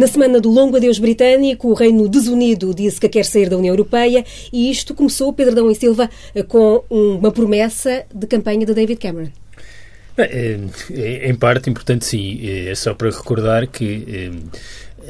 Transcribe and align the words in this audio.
Na 0.00 0.06
semana 0.06 0.40
do 0.40 0.48
longo 0.48 0.78
adeus 0.78 0.98
britânico, 0.98 1.68
o 1.68 1.74
Reino 1.74 2.08
Desunido 2.08 2.74
disse 2.74 2.98
que 2.98 3.06
quer 3.06 3.22
sair 3.22 3.50
da 3.50 3.58
União 3.58 3.74
Europeia 3.74 4.24
e 4.50 4.70
isto 4.70 4.94
começou, 4.94 5.30
Pedro 5.30 5.54
Dão 5.54 5.70
e 5.70 5.74
Silva, 5.74 6.08
com 6.48 6.82
uma 6.88 7.30
promessa 7.30 8.06
de 8.14 8.26
campanha 8.26 8.64
de 8.64 8.72
David 8.72 8.98
Cameron. 8.98 9.28
É, 10.16 10.58
em 11.28 11.34
parte, 11.34 11.68
importante 11.68 12.06
sim. 12.06 12.40
É 12.42 12.74
só 12.74 12.94
para 12.94 13.10
recordar 13.10 13.66
que 13.66 14.30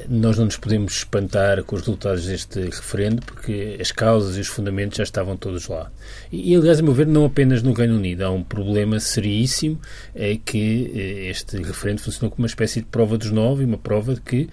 nós 0.08 0.38
não 0.38 0.44
nos 0.44 0.56
podemos 0.56 0.94
espantar 0.98 1.62
com 1.64 1.74
os 1.74 1.82
resultados 1.82 2.24
deste 2.24 2.60
referendo, 2.60 3.22
porque 3.26 3.76
as 3.80 3.90
causas 3.90 4.36
e 4.36 4.40
os 4.40 4.46
fundamentos 4.46 4.96
já 4.96 5.02
estavam 5.02 5.36
todos 5.36 5.66
lá. 5.66 5.90
E, 6.30 6.54
aliás, 6.54 6.78
a 6.78 6.82
meu 6.82 6.94
ver, 6.94 7.06
não 7.06 7.24
apenas 7.24 7.62
no 7.62 7.72
Reino 7.72 7.96
Unido. 7.96 8.22
Há 8.22 8.30
um 8.30 8.42
problema 8.42 8.98
seríssimo, 9.00 9.80
é 10.14 10.38
que 10.42 11.28
este 11.28 11.58
referendo 11.58 12.00
funcionou 12.00 12.30
como 12.30 12.42
uma 12.42 12.46
espécie 12.46 12.80
de 12.80 12.86
prova 12.86 13.18
dos 13.18 13.30
nove, 13.30 13.64
uma 13.64 13.78
prova 13.78 14.14
de 14.14 14.20
que 14.20 14.48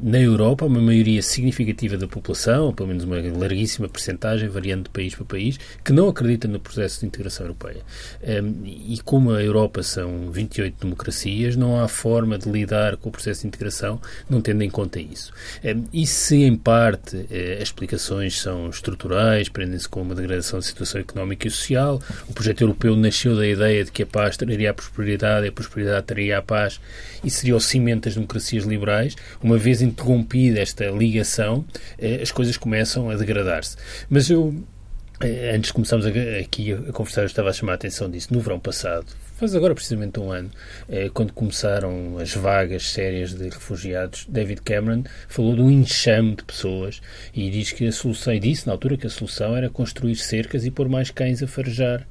na 0.00 0.18
Europa, 0.18 0.64
uma 0.64 0.80
maioria 0.80 1.22
significativa 1.22 1.96
da 1.96 2.06
população, 2.06 2.72
pelo 2.72 2.88
menos 2.88 3.04
uma 3.04 3.16
larguíssima 3.16 3.88
percentagem, 3.88 4.48
variando 4.48 4.84
de 4.84 4.90
país 4.90 5.14
para 5.14 5.24
país, 5.24 5.58
que 5.84 5.92
não 5.92 6.08
acredita 6.08 6.48
no 6.48 6.60
processo 6.60 7.00
de 7.00 7.06
integração 7.06 7.46
europeia. 7.46 7.82
E 8.64 8.98
como 9.04 9.32
a 9.32 9.42
Europa 9.42 9.82
são 9.82 10.30
28 10.30 10.76
democracias, 10.80 11.56
não 11.56 11.80
há 11.80 11.88
forma 11.88 12.38
de 12.38 12.50
lidar 12.50 12.96
com 12.96 13.08
o 13.08 13.12
processo 13.12 13.42
de 13.42 13.48
integração 13.48 14.00
não 14.28 14.40
tendo 14.40 14.62
em 14.62 14.70
conta 14.70 15.00
isso. 15.00 15.32
E 15.92 16.06
se, 16.06 16.36
em 16.36 16.56
parte, 16.56 17.26
eh, 17.30 17.56
as 17.56 17.64
explicações 17.64 18.40
são 18.40 18.68
estruturais, 18.68 19.48
prendem-se 19.48 19.88
com 19.88 20.02
uma 20.02 20.14
degradação 20.14 20.58
da 20.58 20.64
situação 20.64 21.00
económica 21.00 21.46
e 21.46 21.50
social, 21.50 22.00
o 22.28 22.32
projeto 22.32 22.62
europeu 22.62 22.96
nasceu 22.96 23.36
da 23.36 23.46
ideia 23.46 23.84
de 23.84 23.92
que 23.92 24.02
a 24.02 24.06
paz 24.06 24.36
traria 24.36 24.70
a 24.70 24.74
prosperidade 24.74 25.46
e 25.46 25.48
a 25.48 25.52
prosperidade 25.52 26.06
traria 26.06 26.38
a 26.38 26.42
paz 26.42 26.80
e 27.24 27.30
seria 27.30 27.56
o 27.56 27.60
cimento 27.60 28.04
das 28.04 28.14
democracias 28.14 28.64
liberais, 28.64 29.16
uma 29.42 29.58
vez 29.58 29.82
interrompida 29.82 30.60
esta 30.60 30.86
ligação, 30.86 31.64
eh, 31.98 32.20
as 32.22 32.30
coisas 32.30 32.56
começam 32.56 33.10
a 33.10 33.16
degradar-se. 33.16 33.76
Mas 34.08 34.30
eu 34.30 34.54
eh, 35.20 35.54
Antes 35.54 35.68
de 35.68 35.72
começarmos 35.72 36.06
aqui 36.06 36.72
a 36.72 36.92
conversar, 36.92 37.22
eu 37.22 37.26
estava 37.26 37.48
a 37.48 37.52
chamar 37.52 37.72
a 37.72 37.74
atenção 37.76 38.10
disso. 38.10 38.32
No 38.34 38.40
verão 38.40 38.60
passado, 38.60 39.06
faz 39.36 39.54
agora 39.54 39.74
precisamente 39.74 40.20
um 40.20 40.30
ano, 40.30 40.50
eh, 40.90 41.08
quando 41.12 41.32
começaram 41.32 42.18
as 42.18 42.34
vagas 42.34 42.90
sérias 42.90 43.32
de 43.32 43.44
refugiados, 43.44 44.26
David 44.28 44.60
Cameron 44.60 45.04
falou 45.26 45.54
de 45.54 45.62
um 45.62 45.70
enxame 45.70 46.36
de 46.36 46.44
pessoas 46.44 47.00
e 47.34 47.48
diz 47.48 47.72
que 47.72 47.86
a 47.86 47.92
solução, 47.92 48.34
e 48.34 48.38
disse 48.38 48.66
na 48.66 48.74
altura 48.74 48.98
que 48.98 49.06
a 49.06 49.10
solução 49.10 49.56
era 49.56 49.70
construir 49.70 50.16
cercas 50.16 50.66
e 50.66 50.70
pôr 50.70 50.86
mais 50.86 51.10
cães 51.10 51.42
a 51.42 51.46
farejar 51.46 52.06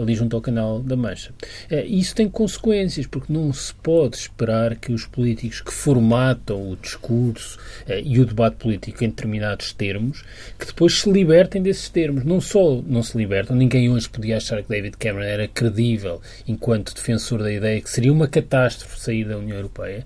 ali 0.00 0.14
junto 0.14 0.34
ao 0.34 0.42
canal 0.42 0.80
da 0.80 0.96
Mancha. 0.96 1.32
Eh, 1.70 1.84
isso 1.86 2.14
tem 2.14 2.28
consequências, 2.28 3.06
porque 3.06 3.32
não 3.32 3.52
se 3.52 3.72
pode 3.74 4.16
esperar 4.16 4.76
que 4.76 4.92
os 4.92 5.06
políticos 5.06 5.60
que 5.60 5.72
formatam 5.72 6.70
o 6.70 6.76
discurso 6.76 7.58
eh, 7.86 8.02
e 8.04 8.18
o 8.20 8.26
debate 8.26 8.56
político 8.56 9.04
em 9.04 9.08
determinados 9.08 9.72
termos, 9.72 10.24
que 10.58 10.66
depois 10.66 11.00
se 11.00 11.10
libertem 11.10 11.62
desses 11.62 11.88
termos. 11.88 12.24
Não 12.24 12.40
só 12.40 12.82
não 12.86 13.02
se 13.02 13.16
libertam, 13.16 13.56
ninguém 13.56 13.88
hoje 13.88 14.08
podia 14.08 14.38
achar 14.38 14.62
que 14.62 14.68
David 14.68 14.96
Cameron 14.96 15.24
era 15.24 15.46
credível 15.46 16.20
enquanto 16.46 16.94
defensor 16.94 17.42
da 17.42 17.52
ideia 17.52 17.80
que 17.80 17.90
seria 17.90 18.12
uma 18.12 18.26
catástrofe 18.26 19.00
sair 19.00 19.24
da 19.24 19.38
União 19.38 19.56
Europeia, 19.56 20.04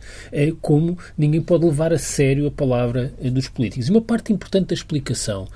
como 0.60 0.98
ninguém 1.16 1.40
pode 1.40 1.64
levar 1.64 1.92
a 1.92 1.98
sério 1.98 2.46
a 2.46 2.50
palavra 2.50 3.12
dos 3.20 3.48
políticos. 3.48 3.88
E 3.88 3.90
uma 3.90 4.02
parte 4.02 4.32
importante 4.32 4.68
da 4.68 4.74
explicação 4.74 5.46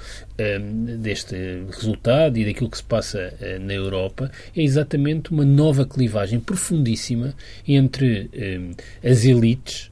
deste 0.99 1.37
resultado 1.71 2.39
e 2.39 2.45
daquilo 2.45 2.71
que 2.71 2.79
se 2.79 2.83
passa 2.83 3.33
na 3.61 3.75
Europa 3.75 4.31
é 4.57 4.63
exatamente 4.63 5.31
uma 5.31 5.45
nova 5.45 5.85
clivagem 5.85 6.41
profundíssima 6.41 7.35
entre 7.67 8.31
eh, 8.33 8.61
as 9.09 9.25
elites 9.25 9.92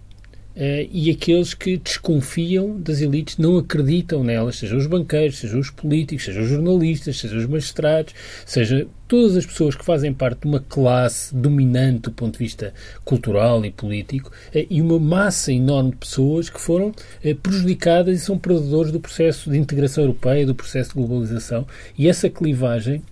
Uh, 0.56 0.88
e 0.90 1.10
aqueles 1.10 1.54
que 1.54 1.76
desconfiam 1.76 2.80
das 2.80 3.00
elites, 3.00 3.38
não 3.38 3.56
acreditam 3.56 4.24
nelas, 4.24 4.56
sejam 4.56 4.78
os 4.78 4.86
banqueiros, 4.86 5.38
sejam 5.38 5.60
os 5.60 5.70
políticos, 5.70 6.24
sejam 6.24 6.42
os 6.42 6.48
jornalistas, 6.48 7.18
sejam 7.18 7.38
os 7.38 7.46
magistrados, 7.46 8.12
seja 8.44 8.86
todas 9.06 9.36
as 9.36 9.46
pessoas 9.46 9.76
que 9.76 9.84
fazem 9.84 10.12
parte 10.12 10.42
de 10.42 10.48
uma 10.48 10.60
classe 10.60 11.34
dominante 11.34 12.02
do 12.02 12.12
ponto 12.12 12.32
de 12.32 12.44
vista 12.44 12.74
cultural 13.04 13.64
e 13.64 13.70
político, 13.70 14.30
uh, 14.30 14.66
e 14.68 14.82
uma 14.82 14.98
massa 14.98 15.52
enorme 15.52 15.92
de 15.92 15.98
pessoas 15.98 16.50
que 16.50 16.60
foram 16.60 16.88
uh, 16.88 17.34
prejudicadas 17.36 18.20
e 18.20 18.24
são 18.24 18.36
predadores 18.36 18.90
do 18.90 18.98
processo 18.98 19.50
de 19.50 19.56
integração 19.56 20.02
europeia, 20.02 20.44
do 20.44 20.54
processo 20.54 20.90
de 20.90 20.96
globalização, 20.96 21.66
e 21.96 22.08
essa 22.08 22.28
clivagem 22.28 23.02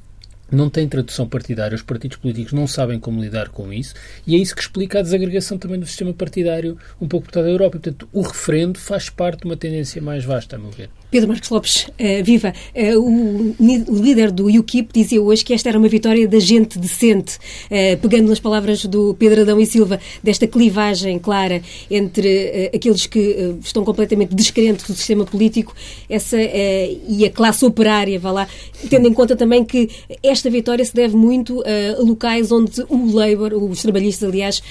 não 0.51 0.71
tem 0.71 0.89
tradução 0.89 1.29
partidária, 1.29 1.75
os 1.75 1.83
partidos 1.83 2.17
políticos 2.17 2.53
não 2.53 2.67
sabem 2.67 2.99
como 2.99 3.21
lidar 3.21 3.49
com 3.49 3.73
isso, 3.73 3.95
e 4.27 4.35
é 4.35 4.39
isso 4.39 4.55
que 4.55 4.63
explica 4.63 4.99
a 4.99 5.03
desagregação 5.03 5.59
também 5.59 5.79
do 5.79 5.87
sistema 5.87 6.13
partidário 6.13 6.79
um 7.01 7.07
pouco 7.07 7.27
por 7.27 7.33
toda 7.33 7.49
a 7.49 7.51
Europa. 7.51 7.79
Portanto, 7.79 8.09
o 8.13 8.23
referendo 8.23 8.79
faz 8.79 9.11
parte 9.11 9.41
de 9.41 9.47
uma 9.47 9.57
tendência 9.57 10.01
mais 10.01 10.25
vasta, 10.25 10.57
a 10.57 10.59
meu 10.59 10.71
ver. 10.71 10.91
Pedro 11.11 11.29
Marcos 11.29 11.49
Lopes, 11.49 11.87
uh, 11.87 12.25
viva. 12.25 12.53
Uh, 12.75 12.99
o, 13.01 13.57
o, 13.89 14.03
líder 14.03 14.31
do 14.31 14.47
UKIP 14.47 14.93
dizia 14.93 15.23
hoje 15.23 15.45
que 15.45 15.55
esta 15.55 15.69
era 15.69 15.79
uma 15.79 15.89
vitória 15.89 16.29
da 16.29 16.39
gente 16.39 16.79
decente, 16.79 17.37
uh, 17.37 17.99
pegando 18.01 18.29
nas 18.29 18.39
palavras 18.39 18.85
do 18.85 19.15
Pedro 19.15 19.43
Adão 19.43 19.59
e 19.59 19.65
Silva, 19.65 19.99
desta 20.23 20.47
clivagem 20.47 21.19
clara 21.19 21.63
entre 21.91 22.71
aqueles 22.75 23.07
que 23.07 23.57
estão 23.63 23.85
completamente 23.85 24.35
descrentes 24.35 24.87
do 24.87 24.95
sistema 24.95 25.25
político 25.25 25.75
essa, 26.09 26.37
e 26.41 27.25
a 27.25 27.31
classe 27.31 27.65
operária, 27.65 28.19
vá 28.19 28.31
lá, 28.31 28.49
tendo 28.89 29.09
em 29.09 29.13
conta 29.13 29.37
também 29.37 29.65
que 29.65 29.89
esta 30.23 30.51
vitória 30.51 30.85
se 30.85 30.95
deve 30.95 31.17
muito 31.17 31.63
a 31.63 32.03
locais 32.03 32.53
onde 32.53 32.83
o 32.89 33.13
Labour, 33.13 33.55
os 33.55 33.83
trabalhistas, 33.83 34.29
aliás, 34.29 34.63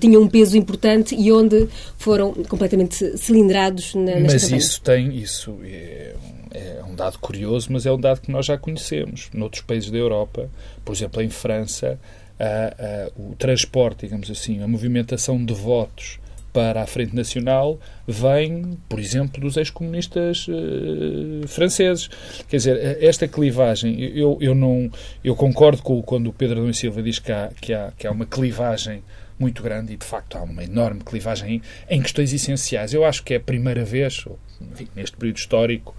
tinham 0.00 0.22
um 0.22 0.28
peso 0.28 0.56
importante 0.56 1.14
e 1.14 1.32
onde 1.32 1.68
foram 1.96 2.32
completamente 2.48 3.16
cilindrados 3.16 3.94
na, 3.94 4.20
Mas 4.20 4.42
campanha. 4.42 4.58
isso 4.58 4.80
tem, 4.82 5.16
isso 5.16 5.56
é, 5.78 6.78
é 6.80 6.84
um 6.84 6.94
dado 6.94 7.18
curioso, 7.18 7.68
mas 7.70 7.86
é 7.86 7.92
um 7.92 8.00
dado 8.00 8.20
que 8.20 8.30
nós 8.30 8.46
já 8.46 8.58
conhecemos. 8.58 9.30
Noutros 9.32 9.62
países 9.62 9.90
da 9.90 9.98
Europa, 9.98 10.48
por 10.84 10.94
exemplo, 10.94 11.22
em 11.22 11.30
França, 11.30 11.98
a, 12.38 12.44
a, 12.46 13.20
o 13.20 13.34
transporte, 13.36 14.06
digamos 14.06 14.30
assim, 14.30 14.62
a 14.62 14.68
movimentação 14.68 15.44
de 15.44 15.54
votos 15.54 16.18
para 16.52 16.82
a 16.82 16.86
Frente 16.86 17.14
Nacional 17.14 17.78
vem, 18.06 18.78
por 18.88 18.98
exemplo, 18.98 19.40
dos 19.40 19.56
ex-comunistas 19.56 20.48
uh, 20.48 21.46
franceses. 21.46 22.08
Quer 22.48 22.56
dizer, 22.56 23.04
esta 23.04 23.28
clivagem, 23.28 24.00
eu, 24.00 24.38
eu, 24.40 24.54
não, 24.54 24.90
eu 25.22 25.36
concordo 25.36 25.82
com 25.82 26.02
quando 26.02 26.28
o 26.28 26.32
Pedro 26.32 26.60
Adão 26.60 26.72
Silva 26.72 27.02
diz 27.02 27.18
que 27.18 27.30
há, 27.30 27.50
que 27.60 27.72
há, 27.72 27.92
que 27.96 28.06
há 28.06 28.10
uma 28.10 28.26
clivagem 28.26 29.02
muito 29.38 29.62
grande 29.62 29.92
e, 29.92 29.96
de 29.96 30.04
facto, 30.04 30.36
há 30.36 30.42
uma 30.42 30.64
enorme 30.64 31.00
clivagem 31.00 31.62
em 31.88 32.02
questões 32.02 32.32
essenciais. 32.32 32.92
Eu 32.92 33.04
acho 33.04 33.22
que 33.22 33.34
é 33.34 33.36
a 33.36 33.40
primeira 33.40 33.84
vez, 33.84 34.24
enfim, 34.60 34.88
neste 34.94 35.16
período 35.16 35.36
histórico, 35.36 35.96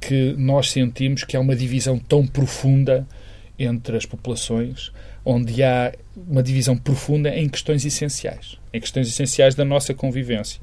que 0.00 0.34
nós 0.36 0.70
sentimos 0.70 1.24
que 1.24 1.36
há 1.36 1.40
uma 1.40 1.56
divisão 1.56 1.98
tão 1.98 2.26
profunda 2.26 3.06
entre 3.58 3.96
as 3.96 4.06
populações, 4.06 4.92
onde 5.24 5.62
há 5.62 5.92
uma 6.16 6.42
divisão 6.42 6.76
profunda 6.76 7.28
em 7.28 7.48
questões 7.48 7.84
essenciais, 7.84 8.58
em 8.72 8.80
questões 8.80 9.08
essenciais 9.08 9.54
da 9.54 9.64
nossa 9.64 9.92
convivência. 9.92 10.62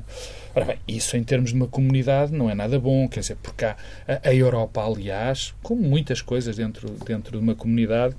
Ora 0.55 0.65
bem, 0.65 0.79
isso 0.87 1.15
em 1.15 1.23
termos 1.23 1.51
de 1.51 1.55
uma 1.55 1.67
comunidade 1.67 2.33
não 2.33 2.49
é 2.49 2.55
nada 2.55 2.79
bom, 2.79 3.07
quer 3.07 3.19
dizer, 3.19 3.37
porque 3.41 3.65
há, 3.65 3.77
a, 4.23 4.33
Europa, 4.33 4.83
aliás, 4.83 5.53
como 5.61 5.81
muitas 5.83 6.21
coisas 6.21 6.55
dentro, 6.55 6.89
dentro 7.05 7.37
de 7.37 7.43
uma 7.43 7.53
comunidade, 7.53 8.15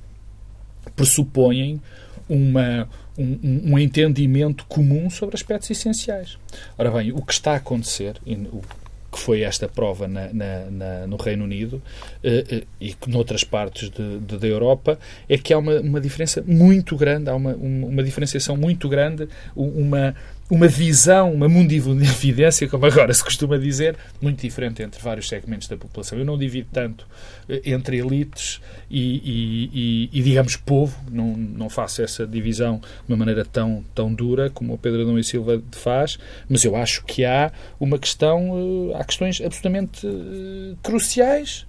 pressupõem 0.95 1.81
uma, 2.29 2.89
um, 3.17 3.73
um, 3.73 3.79
entendimento 3.79 4.65
comum 4.67 5.09
sobre 5.09 5.35
aspectos 5.35 5.71
essenciais. 5.71 6.39
Ora 6.77 6.91
bem, 6.91 7.13
o 7.13 7.23
que 7.23 7.33
está 7.33 7.53
a 7.53 7.57
acontecer, 7.57 8.17
o 8.53 8.61
que 9.11 9.19
foi 9.19 9.41
esta 9.43 9.67
prova 9.67 10.07
na, 10.07 10.33
na, 10.33 10.71
na, 10.71 11.07
no 11.07 11.17
Reino 11.17 11.45
Unido 11.45 11.83
eh, 12.23 12.45
eh, 12.51 12.63
e 12.79 12.95
noutras 13.07 13.43
partes 13.43 13.89
de, 13.91 14.19
de, 14.19 14.37
da 14.37 14.47
Europa, 14.47 14.99
é 15.29 15.39
que 15.39 15.53
há 15.53 15.59
uma, 15.59 15.81
uma 15.81 16.01
diferença 16.01 16.45
muito 16.47 16.95
grande, 16.95 17.31
há 17.31 17.35
uma, 17.35 17.55
uma 17.55 18.03
diferenciação 18.03 18.57
muito 18.57 18.87
grande, 18.87 19.27
uma, 19.57 20.15
uma 20.51 20.67
visão, 20.67 21.33
uma 21.33 21.49
mundividência, 21.49 22.67
como 22.69 22.87
agora 22.87 23.13
se 23.13 23.23
costuma 23.23 23.59
dizer, 23.59 23.97
muito 24.21 24.41
diferente 24.41 24.83
entre 24.83 25.01
vários 25.03 25.29
segmentos 25.29 25.69
da 25.69 25.77
população. 25.77 26.19
Eu 26.19 26.25
não 26.25 26.39
divido 26.39 26.69
tanto 26.73 27.07
eh, 27.49 27.61
entre 27.67 27.99
elites 27.99 28.61
e, 28.91 29.17
e, 29.17 29.71
e, 29.73 30.11
e, 30.13 30.23
digamos, 30.23 30.57
povo, 30.57 30.99
não, 31.11 31.37
não 31.37 31.69
faço 31.69 32.03
essa 32.03 32.27
divisão 32.27 32.79
de 32.79 33.13
uma 33.13 33.17
maneira 33.19 33.45
tão, 33.45 33.85
tão 33.95 34.13
dura 34.13 34.49
como 34.49 34.73
o 34.73 34.79
Pedro 34.79 35.03
Adão 35.03 35.19
e 35.19 35.25
Silva 35.25 35.63
faz, 35.73 36.19
mas 36.49 36.65
eu 36.65 36.75
acho 36.75 37.05
que 37.05 37.25
há 37.25 37.53
uma 37.79 37.99
questão, 37.99 38.91
eh, 38.95 38.99
há 38.99 39.05
questões 39.05 39.41
absolutamente 39.41 40.07
eh, 40.07 40.75
cruciais 40.83 41.67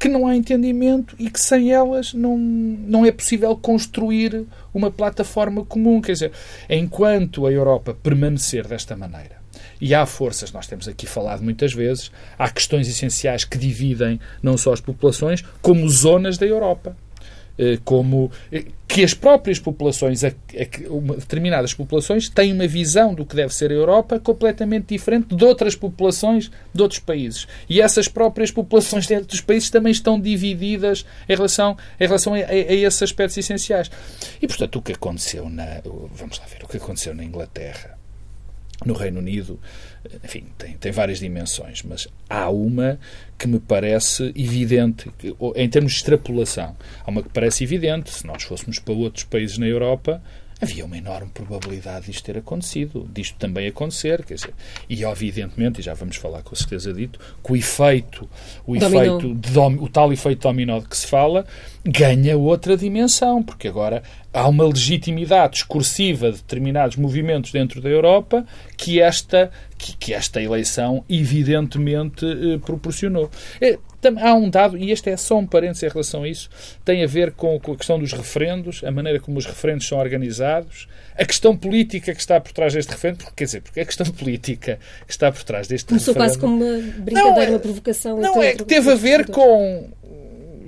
que 0.00 0.08
não 0.08 0.26
há 0.26 0.34
entendimento 0.34 1.14
e 1.18 1.30
que 1.30 1.38
sem 1.38 1.70
elas 1.70 2.14
não, 2.14 2.38
não 2.38 3.04
é 3.04 3.12
possível 3.12 3.54
construir 3.54 4.46
uma 4.72 4.90
plataforma 4.90 5.62
comum. 5.62 6.00
Quer 6.00 6.12
dizer, 6.14 6.32
enquanto 6.70 7.46
a 7.46 7.52
Europa 7.52 7.94
permanecer 8.02 8.66
desta 8.66 8.96
maneira, 8.96 9.38
e 9.78 9.94
há 9.94 10.06
forças, 10.06 10.52
nós 10.52 10.66
temos 10.66 10.88
aqui 10.88 11.06
falado 11.06 11.42
muitas 11.42 11.74
vezes, 11.74 12.10
há 12.38 12.48
questões 12.50 12.88
essenciais 12.88 13.44
que 13.44 13.58
dividem 13.58 14.18
não 14.42 14.56
só 14.56 14.72
as 14.72 14.80
populações, 14.80 15.44
como 15.60 15.86
zonas 15.86 16.38
da 16.38 16.46
Europa. 16.46 16.96
Como 17.84 18.30
que 18.90 19.04
as 19.04 19.14
próprias 19.14 19.60
populações, 19.60 20.20
determinadas 20.20 21.72
populações, 21.72 22.28
têm 22.28 22.52
uma 22.52 22.66
visão 22.66 23.14
do 23.14 23.24
que 23.24 23.36
deve 23.36 23.54
ser 23.54 23.70
a 23.70 23.74
Europa 23.74 24.18
completamente 24.18 24.88
diferente 24.88 25.32
de 25.32 25.44
outras 25.44 25.76
populações 25.76 26.50
de 26.74 26.82
outros 26.82 26.98
países. 26.98 27.46
E 27.68 27.80
essas 27.80 28.08
próprias 28.08 28.50
populações 28.50 29.06
dentro 29.06 29.28
dos 29.28 29.40
países 29.40 29.70
também 29.70 29.92
estão 29.92 30.20
divididas 30.20 31.06
em 31.28 31.36
relação, 31.36 31.76
em 32.00 32.06
relação 32.06 32.34
a, 32.34 32.38
a, 32.38 32.50
a 32.50 32.74
esses 32.74 33.00
aspectos 33.00 33.38
essenciais. 33.38 33.88
E, 34.42 34.48
portanto, 34.48 34.76
o 34.76 34.82
que 34.82 34.92
aconteceu 34.92 35.48
na. 35.48 35.80
Vamos 36.12 36.40
lá 36.40 36.46
ver, 36.46 36.64
o 36.64 36.68
que 36.68 36.78
aconteceu 36.78 37.14
na 37.14 37.22
Inglaterra, 37.22 37.96
no 38.84 38.94
Reino 38.94 39.20
Unido, 39.20 39.60
enfim, 40.24 40.46
tem, 40.56 40.76
tem 40.76 40.92
várias 40.92 41.18
dimensões, 41.18 41.82
mas 41.82 42.08
há 42.28 42.48
uma 42.48 42.98
que 43.38 43.46
me 43.46 43.58
parece 43.58 44.32
evidente, 44.36 45.10
em 45.54 45.68
termos 45.68 45.92
de 45.92 45.98
extrapolação. 45.98 46.76
Há 47.04 47.10
uma 47.10 47.22
que 47.22 47.28
parece 47.28 47.64
evidente, 47.64 48.10
se 48.10 48.26
nós 48.26 48.42
fôssemos 48.42 48.78
para 48.78 48.94
outros 48.94 49.24
países 49.24 49.58
na 49.58 49.66
Europa, 49.66 50.22
havia 50.60 50.84
uma 50.84 50.96
enorme 50.96 51.30
probabilidade 51.32 52.06
disto 52.06 52.24
ter 52.24 52.38
acontecido, 52.38 53.08
disto 53.12 53.36
também 53.38 53.66
acontecer, 53.66 54.24
quer 54.24 54.34
dizer, 54.34 54.54
e 54.88 55.04
evidentemente, 55.04 55.80
e 55.80 55.82
já 55.82 55.94
vamos 55.94 56.16
falar 56.16 56.42
com 56.42 56.54
certeza 56.54 56.92
dito, 56.92 57.18
que 57.42 57.52
o 57.52 57.56
efeito, 57.56 58.28
o 58.66 58.76
efeito 58.76 59.34
de, 59.34 59.58
o 59.58 59.88
tal 59.88 60.12
efeito 60.12 60.42
dominó 60.42 60.80
de 60.80 60.88
que 60.88 60.96
se 60.96 61.06
fala, 61.06 61.46
ganha 61.84 62.36
outra 62.36 62.76
dimensão, 62.76 63.42
porque 63.42 63.68
agora 63.68 64.02
há 64.32 64.46
uma 64.46 64.64
legitimidade 64.64 65.54
discursiva 65.54 66.30
de 66.30 66.38
determinados 66.38 66.96
movimentos 66.96 67.52
dentro 67.52 67.80
da 67.80 67.88
Europa 67.88 68.44
que 68.76 69.00
esta, 69.00 69.50
que, 69.78 69.96
que 69.96 70.14
esta 70.14 70.42
eleição 70.42 71.04
evidentemente 71.08 72.26
eh, 72.26 72.58
proporcionou. 72.58 73.30
É, 73.60 73.78
há 74.20 74.34
um 74.34 74.48
dado, 74.48 74.76
e 74.76 74.90
este 74.90 75.10
é 75.10 75.16
só 75.16 75.38
um 75.38 75.46
parênteses 75.46 75.82
em 75.82 75.88
relação 75.88 76.22
a 76.22 76.28
isso, 76.28 76.48
tem 76.84 77.02
a 77.02 77.06
ver 77.06 77.32
com, 77.32 77.58
com 77.60 77.72
a 77.72 77.76
questão 77.76 77.98
dos 77.98 78.12
referendos, 78.12 78.82
a 78.84 78.90
maneira 78.90 79.20
como 79.20 79.38
os 79.38 79.46
referendos 79.46 79.86
são 79.86 79.98
organizados, 79.98 80.88
a 81.16 81.24
questão 81.24 81.56
política 81.56 82.14
que 82.14 82.20
está 82.20 82.40
por 82.40 82.52
trás 82.52 82.72
deste 82.72 82.90
referendo, 82.90 83.18
porque, 83.18 83.32
quer 83.36 83.44
dizer, 83.44 83.60
porque 83.62 83.80
a 83.80 83.84
questão 83.84 84.06
política 84.06 84.78
que 85.06 85.12
está 85.12 85.30
por 85.30 85.42
trás 85.42 85.68
deste 85.68 85.88
Começou 85.88 86.14
referendo... 86.14 86.40
Começou 86.40 86.58
quase 86.58 86.82
como 86.82 86.92
uma 86.92 87.02
brincadeira, 87.04 87.34
não, 87.34 87.42
é, 87.42 87.50
uma 87.50 87.58
provocação. 87.58 88.20
Não, 88.20 88.42
é 88.42 88.54
que 88.54 88.64
teve 88.64 88.90
a 88.90 88.94
ver 88.94 89.26
com 89.30 89.90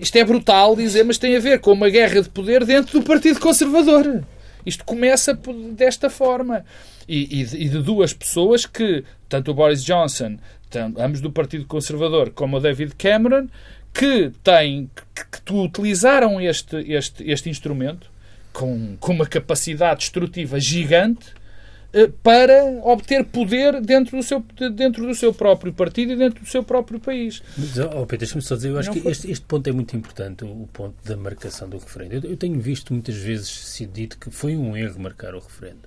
isto 0.02 0.16
é 0.16 0.24
brutal 0.24 0.74
dizer, 0.74 1.04
mas 1.04 1.16
tem 1.16 1.36
a 1.36 1.40
ver 1.40 1.60
com 1.60 1.70
uma 1.72 1.88
guerra 1.88 2.20
de 2.22 2.28
poder 2.28 2.64
dentro 2.64 2.98
do 2.98 3.06
Partido 3.06 3.38
Conservador. 3.38 4.24
Isto 4.66 4.84
começa 4.84 5.32
desta 5.76 6.10
forma. 6.10 6.64
E, 7.08 7.40
e, 7.40 7.42
e 7.42 7.68
de 7.68 7.80
duas 7.80 8.12
pessoas 8.12 8.66
que, 8.66 9.04
tanto 9.28 9.52
o 9.52 9.54
Boris 9.54 9.84
Johnson, 9.84 10.38
ambos 10.78 11.20
do 11.20 11.30
Partido 11.30 11.64
Conservador, 11.66 12.30
como 12.30 12.56
o 12.56 12.60
David 12.60 12.94
Cameron, 12.96 13.48
que 13.92 14.32
têm, 14.42 14.90
que, 15.14 15.40
que 15.42 15.52
utilizaram 15.52 16.40
este, 16.40 16.76
este, 16.92 17.30
este 17.30 17.50
instrumento 17.50 18.10
com, 18.52 18.96
com 18.98 19.12
uma 19.12 19.26
capacidade 19.26 20.00
destrutiva 20.00 20.58
gigante 20.58 21.26
eh, 21.92 22.10
para 22.22 22.64
obter 22.84 23.22
poder 23.24 23.78
dentro 23.82 24.16
do, 24.16 24.22
seu, 24.22 24.40
dentro 24.74 25.06
do 25.06 25.14
seu 25.14 25.32
próprio 25.32 25.74
partido 25.74 26.12
e 26.12 26.16
dentro 26.16 26.42
do 26.42 26.48
seu 26.48 26.62
próprio 26.62 26.98
país. 26.98 27.42
Mas, 27.56 27.78
oh, 27.78 28.06
Pedro, 28.06 28.18
deixa-me 28.18 28.40
só 28.40 28.56
dizer, 28.56 28.70
eu 28.70 28.78
acho 28.78 28.88
Não 28.88 29.00
que 29.00 29.08
este, 29.08 29.30
este, 29.30 29.44
ponto 29.44 29.68
é 29.68 29.72
muito 29.72 29.94
importante, 29.94 30.42
o 30.42 30.68
ponto 30.72 30.94
da 31.04 31.16
marcação 31.18 31.68
do 31.68 31.76
referendo. 31.76 32.14
Eu, 32.14 32.30
eu, 32.30 32.36
tenho 32.36 32.58
visto 32.58 32.94
muitas 32.94 33.16
vezes 33.16 33.48
sido 33.48 33.92
dito 33.92 34.18
que 34.18 34.30
foi 34.30 34.56
um 34.56 34.74
erro 34.74 34.98
marcar 35.00 35.34
o 35.34 35.38
referendo. 35.38 35.80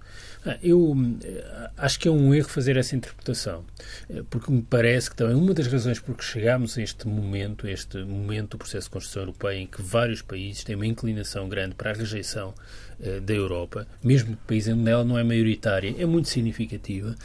Ah, 0.45 0.57
eu 0.61 0.95
eh, 1.23 1.69
acho 1.75 1.99
que 1.99 2.07
é 2.07 2.11
um 2.11 2.31
erro 2.31 2.47
fazer 2.47 2.77
essa 2.77 2.95
interpretação, 2.95 3.65
eh, 4.07 4.21
porque 4.29 4.51
me 4.51 4.61
parece 4.61 5.09
que 5.09 5.15
também 5.15 5.35
uma 5.35 5.55
das 5.55 5.65
razões 5.65 5.99
por 5.99 6.15
que 6.15 6.23
chegámos 6.23 6.77
a 6.77 6.83
este 6.83 7.07
momento, 7.07 7.67
este 7.67 7.97
momento 8.03 8.51
do 8.51 8.57
processo 8.59 8.85
de 8.85 8.91
construção 8.91 9.23
europeia, 9.23 9.57
em 9.57 9.65
que 9.65 9.81
vários 9.81 10.21
países 10.21 10.63
têm 10.63 10.75
uma 10.75 10.85
inclinação 10.85 11.49
grande 11.49 11.73
para 11.73 11.89
a 11.89 11.93
rejeição 11.93 12.53
uh, 12.99 13.21
da 13.21 13.33
Europa, 13.33 13.87
mesmo 14.03 14.33
o 14.33 14.37
país 14.47 14.67
onde 14.67 14.87
ela 14.87 15.03
não 15.03 15.17
é 15.17 15.23
maioritária, 15.23 15.95
é 15.97 16.05
muito 16.05 16.29
significativa, 16.29 17.15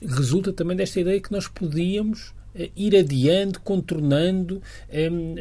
resulta 0.00 0.50
também 0.50 0.76
desta 0.76 0.98
ideia 0.98 1.20
que 1.20 1.32
nós 1.32 1.48
podíamos 1.48 2.34
ir 2.74 2.96
adiando, 2.96 3.60
contornando 3.60 4.62
um, 4.90 5.34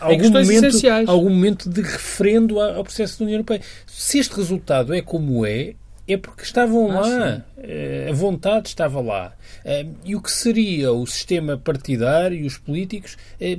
algum, 0.00 0.30
momento, 0.30 0.66
algum 1.06 1.30
momento 1.30 1.70
de 1.70 1.82
referendo 1.82 2.60
ao 2.60 2.82
processo 2.82 3.20
da 3.20 3.24
União 3.26 3.36
Europeia. 3.36 3.60
Se 3.86 4.18
este 4.18 4.34
resultado 4.34 4.92
é 4.92 5.00
como 5.00 5.46
é, 5.46 5.74
é 6.08 6.16
porque 6.16 6.42
estavam 6.42 6.90
ah, 6.90 7.00
lá, 7.00 7.36
sim. 7.36 7.42
Eh, 7.58 8.08
a 8.10 8.12
vontade 8.12 8.68
estava 8.68 9.00
lá. 9.00 9.34
Eh, 9.64 9.86
e 10.04 10.16
o 10.16 10.22
que 10.22 10.30
seria 10.30 10.92
o 10.92 11.06
sistema 11.06 11.58
partidário 11.58 12.38
e 12.38 12.46
os 12.46 12.56
políticos 12.56 13.16
eh, 13.40 13.58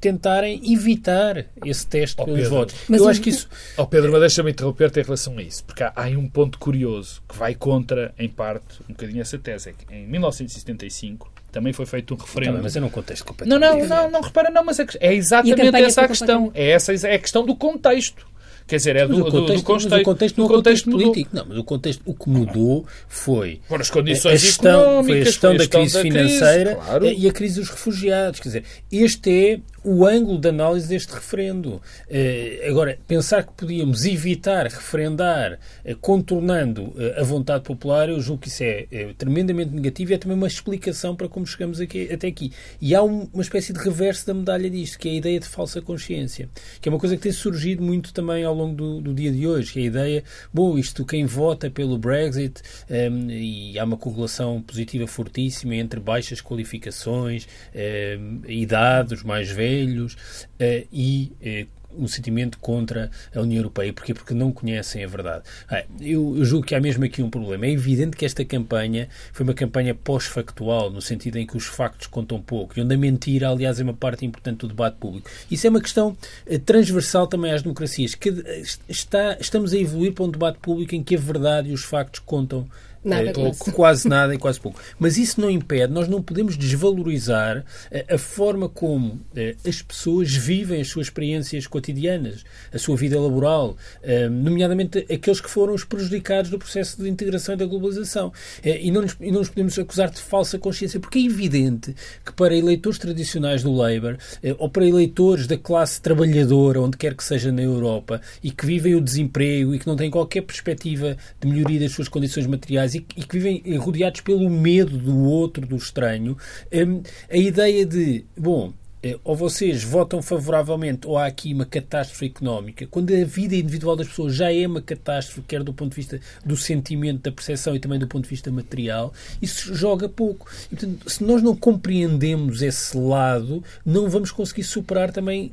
tentarem 0.00 0.72
evitar 0.72 1.46
esse 1.64 1.86
teste 1.86 2.16
oh, 2.20 2.24
pelos 2.24 2.40
Pedro, 2.40 2.56
votos. 2.56 2.76
Mas 2.88 3.00
Eu 3.00 3.06
o... 3.06 3.08
acho 3.08 3.20
que 3.20 3.30
isso. 3.30 3.48
Oh, 3.76 3.86
Pedro, 3.86 4.12
mas 4.12 4.20
deixa-me 4.20 4.50
interromper-te 4.50 5.00
em 5.00 5.02
relação 5.02 5.38
a 5.38 5.42
isso, 5.42 5.64
porque 5.64 5.82
há, 5.82 5.92
há 5.96 6.02
aí 6.02 6.16
um 6.16 6.28
ponto 6.28 6.58
curioso 6.58 7.22
que 7.28 7.36
vai 7.36 7.54
contra, 7.54 8.14
em 8.18 8.28
parte, 8.28 8.82
um 8.88 8.92
bocadinho 8.92 9.22
essa 9.22 9.38
tese. 9.38 9.70
É 9.70 9.72
que 9.72 9.94
em 9.94 10.06
1975 10.06 11.32
também 11.50 11.72
foi 11.72 11.86
feito 11.86 12.14
um 12.14 12.16
referendo. 12.16 12.56
Tá, 12.56 12.62
mas 12.62 12.76
é 12.76 12.80
num 12.80 12.90
contexto 12.90 13.24
completamente 13.24 13.60
Não, 13.60 13.78
não, 13.78 13.86
não, 13.88 14.10
não, 14.10 14.20
repara, 14.20 14.50
não, 14.50 14.64
mas 14.64 14.78
é, 14.78 14.86
é 15.00 15.14
exatamente 15.14 15.76
essa 15.76 16.02
a 16.02 16.08
questão. 16.08 16.50
É 16.54 16.70
essa 16.70 16.92
é 16.92 17.14
a 17.14 17.18
questão 17.18 17.46
do 17.46 17.56
contexto. 17.56 18.26
Quer 18.68 18.76
dizer, 18.76 18.96
é 18.96 19.06
do, 19.06 19.24
contexto, 19.24 19.32
do, 19.32 19.56
do 19.56 19.62
contexto, 19.62 19.98
o 19.98 20.04
contexto 20.04 20.36
não 20.36 20.44
é 20.44 20.48
contexto 20.48 20.90
político. 20.90 21.30
Não, 21.32 21.46
mas 21.48 21.56
o 21.56 21.64
contexto, 21.64 22.02
o 22.04 22.12
que 22.12 22.28
mudou 22.28 22.86
foi 23.08 23.62
Por 23.66 23.80
as 23.80 23.88
condições 23.88 24.34
a 24.34 24.36
gestão, 24.36 25.02
foi 25.02 25.22
a 25.22 25.24
gestão 25.24 25.56
da 25.56 25.66
crise 25.66 26.02
financeira 26.02 26.74
crise, 26.74 26.86
claro. 26.86 27.06
e 27.06 27.28
a 27.28 27.32
crise 27.32 27.60
dos 27.60 27.70
refugiados. 27.70 28.40
Quer 28.40 28.48
dizer, 28.48 28.64
este 28.92 29.30
é 29.30 29.60
o 29.84 30.06
ângulo 30.06 30.38
de 30.38 30.48
análise 30.48 30.88
deste 30.88 31.12
referendo. 31.14 31.80
Eh, 32.08 32.66
agora, 32.68 32.98
pensar 33.06 33.44
que 33.44 33.52
podíamos 33.52 34.04
evitar 34.04 34.66
referendar 34.66 35.58
eh, 35.84 35.94
contornando 36.00 36.92
eh, 36.98 37.20
a 37.20 37.24
vontade 37.24 37.64
popular, 37.64 38.08
eu 38.08 38.20
julgo 38.20 38.42
que 38.42 38.48
isso 38.48 38.62
é, 38.62 38.86
é 38.90 39.12
tremendamente 39.16 39.70
negativo 39.70 40.10
e 40.10 40.14
é 40.14 40.18
também 40.18 40.36
uma 40.36 40.46
explicação 40.46 41.14
para 41.14 41.28
como 41.28 41.46
chegamos 41.46 41.80
aqui, 41.80 42.10
até 42.12 42.26
aqui. 42.26 42.52
E 42.80 42.94
há 42.94 43.02
um, 43.02 43.28
uma 43.32 43.42
espécie 43.42 43.72
de 43.72 43.78
reverso 43.78 44.26
da 44.26 44.34
medalha 44.34 44.68
disto, 44.68 44.98
que 44.98 45.08
é 45.08 45.12
a 45.12 45.14
ideia 45.14 45.40
de 45.40 45.46
falsa 45.46 45.80
consciência, 45.80 46.48
que 46.80 46.88
é 46.88 46.92
uma 46.92 46.98
coisa 46.98 47.16
que 47.16 47.22
tem 47.22 47.32
surgido 47.32 47.82
muito 47.82 48.12
também 48.12 48.44
ao 48.44 48.54
longo 48.54 48.74
do, 48.74 49.00
do 49.00 49.14
dia 49.14 49.30
de 49.30 49.46
hoje, 49.46 49.72
que 49.72 49.78
é 49.78 49.82
a 49.82 49.86
ideia, 49.86 50.24
bom, 50.52 50.76
isto 50.78 51.04
quem 51.04 51.24
vota 51.24 51.70
pelo 51.70 51.96
Brexit, 51.98 52.60
um, 52.90 52.94
ehm, 52.94 53.30
e 53.30 53.78
há 53.78 53.84
uma 53.84 53.96
correlação 53.96 54.60
positiva 54.60 55.06
fortíssima 55.06 55.76
entre 55.76 56.00
baixas 56.00 56.40
qualificações, 56.40 57.46
um, 57.74 57.78
ehm, 57.78 58.40
idade, 58.48 59.14
os 59.14 59.22
mais 59.22 59.50
velhos, 59.50 59.67
uh, 59.68 60.88
e 60.92 61.32
uh, 61.40 61.78
um 61.96 62.06
sentimento 62.06 62.58
contra 62.58 63.10
a 63.34 63.40
União 63.40 63.58
Europeia. 63.58 63.92
Porquê? 63.92 64.14
Porque 64.14 64.34
não 64.34 64.52
conhecem 64.52 65.02
a 65.02 65.06
verdade. 65.06 65.44
Ah, 65.68 65.84
eu, 66.00 66.36
eu, 66.36 66.44
julgo 66.44 66.66
que 66.66 66.74
há 66.74 66.80
mesmo 66.80 67.04
aqui 67.04 67.22
um 67.22 67.30
problema. 67.30 67.66
É 67.66 67.70
evidente 67.70 68.16
que 68.16 68.24
esta 68.24 68.44
campanha 68.44 69.08
foi 69.32 69.44
uma 69.44 69.54
campanha 69.54 69.94
pós-factual, 69.94 70.90
no 70.90 71.00
sentido 71.00 71.38
em 71.38 71.46
que 71.46 71.56
os 71.56 71.66
factos 71.66 72.06
contam 72.06 72.40
pouco, 72.40 72.78
e 72.78 72.82
onde 72.82 72.94
a 72.94 72.98
mentira, 72.98 73.48
aliás, 73.48 73.80
é 73.80 73.82
uma 73.82 73.94
parte 73.94 74.24
importante 74.24 74.60
do 74.60 74.68
debate 74.68 74.96
público. 74.98 75.28
Isso 75.50 75.66
é 75.66 75.70
uma 75.70 75.80
questão 75.80 76.16
eh, 76.46 76.58
transversal 76.58 77.26
também 77.26 77.52
às 77.52 77.62
democracias, 77.62 78.14
que 78.14 78.28
eh, 78.28 78.62
está, 78.88 79.36
estamos 79.40 79.72
a 79.72 79.78
evoluir 79.78 80.12
para 80.12 80.24
um 80.24 80.30
debate 80.30 80.58
público 80.58 80.94
em 80.94 81.02
que 81.02 81.16
a 81.16 81.18
verdade 81.18 81.70
e 81.70 81.72
os 81.72 81.84
factos 81.84 82.20
contam 82.20 82.68
Nada, 83.04 83.30
é, 83.30 83.32
quase. 83.32 83.72
quase 83.72 84.08
nada 84.08 84.34
e 84.34 84.38
quase 84.38 84.60
pouco. 84.60 84.80
Mas 84.98 85.16
isso 85.16 85.40
não 85.40 85.50
impede, 85.50 85.92
nós 85.92 86.08
não 86.08 86.22
podemos 86.22 86.56
desvalorizar 86.56 87.64
a, 87.90 87.96
eh, 87.96 88.06
a 88.14 88.18
forma 88.18 88.68
como 88.68 89.20
eh, 89.34 89.54
as 89.66 89.80
pessoas 89.80 90.34
vivem 90.34 90.80
as 90.80 90.88
suas 90.88 91.06
experiências 91.06 91.66
cotidianas, 91.66 92.44
a 92.72 92.78
sua 92.78 92.96
vida 92.96 93.18
laboral, 93.20 93.76
eh, 94.02 94.28
nomeadamente 94.28 95.06
aqueles 95.12 95.40
que 95.40 95.48
foram 95.48 95.74
os 95.74 95.84
prejudicados 95.84 96.50
do 96.50 96.58
processo 96.58 97.00
de 97.02 97.08
integração 97.08 97.54
e 97.54 97.58
da 97.58 97.66
globalização. 97.66 98.32
e, 98.64 98.90
não 98.90 99.02
nos, 99.02 99.16
e 99.20 99.30
não 99.30 99.38
nos 99.40 99.48
podemos 99.48 99.78
acusar 99.78 100.10
de 100.10 100.20
falsa 100.20 100.58
consciência, 100.58 100.98
porque 101.00 101.18
é 101.18 101.22
evidente 101.22 101.94
que 102.24 102.32
para 102.32 102.54
eleitores 102.54 102.98
tradicionais 102.98 103.62
do 103.62 103.72
Labour 103.72 104.16
ou 104.58 104.68
para 104.68 104.84
eleitores 104.84 105.46
da 105.46 105.56
classe 105.56 106.00
trabalhadora, 106.00 106.80
onde 106.80 106.96
quer 106.96 107.14
que 107.14 107.24
seja 107.24 107.52
na 107.52 107.62
Europa, 107.62 108.20
e 108.42 108.50
que 108.50 108.66
vivem 108.66 108.94
o 108.94 109.00
desemprego 109.00 109.74
e 109.74 109.78
que 109.78 109.86
não 109.86 109.96
têm 109.96 110.10
qualquer 110.10 110.42
perspectiva 110.42 111.16
de 111.40 111.48
melhoria 111.48 111.80
das 111.80 111.92
suas 111.92 112.08
condições 112.08 112.46
materiais, 112.46 112.94
e, 112.98 113.20
e 113.20 113.24
que 113.24 113.38
vivem 113.38 113.76
rodeados 113.76 114.20
pelo 114.20 114.48
medo 114.50 114.98
do 114.98 115.24
outro, 115.24 115.66
do 115.66 115.76
estranho, 115.76 116.36
um, 116.72 117.02
a 117.30 117.36
ideia 117.36 117.84
de, 117.84 118.24
bom, 118.36 118.72
eh, 119.00 119.16
ou 119.22 119.36
vocês 119.36 119.84
votam 119.84 120.20
favoravelmente 120.20 121.06
ou 121.06 121.16
há 121.16 121.26
aqui 121.26 121.54
uma 121.54 121.64
catástrofe 121.64 122.26
económica, 122.26 122.86
quando 122.86 123.14
a 123.14 123.24
vida 123.24 123.54
individual 123.54 123.94
das 123.94 124.08
pessoas 124.08 124.34
já 124.34 124.52
é 124.52 124.66
uma 124.66 124.82
catástrofe, 124.82 125.42
quer 125.42 125.62
do 125.62 125.72
ponto 125.72 125.90
de 125.90 125.96
vista 125.96 126.20
do 126.44 126.56
sentimento, 126.56 127.22
da 127.22 127.32
percepção 127.32 127.76
e 127.76 127.80
também 127.80 127.98
do 127.98 128.08
ponto 128.08 128.24
de 128.24 128.30
vista 128.30 128.50
material, 128.50 129.12
isso 129.40 129.72
joga 129.74 130.08
pouco. 130.08 130.50
E, 130.66 130.76
portanto, 130.76 131.08
se 131.08 131.22
nós 131.22 131.42
não 131.42 131.54
compreendemos 131.54 132.60
esse 132.60 132.96
lado, 132.96 133.62
não 133.86 134.08
vamos 134.10 134.32
conseguir 134.32 134.64
superar 134.64 135.12
também 135.12 135.52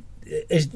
as, 0.50 0.68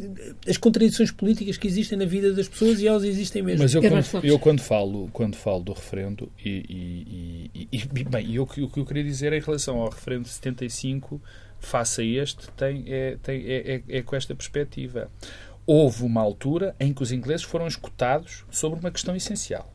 as, 0.48 0.56
contradições 0.56 1.10
políticas 1.10 1.56
que 1.56 1.66
existem 1.66 1.98
na 1.98 2.04
vida 2.04 2.32
das 2.32 2.48
pessoas 2.48 2.80
e 2.80 2.86
elas 2.86 3.04
existem 3.04 3.42
mesmo. 3.42 3.62
Mas 3.62 3.74
eu, 3.74 3.82
quando, 3.82 4.24
eu 4.24 4.38
quando, 4.38 4.60
falo, 4.60 5.10
quando 5.12 5.36
falo 5.36 5.60
do 5.60 5.72
referendo, 5.72 6.30
e, 6.44 7.50
e, 7.54 7.68
e, 7.72 8.04
bem, 8.04 8.34
eu, 8.34 8.44
o 8.44 8.46
que 8.46 8.78
eu 8.78 8.86
queria 8.86 9.02
dizer 9.02 9.32
em 9.32 9.40
relação 9.40 9.78
ao 9.78 9.90
referendo 9.90 10.22
de 10.22 10.30
75, 10.30 11.20
face 11.58 12.00
a 12.00 12.04
este, 12.04 12.48
tem, 12.52 12.84
é, 12.86 13.16
tem, 13.22 13.44
é, 13.46 13.82
é, 13.88 13.98
é 13.98 14.02
com 14.02 14.14
esta 14.14 14.34
perspectiva. 14.34 15.10
houve 15.66 16.04
uma 16.04 16.20
altura 16.20 16.74
em 16.78 16.92
que 16.92 17.02
os 17.02 17.10
ingleses 17.10 17.42
foram 17.42 17.66
escutados 17.66 18.44
sobre 18.50 18.78
uma 18.78 18.90
questão 18.90 19.16
essencial. 19.16 19.72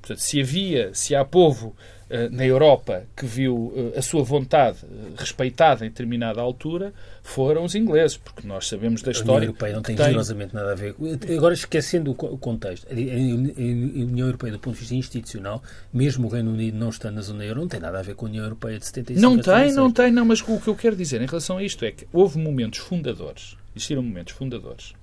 Portanto, 0.00 0.20
se 0.20 0.40
havia, 0.40 0.94
se 0.94 1.14
há 1.14 1.24
povo 1.24 1.68
uh, 1.68 1.74
na 2.30 2.44
Europa 2.44 3.04
que 3.16 3.26
viu 3.26 3.54
uh, 3.54 3.92
a 3.96 4.02
sua 4.02 4.22
vontade 4.22 4.78
uh, 4.84 5.14
respeitada 5.16 5.84
em 5.84 5.88
determinada 5.88 6.40
altura, 6.40 6.92
foram 7.22 7.64
os 7.64 7.74
ingleses, 7.74 8.16
porque 8.16 8.46
nós 8.46 8.68
sabemos 8.68 9.02
da 9.02 9.10
história. 9.10 9.32
A 9.32 9.36
União 9.36 9.48
Europeia 9.48 9.74
não 9.74 9.82
tem, 9.82 9.96
tem 9.96 10.06
rigorosamente 10.06 10.54
nada 10.54 10.72
a 10.72 10.74
ver. 10.74 10.94
Agora, 11.36 11.54
esquecendo 11.54 12.12
o 12.12 12.38
contexto, 12.38 12.86
a 12.88 12.92
União 12.92 14.26
Europeia, 14.26 14.52
do 14.52 14.60
ponto 14.60 14.74
de 14.74 14.80
vista 14.80 14.94
institucional, 14.94 15.62
mesmo 15.92 16.28
o 16.28 16.30
Reino 16.30 16.52
Unido 16.52 16.78
não 16.78 16.90
estando 16.90 17.16
na 17.16 17.22
zona 17.22 17.44
euro, 17.44 17.60
não 17.62 17.68
tem 17.68 17.80
nada 17.80 17.98
a 17.98 18.02
ver 18.02 18.14
com 18.14 18.26
a 18.26 18.28
União 18.28 18.44
Europeia 18.44 18.78
de 18.78 18.86
75 18.86 19.20
Não 19.20 19.38
tem, 19.38 19.72
não 19.72 19.90
tem, 19.90 20.12
não, 20.12 20.24
mas 20.24 20.40
o 20.40 20.60
que 20.60 20.68
eu 20.68 20.76
quero 20.76 20.94
dizer 20.94 21.20
em 21.20 21.26
relação 21.26 21.58
a 21.58 21.62
isto 21.62 21.84
é 21.84 21.90
que 21.90 22.06
houve 22.12 22.38
momentos 22.38 22.78
fundadores, 22.78 23.56
existiram 23.74 24.02
momentos 24.02 24.32
fundadores 24.32 24.94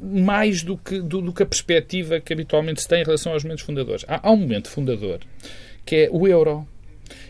mais 0.00 0.62
do 0.62 0.76
que, 0.76 1.00
do, 1.00 1.20
do, 1.20 1.32
que 1.32 1.42
a 1.42 1.46
perspectiva 1.46 2.20
que 2.20 2.32
habitualmente 2.32 2.82
se 2.82 2.88
tem 2.88 3.02
em 3.02 3.04
relação 3.04 3.32
aos 3.32 3.42
momentos 3.42 3.64
fundadores. 3.64 4.04
Há, 4.08 4.28
há, 4.28 4.30
um 4.30 4.36
momento 4.36 4.68
fundador, 4.68 5.20
que 5.84 5.96
é 5.96 6.08
o 6.10 6.26
euro. 6.26 6.66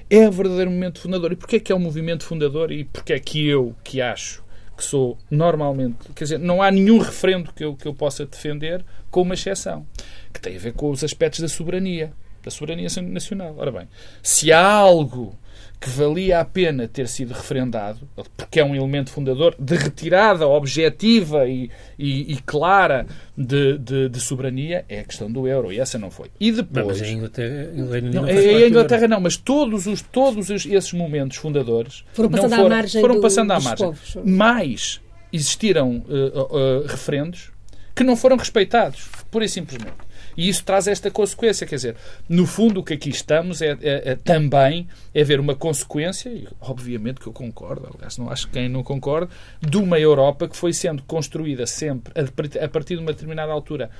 É 0.09 0.29
o 0.29 0.33
verdadeiro 0.33 0.71
momento 0.71 1.01
fundador. 1.01 1.33
E 1.33 1.37
porquê 1.37 1.57
é 1.57 1.61
que 1.61 1.73
é 1.73 1.75
um 1.75 1.81
movimento 1.81 2.25
fundador 2.25 2.71
e 2.71 2.85
porquê 2.85 3.15
é 3.15 3.19
que 3.19 3.47
eu, 3.47 3.75
que 3.83 4.01
acho 4.01 4.45
que 4.77 4.85
sou 4.85 5.17
normalmente... 5.31 5.97
Quer 6.15 6.25
dizer, 6.25 6.39
não 6.39 6.61
há 6.61 6.71
nenhum 6.71 6.99
referendo 6.99 7.53
que 7.53 7.65
eu, 7.65 7.77
que 7.77 7.87
eu 7.87 7.95
possa 7.95 8.27
defender 8.27 8.85
com 9.11 9.23
uma 9.23 9.35
exceção, 9.35 9.87
que 10.33 10.41
tem 10.41 10.57
a 10.57 10.59
ver 10.59 10.73
com 10.73 10.91
os 10.91 11.05
aspectos 11.05 11.41
da 11.41 11.49
soberania, 11.49 12.13
da 12.43 12.51
soberania 12.51 12.89
nacional. 13.03 13.55
Ora 13.57 13.71
bem, 13.71 13.89
se 14.23 14.53
há 14.53 14.67
algo 14.67 15.39
que 15.85 15.91
valia 15.91 16.41
a 16.41 16.45
pena 16.47 16.89
ter 16.89 17.07
sido 17.07 17.35
referendado, 17.35 18.09
porque 18.39 18.59
é 18.59 18.65
um 18.65 18.75
elemento 18.75 19.11
fundador 19.11 19.55
de 19.59 19.77
retirada 19.77 20.49
objetiva 20.49 21.47
e, 21.47 21.71
e, 21.99 22.33
e 22.33 22.37
clara 22.41 23.07
de, 23.37 23.77
de, 23.77 24.09
de, 24.09 24.19
soberania, 24.19 24.83
é 24.89 25.01
a 25.01 25.05
questão 25.05 25.31
do 25.31 25.47
euro, 25.47 25.71
e 25.71 25.79
essa 25.79 25.99
não 25.99 26.11
foi. 26.11 26.31
E 26.41 26.51
depois... 26.51 26.75
Não, 26.75 26.87
mas 26.87 27.03
a 27.03 27.09
Inglaterra, 27.09 27.71
não, 27.75 28.23
não 28.23 28.25
a 28.25 28.67
Inglaterra 28.67 29.09
não, 29.09 29.21
mas 29.21 29.37
todos, 29.37 29.87
os, 29.87 30.01
todos 30.01 30.49
esses 30.49 30.93
momentos 30.95 31.37
fundadores 31.37 32.03
foram 32.15 32.31
passando 32.31 32.51
foram, 32.55 32.67
à 32.67 32.69
margem, 32.71 33.01
foram 33.03 33.21
passando 33.21 33.51
à 33.51 33.61
margem. 33.61 33.87
Povos. 33.87 34.17
Mais 34.25 35.03
existiram 35.31 36.03
uh, 36.09 36.41
uh, 36.41 36.87
referendos 36.87 37.53
que 37.95 38.03
não 38.03 38.17
foram 38.17 38.39
respeitados, 38.39 39.07
pura 39.31 39.45
e 39.45 39.51
simplesmente. 39.51 39.93
E 40.37 40.49
isso 40.49 40.65
traz 40.65 40.87
esta 40.87 41.11
consequência. 41.11 41.67
Quer 41.67 41.77
dizer, 41.77 41.97
no 42.29 42.47
fundo, 42.47 42.81
o 42.81 42.85
que 42.85 42.95
aqui 42.95 43.11
estamos 43.11 43.63
é, 43.63 43.77
é, 43.81 44.13
é 44.13 44.15
também 44.17 44.89
é 45.15 45.23
ver 45.23 45.41
uma 45.41 45.55
consequência, 45.55 46.29
e 46.29 46.49
obviamente 46.61 47.21
que 47.21 47.27
eu 47.27 47.33
concordo, 47.33 47.89
aliás, 47.95 48.19
não 48.19 48.31
acho 48.31 48.47
que 48.47 48.55
quem 48.55 48.69
não 48.69 48.83
concorde, 48.83 49.31
de 49.61 49.77
uma 49.77 49.99
Europa 49.99 50.49
que 50.49 50.57
foi 50.57 50.73
sendo 50.73 51.03
construída 51.05 51.67
sempre 51.67 52.13
a 52.61 52.69
partir 52.69 52.97
de 52.97 53.03
uma 53.03 53.13
determinada 53.13 53.53
altura 53.53 53.91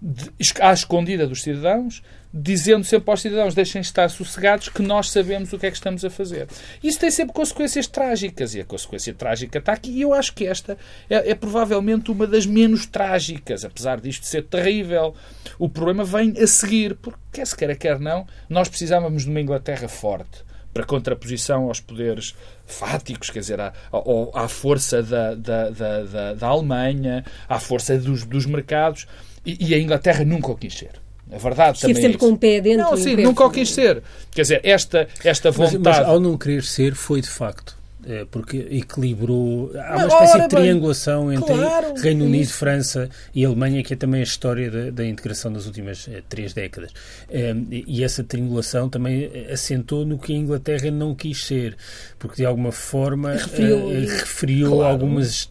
de, 0.00 0.30
à 0.60 0.72
escondida 0.72 1.26
dos 1.26 1.42
cidadãos, 1.42 2.02
dizendo 2.36 2.82
sempre 2.82 3.08
aos 3.12 3.22
cidadãos 3.22 3.54
deixem 3.54 3.80
estar 3.80 4.08
sossegados 4.08 4.68
que 4.68 4.82
nós 4.82 5.10
sabemos 5.10 5.52
o 5.52 5.58
que 5.58 5.66
é 5.66 5.70
que 5.70 5.76
estamos 5.76 6.04
a 6.04 6.10
fazer. 6.10 6.48
Isso 6.82 6.98
tem 6.98 7.08
sempre 7.08 7.32
consequências 7.32 7.86
trágicas 7.86 8.56
e 8.56 8.60
a 8.60 8.64
consequência 8.64 9.14
trágica 9.14 9.60
está 9.60 9.72
aqui 9.72 9.92
e 9.92 10.02
eu 10.02 10.12
acho 10.12 10.34
que 10.34 10.44
esta 10.44 10.76
é, 11.08 11.30
é 11.30 11.34
provavelmente 11.36 12.10
uma 12.10 12.26
das 12.26 12.44
menos 12.44 12.86
trágicas, 12.86 13.64
apesar 13.64 14.00
disto 14.00 14.26
ser 14.26 14.42
terrível. 14.42 15.14
O 15.60 15.68
problema 15.68 16.02
vem 16.02 16.34
a 16.36 16.46
seguir, 16.48 16.96
porque 16.96 17.20
quer 17.32 17.46
se 17.46 17.56
queira, 17.56 17.76
quer 17.76 18.00
não, 18.00 18.26
nós 18.48 18.68
precisávamos 18.68 19.22
de 19.22 19.30
uma 19.30 19.40
Inglaterra 19.40 19.86
forte 19.86 20.42
para 20.72 20.84
contraposição 20.84 21.68
aos 21.68 21.78
poderes 21.78 22.34
fáticos, 22.66 23.30
quer 23.30 23.38
dizer, 23.38 23.60
à, 23.60 23.72
à, 23.92 24.44
à 24.44 24.48
força 24.48 25.04
da, 25.04 25.36
da, 25.36 25.70
da, 25.70 26.34
da, 26.34 26.46
Alemanha, 26.48 27.24
à 27.48 27.60
força 27.60 27.96
dos, 27.96 28.24
dos 28.24 28.44
mercados. 28.44 29.06
E, 29.46 29.68
e 29.68 29.74
a 29.74 29.78
Inglaterra 29.78 30.24
nunca 30.24 30.50
o 30.50 30.56
quis 30.56 30.74
ser. 30.74 31.03
A 31.32 31.38
verdade 31.38 31.76
Esteve 31.76 31.94
também 31.94 32.12
sempre 32.12 32.16
é 32.16 32.20
com 32.20 32.34
o 32.34 32.38
pé 32.38 32.60
dentro. 32.60 32.90
Não, 32.90 32.96
sim, 32.96 33.16
nunca 33.16 33.44
o 33.44 33.50
quis 33.50 33.70
ser. 33.70 34.02
Quer 34.30 34.42
dizer, 34.42 34.60
esta, 34.62 35.08
esta 35.24 35.50
vontade... 35.50 35.78
Mas, 35.78 35.98
mas 35.98 36.08
ao 36.08 36.20
não 36.20 36.36
querer 36.36 36.62
ser, 36.62 36.94
foi 36.94 37.20
de 37.20 37.28
facto. 37.28 37.76
É, 38.06 38.26
porque 38.30 38.66
equilibrou. 38.70 39.70
Há 39.74 39.96
uma 39.96 40.06
espécie 40.08 40.40
de 40.42 40.48
triangulação 40.48 41.28
bem, 41.28 41.38
entre 41.38 41.54
claro, 41.54 41.94
Reino 41.94 42.26
Unido, 42.26 42.42
isso. 42.42 42.52
França 42.52 43.08
e 43.34 43.46
Alemanha, 43.46 43.82
que 43.82 43.94
é 43.94 43.96
também 43.96 44.20
a 44.20 44.24
história 44.24 44.70
da, 44.70 44.90
da 44.90 45.06
integração 45.06 45.50
das 45.50 45.64
últimas 45.64 46.06
é, 46.08 46.22
três 46.28 46.52
décadas. 46.52 46.90
É, 47.30 47.54
e 47.70 48.04
essa 48.04 48.22
triangulação 48.22 48.90
também 48.90 49.30
assentou 49.50 50.04
no 50.04 50.18
que 50.18 50.34
a 50.34 50.36
Inglaterra 50.36 50.90
não 50.90 51.14
quis 51.14 51.46
ser, 51.46 51.78
porque 52.18 52.36
de 52.36 52.44
alguma 52.44 52.72
forma 52.72 53.32
referiu, 53.32 53.88
referiu 53.88 54.70
claro. 54.72 54.84
algumas 54.84 55.48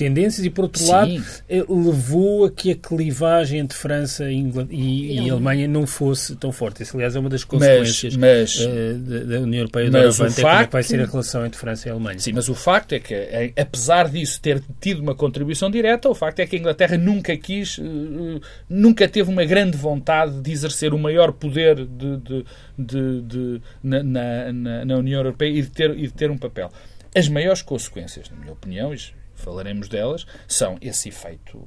tendências 0.00 0.46
e, 0.46 0.48
por 0.48 0.62
outro 0.62 0.82
Sim. 0.82 0.90
lado, 0.90 1.24
eh, 1.46 1.62
levou 1.68 2.46
a 2.46 2.50
que 2.50 2.70
a 2.70 2.74
clivagem 2.74 3.60
entre 3.60 3.76
França 3.76 4.30
e, 4.30 4.50
e, 4.70 5.20
e 5.20 5.30
Alemanha 5.30 5.68
não 5.68 5.86
fosse 5.86 6.34
tão 6.36 6.50
forte. 6.50 6.82
Isso, 6.82 6.96
aliás, 6.96 7.14
é 7.14 7.20
uma 7.20 7.28
das 7.28 7.44
consequências 7.44 8.16
mas, 8.16 8.56
mas, 8.56 8.66
uh, 8.66 8.98
da, 8.98 9.18
da, 9.18 9.40
União 9.40 9.60
Europeia 9.60 9.90
mas 9.90 10.16
da 10.16 10.24
Avante, 10.24 10.40
facto, 10.40 10.70
é 10.70 10.72
vai 10.72 10.82
ser 10.82 11.02
a 11.02 11.04
relação 11.04 11.44
entre 11.44 11.60
França 11.60 11.86
e 11.86 11.90
Alemanha. 11.90 12.18
Sim, 12.18 12.32
mas 12.32 12.48
o 12.48 12.54
facto 12.54 12.94
é 12.94 12.98
que, 12.98 13.12
eh, 13.12 13.52
apesar 13.58 14.08
disso 14.08 14.40
ter 14.40 14.62
tido 14.80 15.02
uma 15.02 15.14
contribuição 15.14 15.70
direta, 15.70 16.08
o 16.08 16.14
facto 16.14 16.40
é 16.40 16.46
que 16.46 16.56
a 16.56 16.58
Inglaterra 16.58 16.96
nunca 16.96 17.36
quis, 17.36 17.76
uh, 17.76 18.40
nunca 18.66 19.06
teve 19.06 19.30
uma 19.30 19.44
grande 19.44 19.76
vontade 19.76 20.40
de 20.40 20.50
exercer 20.50 20.94
o 20.94 20.98
maior 20.98 21.30
poder 21.30 21.84
de, 21.84 22.16
de, 22.16 22.44
de, 22.78 23.20
de 23.20 23.62
na, 23.82 24.02
na, 24.02 24.84
na, 24.86 24.96
União 24.96 25.20
Europeia 25.20 25.58
e 25.58 25.60
de, 25.60 25.70
ter, 25.70 25.90
e 25.90 26.06
de 26.06 26.12
ter 26.14 26.30
um 26.30 26.38
papel. 26.38 26.70
As 27.14 27.28
maiores 27.28 27.60
consequências, 27.60 28.30
na 28.30 28.36
minha 28.38 28.52
opinião, 28.52 28.94
falaremos 29.40 29.88
delas, 29.88 30.26
são 30.46 30.78
esse 30.80 31.08
efeito 31.08 31.60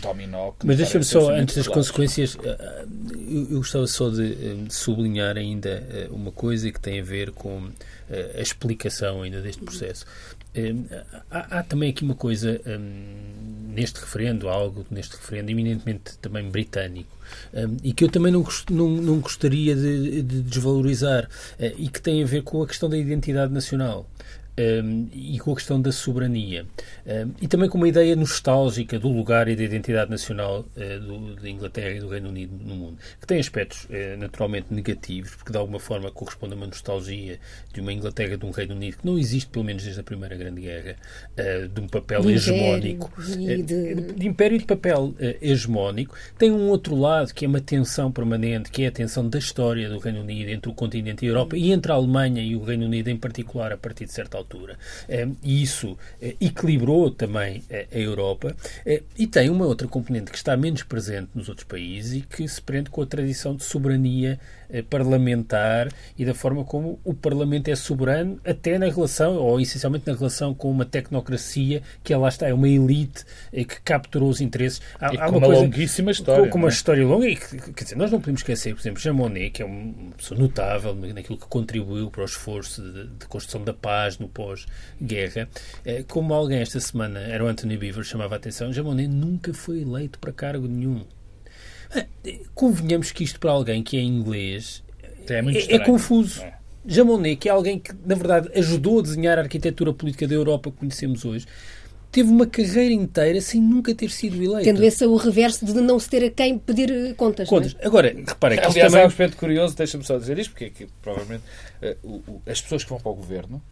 dominó. 0.00 0.52
Que 0.52 0.66
Mas 0.66 0.76
deixa-me 0.76 1.04
só, 1.04 1.30
antes 1.30 1.56
das 1.56 1.68
consequências, 1.68 2.36
eh, 2.42 2.56
eh, 2.58 2.84
eu 3.50 3.58
gostava 3.58 3.86
só 3.86 4.10
de 4.10 4.32
eh, 4.32 4.56
sublinhar 4.68 5.36
ainda 5.36 5.82
uma 6.10 6.30
coisa 6.30 6.70
que 6.70 6.80
tem 6.80 7.00
a 7.00 7.04
ver 7.04 7.32
com 7.32 7.70
a 8.36 8.40
explicação 8.40 9.22
ainda 9.22 9.40
deste 9.40 9.62
processo. 9.62 10.04
Há, 11.30 11.58
há 11.58 11.62
também 11.62 11.90
aqui 11.90 12.04
uma 12.04 12.14
coisa 12.14 12.60
neste 13.74 13.98
referendo, 13.98 14.48
algo 14.48 14.86
neste 14.90 15.16
referendo 15.16 15.50
eminentemente 15.50 16.16
também 16.18 16.48
britânico, 16.48 17.16
e 17.82 17.92
que 17.92 18.04
eu 18.04 18.08
também 18.08 18.30
não, 18.30 18.46
não, 18.70 18.88
não 18.88 19.18
gostaria 19.18 19.74
de, 19.74 20.22
de 20.22 20.42
desvalorizar, 20.42 21.28
e 21.58 21.88
que 21.88 22.00
tem 22.00 22.22
a 22.22 22.26
ver 22.26 22.42
com 22.42 22.62
a 22.62 22.66
questão 22.66 22.88
da 22.88 22.96
identidade 22.96 23.52
nacional 23.52 24.06
um, 24.58 25.08
e 25.12 25.38
com 25.38 25.52
a 25.52 25.56
questão 25.56 25.80
da 25.80 25.92
soberania. 25.92 26.66
Um, 27.06 27.32
e 27.40 27.48
também 27.48 27.68
com 27.68 27.78
uma 27.78 27.88
ideia 27.88 28.14
nostálgica 28.16 28.98
do 28.98 29.08
lugar 29.08 29.48
e 29.48 29.56
da 29.56 29.62
identidade 29.62 30.10
nacional 30.10 30.64
uh, 30.76 31.00
do, 31.00 31.36
da 31.36 31.48
Inglaterra 31.48 31.90
e 31.90 32.00
do 32.00 32.08
Reino 32.08 32.28
Unido 32.28 32.52
no 32.64 32.74
mundo, 32.74 32.98
que 33.20 33.26
tem 33.26 33.38
aspectos 33.38 33.84
uh, 33.84 34.18
naturalmente 34.18 34.66
negativos, 34.70 35.34
porque 35.34 35.52
de 35.52 35.58
alguma 35.58 35.78
forma 35.78 36.10
corresponde 36.10 36.54
a 36.54 36.56
uma 36.56 36.66
nostalgia 36.66 37.38
de 37.72 37.80
uma 37.80 37.92
Inglaterra, 37.92 38.36
de 38.36 38.46
um 38.46 38.50
Reino 38.50 38.74
Unido 38.74 38.98
que 38.98 39.06
não 39.06 39.18
existe, 39.18 39.48
pelo 39.48 39.64
menos 39.64 39.82
desde 39.82 40.00
a 40.00 40.04
Primeira 40.04 40.36
Grande 40.36 40.60
Guerra, 40.60 40.96
uh, 41.38 41.68
de 41.68 41.80
um 41.80 41.88
papel 41.88 42.22
de 42.22 42.32
hegemónico, 42.32 43.10
de... 43.22 43.62
de... 43.62 44.26
império 44.26 44.56
e 44.56 44.58
de 44.58 44.66
papel 44.66 45.14
hegemónico. 45.40 46.16
Tem 46.38 46.50
um 46.50 46.68
outro 46.68 46.94
lado 46.94 47.32
que 47.34 47.44
é 47.44 47.48
uma 47.48 47.60
tensão 47.60 48.10
permanente, 48.10 48.70
que 48.70 48.82
é 48.82 48.86
a 48.86 48.92
tensão 48.92 49.28
da 49.28 49.38
história 49.38 49.88
do 49.88 49.98
Reino 49.98 50.20
Unido 50.20 50.50
entre 50.50 50.70
o 50.70 50.74
continente 50.74 51.24
e 51.24 51.28
a 51.28 51.30
Europa 51.30 51.56
e 51.56 51.72
entre 51.72 51.92
a 51.92 51.94
Alemanha 51.94 52.42
e 52.42 52.56
o 52.56 52.62
Reino 52.62 52.86
Unido 52.86 53.08
em 53.08 53.16
particular, 53.16 53.72
a 53.72 53.76
partir 53.76 54.04
de 54.04 54.12
certa 54.12 54.36
altura 54.36 54.43
altura. 54.44 54.78
Eh, 55.08 55.28
e 55.42 55.62
isso 55.62 55.96
eh, 56.20 56.36
equilibrou 56.40 57.10
também 57.10 57.62
eh, 57.68 57.86
a 57.90 57.98
Europa 57.98 58.54
e 59.18 59.26
tem 59.26 59.48
uma 59.48 59.64
outra 59.64 59.88
componente 59.88 60.30
que 60.30 60.36
está 60.36 60.56
menos 60.56 60.82
presente 60.82 61.30
nos 61.34 61.48
outros 61.48 61.66
países 61.66 62.14
e 62.14 62.20
que 62.20 62.46
se 62.46 62.60
prende 62.60 62.90
com 62.90 63.02
a 63.02 63.06
tradição 63.06 63.56
de 63.56 63.64
soberania 63.64 64.38
parlamentar 64.82 65.88
e 66.18 66.24
da 66.24 66.34
forma 66.34 66.64
como 66.64 66.98
o 67.04 67.14
Parlamento 67.14 67.68
é 67.68 67.76
soberano 67.76 68.40
até 68.44 68.78
na 68.78 68.86
relação, 68.86 69.36
ou 69.36 69.60
essencialmente 69.60 70.06
na 70.06 70.14
relação 70.14 70.54
com 70.54 70.70
uma 70.70 70.84
tecnocracia 70.84 71.82
que 72.02 72.14
lá 72.14 72.28
está, 72.28 72.48
é 72.48 72.54
uma 72.54 72.68
elite 72.68 73.24
que 73.52 73.80
capturou 73.82 74.28
os 74.28 74.40
interesses. 74.40 74.80
Há, 75.00 75.08
há 75.08 75.28
uma, 75.28 75.38
uma 75.38 75.46
coisa, 75.46 75.62
longuíssima 75.62 76.10
história. 76.10 76.48
Com, 76.48 76.58
uma 76.58 76.68
é? 76.68 76.70
história 76.70 77.06
longa 77.06 77.28
e, 77.28 77.36
quer 77.36 77.84
dizer, 77.84 77.96
nós 77.96 78.10
não 78.10 78.20
podemos 78.20 78.40
esquecer, 78.40 78.74
por 78.74 78.80
exemplo, 78.80 79.00
Jean 79.00 79.14
Monnet, 79.14 79.50
que 79.50 79.62
é 79.62 79.64
uma 79.64 80.12
pessoa 80.16 80.38
notável 80.38 80.94
naquilo 80.94 81.38
que 81.38 81.46
contribuiu 81.46 82.10
para 82.10 82.22
o 82.22 82.24
esforço 82.24 82.82
de, 82.82 83.06
de 83.06 83.26
construção 83.26 83.64
da 83.64 83.72
paz 83.72 84.18
no 84.18 84.28
pós-guerra. 84.28 85.48
Eh, 85.84 86.04
como 86.08 86.34
alguém 86.34 86.60
esta 86.60 86.80
semana, 86.80 87.20
era 87.20 87.44
o 87.44 87.46
Anthony 87.46 87.76
Beaver, 87.76 88.04
chamava 88.04 88.34
a 88.34 88.38
atenção, 88.38 88.72
Jamonet 88.72 89.08
nunca 89.08 89.52
foi 89.52 89.82
eleito 89.82 90.18
para 90.18 90.32
cargo 90.32 90.66
nenhum. 90.66 91.04
Eh, 91.94 92.06
convenhamos 92.54 93.12
que 93.12 93.24
isto 93.24 93.40
para 93.40 93.50
alguém 93.50 93.82
que 93.82 93.96
é 93.96 94.00
inglês 94.00 94.82
é, 95.28 95.38
é, 95.38 95.74
é 95.76 95.78
confuso. 95.78 96.42
É. 96.42 96.54
Jamonet, 96.86 97.36
que 97.36 97.48
é 97.48 97.52
alguém 97.52 97.78
que, 97.78 97.92
na 98.04 98.14
verdade, 98.14 98.50
ajudou 98.54 98.98
a 98.98 99.02
desenhar 99.02 99.38
a 99.38 99.42
arquitetura 99.42 99.92
política 99.92 100.28
da 100.28 100.34
Europa 100.34 100.70
que 100.70 100.76
conhecemos 100.76 101.24
hoje, 101.24 101.46
teve 102.12 102.30
uma 102.30 102.46
carreira 102.46 102.92
inteira 102.92 103.40
sem 103.40 103.60
nunca 103.60 103.94
ter 103.94 104.10
sido 104.10 104.36
eleito. 104.36 104.64
Tendo 104.64 104.84
esse 104.84 105.04
o 105.04 105.16
reverso 105.16 105.64
de 105.64 105.74
não 105.80 105.98
se 105.98 106.08
ter 106.08 106.24
a 106.24 106.30
quem 106.30 106.58
pedir 106.58 106.90
eh, 106.90 107.14
contas. 107.14 107.48
Contas. 107.48 107.74
É? 107.78 107.86
Agora, 107.86 108.08
repara 108.08 108.56
que 108.56 108.66
Aliás, 108.66 108.74
também... 108.74 109.00
há 109.00 109.04
um 109.04 109.08
aspecto 109.08 109.36
curioso, 109.36 109.74
deixa-me 109.76 110.04
só 110.04 110.18
dizer 110.18 110.38
isto, 110.38 110.50
porque 110.50 110.66
é 110.66 110.70
que 110.70 110.86
provavelmente 111.02 111.42
uh, 111.82 111.96
o, 112.02 112.32
o, 112.32 112.42
as 112.46 112.60
pessoas 112.60 112.84
que 112.84 112.90
vão 112.90 113.00
para 113.00 113.10
o 113.10 113.14
governo 113.14 113.62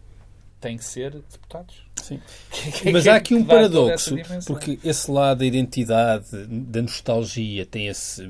têm 0.63 0.77
que 0.77 0.85
ser 0.85 1.11
deputados. 1.11 1.75
Sim. 2.01 2.19
Mas 2.91 3.05
há 3.05 3.17
aqui 3.17 3.35
um 3.35 3.43
paradoxo, 3.43 4.15
porque 4.47 4.79
esse 4.83 5.11
lado 5.11 5.39
da 5.39 5.45
identidade, 5.45 6.25
da 6.47 6.81
nostalgia, 6.81 7.65
tem 7.65 7.87
esse, 7.87 8.29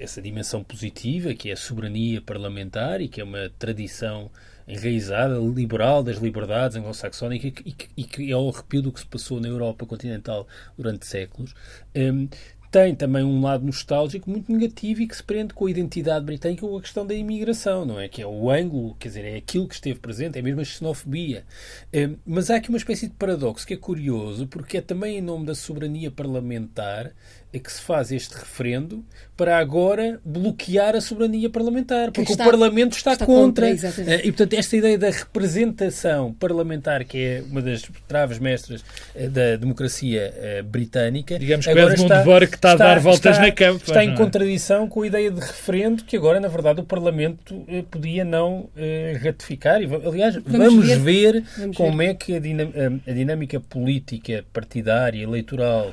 essa 0.00 0.20
dimensão 0.20 0.64
positiva, 0.64 1.32
que 1.32 1.48
é 1.48 1.52
a 1.52 1.56
soberania 1.56 2.20
parlamentar 2.20 3.00
e 3.00 3.08
que 3.08 3.20
é 3.20 3.24
uma 3.24 3.50
tradição 3.58 4.30
enraizada, 4.66 5.38
liberal 5.38 6.02
das 6.02 6.16
liberdades 6.16 6.76
anglo-saxónica 6.76 7.46
e, 7.64 7.74
e, 7.96 8.02
que 8.02 8.32
é 8.32 8.36
o 8.36 8.48
arrepio 8.48 8.82
do 8.82 8.92
que 8.92 8.98
se 8.98 9.06
passou 9.06 9.40
na 9.40 9.46
Europa 9.46 9.86
continental 9.86 10.48
durante 10.76 11.06
séculos. 11.06 11.54
Um, 11.94 12.28
tem 12.70 12.94
também 12.94 13.24
um 13.24 13.40
lado 13.40 13.64
nostálgico 13.64 14.30
muito 14.30 14.50
negativo 14.52 15.02
e 15.02 15.06
que 15.06 15.16
se 15.16 15.22
prende 15.22 15.54
com 15.54 15.66
a 15.66 15.70
identidade 15.70 16.24
britânica 16.24 16.66
com 16.66 16.76
a 16.76 16.80
questão 16.80 17.06
da 17.06 17.14
imigração, 17.14 17.84
não 17.84 17.98
é? 17.98 18.08
Que 18.08 18.22
é 18.22 18.26
o 18.26 18.50
ângulo, 18.50 18.94
quer 18.98 19.08
dizer, 19.08 19.24
é 19.24 19.36
aquilo 19.36 19.68
que 19.68 19.74
esteve 19.74 19.98
presente, 19.98 20.38
é 20.38 20.42
mesmo 20.42 20.60
a 20.60 20.64
xenofobia. 20.64 21.44
Um, 21.94 22.16
mas 22.26 22.50
há 22.50 22.56
aqui 22.56 22.68
uma 22.68 22.78
espécie 22.78 23.08
de 23.08 23.14
paradoxo 23.14 23.66
que 23.66 23.74
é 23.74 23.76
curioso, 23.76 24.46
porque 24.46 24.78
é 24.78 24.80
também 24.80 25.18
em 25.18 25.22
nome 25.22 25.46
da 25.46 25.54
soberania 25.54 26.10
parlamentar 26.10 27.12
é 27.56 27.58
que 27.58 27.72
se 27.72 27.80
faz 27.80 28.12
este 28.12 28.34
referendo 28.34 29.04
para 29.36 29.58
agora 29.58 30.18
bloquear 30.24 30.96
a 30.96 31.00
soberania 31.00 31.50
parlamentar, 31.50 32.10
porque 32.10 32.32
está, 32.32 32.44
o 32.44 32.50
Parlamento 32.50 32.96
está, 32.96 33.12
está 33.12 33.26
contra. 33.26 33.68
contra 33.70 34.10
eh, 34.10 34.20
e, 34.24 34.32
portanto, 34.32 34.54
esta 34.54 34.76
ideia 34.76 34.96
da 34.96 35.10
representação 35.10 36.32
parlamentar, 36.32 37.04
que 37.04 37.18
é 37.18 37.44
uma 37.50 37.60
das 37.60 37.82
traves 38.08 38.38
mestras 38.38 38.82
eh, 39.14 39.28
da 39.28 39.56
democracia 39.56 40.32
uh, 40.32 40.64
britânica, 40.64 41.38
digamos 41.38 41.66
que 41.66 41.70
agora 41.70 41.92
é 41.92 41.94
está, 41.94 42.22
que 42.22 42.44
está, 42.44 42.72
está 42.72 42.72
a 42.72 42.76
dar 42.76 43.00
voltas 43.00 43.32
está, 43.32 43.42
na 43.42 43.52
campo. 43.52 43.84
Está 43.84 44.04
em 44.04 44.12
é? 44.12 44.16
contradição 44.16 44.88
com 44.88 45.02
a 45.02 45.06
ideia 45.06 45.30
de 45.30 45.40
referendo 45.40 46.04
que 46.04 46.16
agora, 46.16 46.40
na 46.40 46.48
verdade, 46.48 46.80
o 46.80 46.84
Parlamento 46.84 47.66
podia 47.90 48.24
não 48.24 48.70
ratificar. 49.22 49.82
E, 49.82 49.84
aliás, 49.84 50.36
vamos, 50.46 50.66
vamos 50.66 50.86
ver, 50.86 51.32
ver 51.32 51.44
vamos 51.58 51.76
como 51.76 51.98
ver. 51.98 52.08
é 52.08 52.14
que 52.14 52.34
a, 52.34 52.38
a 52.38 53.12
dinâmica 53.12 53.60
política 53.60 54.44
partidária, 54.52 55.22
eleitoral 55.22 55.92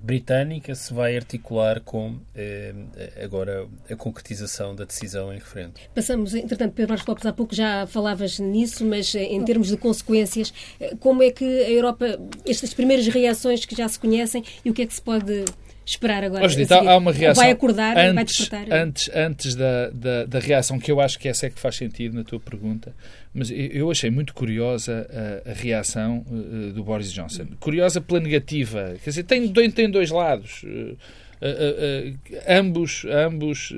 britânica 0.00 0.74
se 0.74 0.92
vai 0.92 1.16
articular 1.16 1.80
com 1.80 2.18
eh, 2.34 2.74
agora 3.22 3.66
a 3.90 3.96
concretização 3.96 4.74
da 4.74 4.84
decisão 4.84 5.32
em 5.32 5.38
referendo. 5.38 5.74
Passamos, 5.94 6.34
entretanto, 6.34 6.72
Pedro 6.72 6.92
Marcos 6.92 7.06
Lopes, 7.06 7.26
há 7.26 7.32
pouco 7.32 7.54
já 7.54 7.86
falavas 7.86 8.38
nisso, 8.38 8.84
mas 8.84 9.14
eh, 9.14 9.24
em 9.24 9.44
termos 9.44 9.68
de 9.68 9.76
consequências, 9.76 10.52
eh, 10.80 10.94
como 11.00 11.22
é 11.22 11.30
que 11.30 11.44
a 11.44 11.70
Europa, 11.70 12.18
estas 12.46 12.72
primeiras 12.72 13.06
reações 13.06 13.64
que 13.64 13.76
já 13.76 13.88
se 13.88 13.98
conhecem 13.98 14.42
e 14.64 14.70
o 14.70 14.74
que 14.74 14.82
é 14.82 14.86
que 14.86 14.94
se 14.94 15.02
pode 15.02 15.44
esperar 15.86 16.24
agora? 16.24 16.44
Hoje, 16.44 16.62
então, 16.62 16.88
há 16.88 16.96
uma 16.96 17.12
reação. 17.12 17.42
Vai 17.42 17.52
acordar, 17.52 17.96
antes, 17.96 18.14
vai 18.14 18.24
despertar? 18.24 18.72
Antes, 18.72 19.10
antes 19.14 19.54
da, 19.54 19.90
da, 19.90 20.24
da, 20.24 20.38
reação, 20.38 20.78
que 20.78 20.90
eu 20.90 21.00
acho 21.00 21.18
que 21.18 21.28
essa 21.28 21.46
é 21.46 21.50
que 21.50 21.60
faz 21.60 21.76
sentido 21.76 22.14
na 22.14 22.24
tua 22.24 22.40
pergunta, 22.40 22.94
mas 23.32 23.50
eu 23.50 23.90
achei 23.90 24.10
muito 24.10 24.32
curiosa 24.32 25.06
a, 25.46 25.50
a 25.50 25.52
reação 25.52 26.24
uh, 26.28 26.72
do 26.72 26.82
Boris 26.82 27.12
Johnson. 27.12 27.46
Curiosa 27.60 28.00
pela 28.00 28.20
negativa. 28.20 28.96
Quer 29.02 29.10
dizer, 29.10 29.22
tem, 29.24 29.52
tem 29.70 29.90
dois 29.90 30.10
lados. 30.10 30.62
Uh, 30.62 30.96
uh, 31.42 32.18
ambos, 32.48 33.04
ambos 33.10 33.74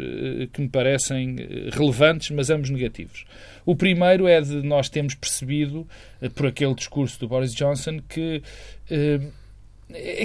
que 0.53 0.61
me 0.61 0.69
parecem 0.69 1.37
relevantes, 1.73 2.31
mas 2.31 2.51
ambos 2.51 2.71
negativos. 2.71 3.25
O 3.65 3.75
primeiro 3.75 4.29
é 4.29 4.41
de 4.41 4.63
nós 4.63 4.89
termos 4.89 5.17
percebido, 5.17 5.89
por 6.37 6.47
aquele 6.47 6.75
discurso 6.75 7.19
do 7.19 7.27
Boris 7.27 7.53
Johnson, 7.53 7.99
que 8.09 8.41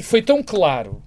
foi 0.03 0.21
tão 0.21 0.43
claro 0.43 1.01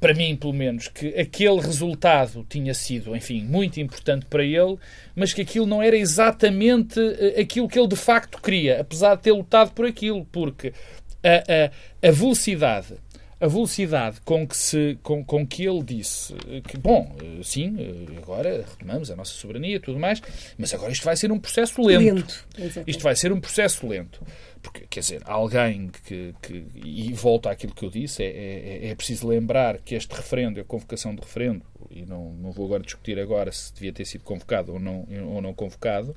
para 0.00 0.14
mim, 0.14 0.34
pelo 0.34 0.54
menos, 0.54 0.88
que 0.88 1.08
aquele 1.08 1.60
resultado 1.60 2.44
tinha 2.48 2.72
sido, 2.72 3.14
enfim, 3.14 3.44
muito 3.44 3.78
importante 3.78 4.24
para 4.24 4.42
ele, 4.42 4.78
mas 5.14 5.34
que 5.34 5.42
aquilo 5.42 5.66
não 5.66 5.82
era 5.82 5.96
exatamente 5.96 6.98
eh, 6.98 7.40
aquilo 7.42 7.68
que 7.68 7.78
ele 7.78 7.88
de 7.88 7.96
facto 7.96 8.40
queria, 8.40 8.80
apesar 8.80 9.16
de 9.16 9.22
ter 9.22 9.32
lutado 9.32 9.72
por 9.72 9.84
aquilo, 9.84 10.26
porque 10.32 10.72
a, 11.22 12.06
a, 12.06 12.08
a 12.08 12.10
velocidade 12.10 12.94
a 13.40 13.46
velocidade 13.46 14.20
com 14.20 14.46
que, 14.46 14.56
se, 14.56 14.98
com, 15.02 15.24
com 15.24 15.46
que 15.46 15.64
ele 15.64 15.82
disse 15.82 16.34
que, 16.68 16.76
bom, 16.76 17.16
eh, 17.22 17.42
sim, 17.42 17.74
eh, 17.78 18.18
agora 18.18 18.66
retomamos 18.68 19.10
a 19.10 19.16
nossa 19.16 19.32
soberania 19.32 19.76
e 19.76 19.80
tudo 19.80 19.98
mais, 19.98 20.22
mas 20.58 20.74
agora 20.74 20.92
isto 20.92 21.04
vai 21.04 21.16
ser 21.16 21.32
um 21.32 21.38
processo 21.38 21.80
lento. 21.80 22.46
lento 22.58 22.84
isto 22.86 23.02
vai 23.02 23.16
ser 23.16 23.32
um 23.32 23.40
processo 23.40 23.86
lento. 23.86 24.22
Porque, 24.62 24.86
quer 24.90 25.00
dizer, 25.00 25.22
alguém 25.24 25.90
que, 26.04 26.34
que 26.42 26.66
e 26.74 27.12
volta 27.14 27.50
àquilo 27.50 27.74
que 27.74 27.82
eu 27.82 27.90
disse, 27.90 28.22
é, 28.22 28.26
é, 28.26 28.88
é 28.88 28.94
preciso 28.94 29.26
lembrar 29.26 29.78
que 29.78 29.94
este 29.94 30.14
referendo, 30.14 30.60
a 30.60 30.64
convocação 30.64 31.14
de 31.14 31.22
referendo, 31.22 31.62
e 31.90 32.04
não, 32.04 32.34
não 32.34 32.52
vou 32.52 32.66
agora 32.66 32.82
discutir 32.82 33.18
agora 33.18 33.50
se 33.50 33.72
devia 33.72 33.92
ter 33.92 34.04
sido 34.04 34.22
convocado 34.22 34.74
ou 34.74 34.78
não, 34.78 35.06
ou 35.28 35.40
não 35.40 35.54
convocado, 35.54 36.14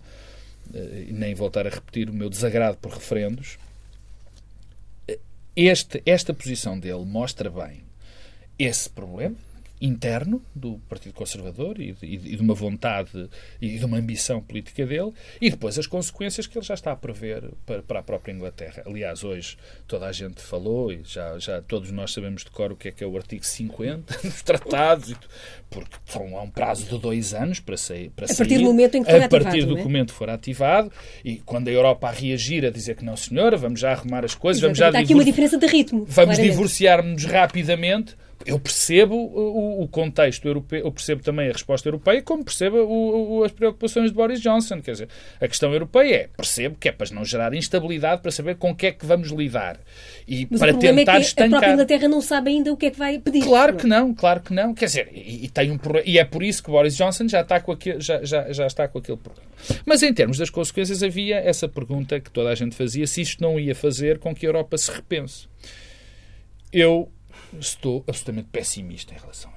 eh, 0.73 1.05
nem 1.09 1.33
voltar 1.33 1.65
a 1.65 1.69
repetir 1.69 2.09
o 2.09 2.13
meu 2.13 2.29
desagrado 2.29 2.77
por 2.77 2.91
referendos, 2.91 3.57
este, 5.55 6.01
esta 6.05 6.33
posição 6.33 6.79
dele 6.79 7.05
mostra 7.05 7.49
bem 7.49 7.83
esse 8.57 8.89
problema, 8.89 9.35
interno 9.83 10.41
do 10.55 10.79
Partido 10.87 11.13
Conservador 11.13 11.79
e 11.81 11.91
de, 11.91 12.05
e 12.05 12.17
de, 12.17 12.41
uma 12.41 12.53
vontade 12.53 13.29
e 13.61 13.77
de 13.77 13.83
uma 13.83 13.97
ambição 13.97 14.41
política 14.41 14.85
dele 14.85 15.11
e 15.41 15.49
depois 15.49 15.77
as 15.77 15.85
consequências 15.85 16.47
que 16.47 16.57
ele 16.57 16.65
já 16.65 16.73
está 16.73 16.93
a 16.93 16.95
prever 16.95 17.51
para, 17.65 17.83
para 17.83 17.99
a 17.99 18.03
própria 18.03 18.31
Inglaterra. 18.31 18.83
Aliás, 18.85 19.25
hoje 19.25 19.57
toda 19.85 20.07
a 20.07 20.11
gente 20.13 20.41
falou 20.41 20.93
e 20.93 21.01
já, 21.03 21.37
já 21.37 21.61
todos 21.61 21.91
nós 21.91 22.13
sabemos 22.13 22.45
de 22.45 22.51
cor 22.51 22.71
o 22.71 22.77
que 22.77 22.87
é 22.87 22.91
que 22.91 23.03
é 23.03 23.07
o 23.07 23.17
artigo 23.17 23.45
50 23.45 24.19
dos 24.23 24.41
tratados, 24.41 25.13
porque 25.69 25.97
são, 26.05 26.37
há 26.37 26.41
um 26.43 26.49
prazo 26.49 26.85
de 26.85 26.97
dois 26.97 27.33
anos 27.33 27.59
para 27.59 27.75
sair. 27.75 28.09
Para 28.11 28.31
a 28.31 28.35
partir 28.35 28.59
do 28.59 28.63
momento 28.63 28.95
em 28.95 29.03
que 29.03 29.11
for 29.11 29.21
a 29.21 29.25
ativado. 29.25 29.35
A 29.35 29.51
partir 29.51 29.65
do 29.65 29.77
é? 29.77 29.83
momento 29.83 30.13
for 30.13 30.29
ativado 30.29 30.91
e 31.25 31.35
quando 31.39 31.67
a 31.67 31.71
Europa 31.71 32.07
a 32.07 32.11
reagir 32.11 32.65
a 32.65 32.69
dizer 32.69 32.95
que 32.95 33.03
não, 33.03 33.17
senhora, 33.17 33.57
vamos 33.57 33.81
já 33.81 33.91
arrumar 33.91 34.23
as 34.23 34.33
coisas, 34.33 34.63
Exatamente. 34.63 34.79
vamos 34.79 34.93
já. 34.93 34.99
Há 34.99 35.03
aqui 35.03 35.13
uma 35.13 35.25
diferença 35.25 35.57
de 35.57 35.67
ritmo. 35.67 36.05
Vamos 36.07 36.37
divorciar-nos 36.37 37.25
rapidamente 37.25 38.15
eu 38.45 38.59
percebo 38.59 39.15
o, 39.15 39.72
o, 39.81 39.88
contexto 39.88 40.47
europeu, 40.47 40.79
eu 40.86 40.91
percebo 40.91 41.23
também 41.23 41.49
a 41.49 41.51
resposta 41.51 41.88
europeia, 41.88 42.21
como 42.21 42.43
percebo 42.43 42.77
o, 42.77 43.38
o, 43.38 43.43
as 43.43 43.51
preocupações 43.51 44.09
de 44.09 44.15
Boris 44.15 44.41
Johnson. 44.41 44.81
Quer 44.81 44.91
dizer, 44.91 45.09
a 45.39 45.47
questão 45.47 45.71
europeia 45.71 46.15
é, 46.15 46.29
percebo 46.36 46.75
que 46.79 46.89
é 46.89 46.91
para 46.91 47.07
não 47.13 47.23
gerar 47.23 47.53
instabilidade, 47.53 48.21
para 48.21 48.31
saber 48.31 48.55
com 48.55 48.71
o 48.71 48.75
que 48.75 48.88
é 48.88 48.91
que 48.91 49.05
vamos 49.05 49.29
lidar. 49.29 49.79
E 50.27 50.47
Mas 50.49 50.59
para 50.59 50.75
o 50.75 50.79
tentar 50.79 51.17
é 51.17 51.21
estancar. 51.21 51.47
A 51.47 51.49
própria 51.49 51.73
Inglaterra 51.73 52.07
não 52.07 52.21
sabe 52.21 52.51
ainda 52.51 52.73
o 52.73 52.77
que 52.77 52.88
é 52.88 52.91
que 52.91 52.97
vai 52.97 53.19
pedir. 53.19 53.43
Claro 53.43 53.75
que 53.75 53.88
não, 53.88 54.13
claro 54.13 54.41
que 54.41 54.53
não. 54.53 54.73
Quer 54.73 54.86
dizer, 54.86 55.09
e, 55.13 55.45
e 55.45 55.49
tem 55.49 55.71
um 55.71 55.79
e 56.05 56.17
é 56.17 56.25
por 56.25 56.43
isso 56.43 56.63
que 56.63 56.71
Boris 56.71 56.95
Johnson 56.95 57.27
já 57.27 57.41
está, 57.41 57.59
com 57.59 57.71
aquele, 57.71 57.99
já, 57.99 58.23
já, 58.23 58.51
já 58.51 58.67
está 58.67 58.88
com 58.88 58.99
aquele 58.99 59.17
problema. 59.17 59.47
Mas 59.86 60.03
em 60.03 60.13
termos 60.13 60.38
das 60.38 60.49
consequências, 60.49 61.03
havia 61.03 61.38
essa 61.38 61.67
pergunta 61.67 62.19
que 62.19 62.31
toda 62.31 62.49
a 62.49 62.55
gente 62.55 62.75
fazia: 62.75 63.05
se 63.07 63.21
isto 63.21 63.41
não 63.41 63.59
ia 63.59 63.75
fazer 63.75 64.19
com 64.19 64.33
que 64.33 64.45
a 64.45 64.49
Europa 64.49 64.77
se 64.77 64.91
repense. 64.91 65.47
Eu 66.71 67.12
estou 67.59 68.03
absolutamente 68.07 68.49
pessimista 68.51 69.13
em 69.13 69.17
relação. 69.17 69.52